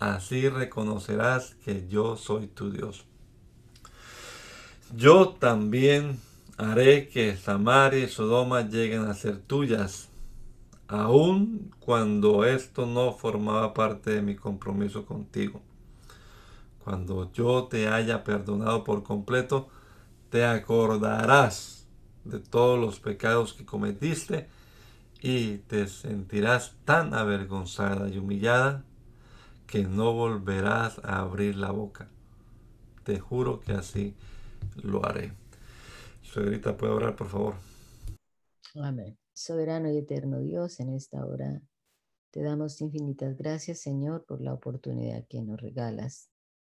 Así 0.00 0.48
reconocerás 0.48 1.54
que 1.64 1.86
yo 1.86 2.16
soy 2.16 2.48
tu 2.48 2.72
Dios. 2.72 3.04
Yo 4.96 5.28
también 5.28 6.18
haré 6.56 7.08
que 7.08 7.36
Samaria 7.36 8.06
y 8.06 8.08
Sodoma 8.08 8.62
lleguen 8.62 9.02
a 9.02 9.14
ser 9.14 9.38
tuyas 9.38 10.08
aun 10.88 11.70
cuando 11.80 12.44
esto 12.44 12.86
no 12.86 13.12
formaba 13.12 13.74
parte 13.74 14.10
de 14.10 14.22
mi 14.22 14.36
compromiso 14.36 15.06
contigo. 15.06 15.62
Cuando 16.84 17.30
yo 17.32 17.64
te 17.64 17.88
haya 17.88 18.24
perdonado 18.24 18.84
por 18.84 19.02
completo, 19.02 19.68
te 20.30 20.44
acordarás 20.44 21.86
de 22.24 22.40
todos 22.40 22.78
los 22.78 23.00
pecados 23.00 23.52
que 23.52 23.64
cometiste 23.64 24.48
y 25.20 25.58
te 25.58 25.86
sentirás 25.88 26.74
tan 26.84 27.14
avergonzada 27.14 28.08
y 28.08 28.18
humillada 28.18 28.84
que 29.66 29.84
no 29.84 30.12
volverás 30.12 30.98
a 31.04 31.20
abrir 31.20 31.56
la 31.56 31.70
boca. 31.70 32.08
Te 33.04 33.20
juro 33.20 33.60
que 33.60 33.72
así 33.72 34.14
lo 34.82 35.06
haré. 35.06 35.32
Señorita, 36.22 36.76
¿puede 36.76 36.92
orar, 36.92 37.16
por 37.16 37.28
favor? 37.28 37.54
Amén. 38.74 39.21
Soberano 39.42 39.90
y 39.90 39.98
eterno 39.98 40.38
Dios, 40.38 40.78
en 40.78 40.94
esta 40.94 41.26
hora 41.26 41.60
te 42.30 42.44
damos 42.44 42.80
infinitas 42.80 43.36
gracias, 43.36 43.80
Señor, 43.80 44.24
por 44.24 44.40
la 44.40 44.54
oportunidad 44.54 45.26
que 45.26 45.42
nos 45.42 45.60
regalas 45.60 46.30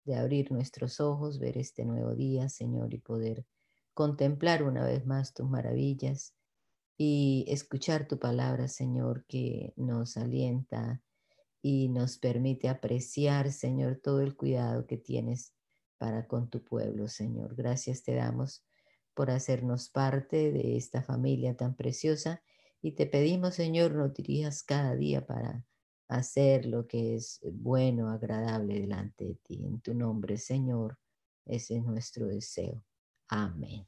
de 0.06 0.16
abrir 0.16 0.50
nuestros 0.50 1.02
ojos, 1.02 1.40
ver 1.40 1.58
este 1.58 1.84
nuevo 1.84 2.16
día, 2.16 2.48
Señor, 2.48 2.94
y 2.94 3.00
poder 3.00 3.46
contemplar 3.94 4.64
una 4.64 4.86
vez 4.86 5.06
más 5.06 5.34
tus 5.34 5.50
maravillas 5.50 6.36
y 6.98 7.44
escuchar 7.50 8.08
tu 8.08 8.18
palabra, 8.18 8.70
Señor, 8.70 9.26
que 9.26 9.74
nos 9.76 10.16
alienta 10.16 11.02
y 11.62 11.90
nos 11.90 12.18
permite 12.18 12.70
apreciar, 12.70 13.52
Señor, 13.52 14.00
todo 14.02 14.22
el 14.22 14.38
cuidado 14.38 14.88
que 14.88 14.96
tienes 14.96 15.54
para 15.98 16.28
con 16.28 16.50
tu 16.50 16.64
pueblo, 16.64 17.10
Señor. 17.10 17.56
Gracias 17.56 18.04
te 18.04 18.16
damos 18.16 18.64
por 19.14 19.32
hacernos 19.32 19.90
parte 19.90 20.54
de 20.54 20.78
esta 20.78 21.04
familia 21.04 21.58
tan 21.58 21.76
preciosa 21.76 22.42
y 22.84 22.92
te 22.92 23.08
pedimos, 23.08 23.56
Señor, 23.56 23.94
nos 23.94 24.14
cada 24.62 24.94
día 24.96 25.26
para 25.26 25.66
hacer 26.10 26.66
lo 26.66 26.86
que 26.86 27.16
es 27.16 27.40
bueno, 27.54 28.10
agradable 28.10 28.82
delante 28.82 29.24
de 29.26 29.36
ti. 29.36 29.66
En 29.66 29.80
tu 29.80 29.94
nombre, 29.94 30.38
Señor, 30.38 31.00
ese 31.46 31.78
es 31.78 31.84
nuestro 31.84 32.28
deseo. 32.28 32.84
Amén. 33.30 33.88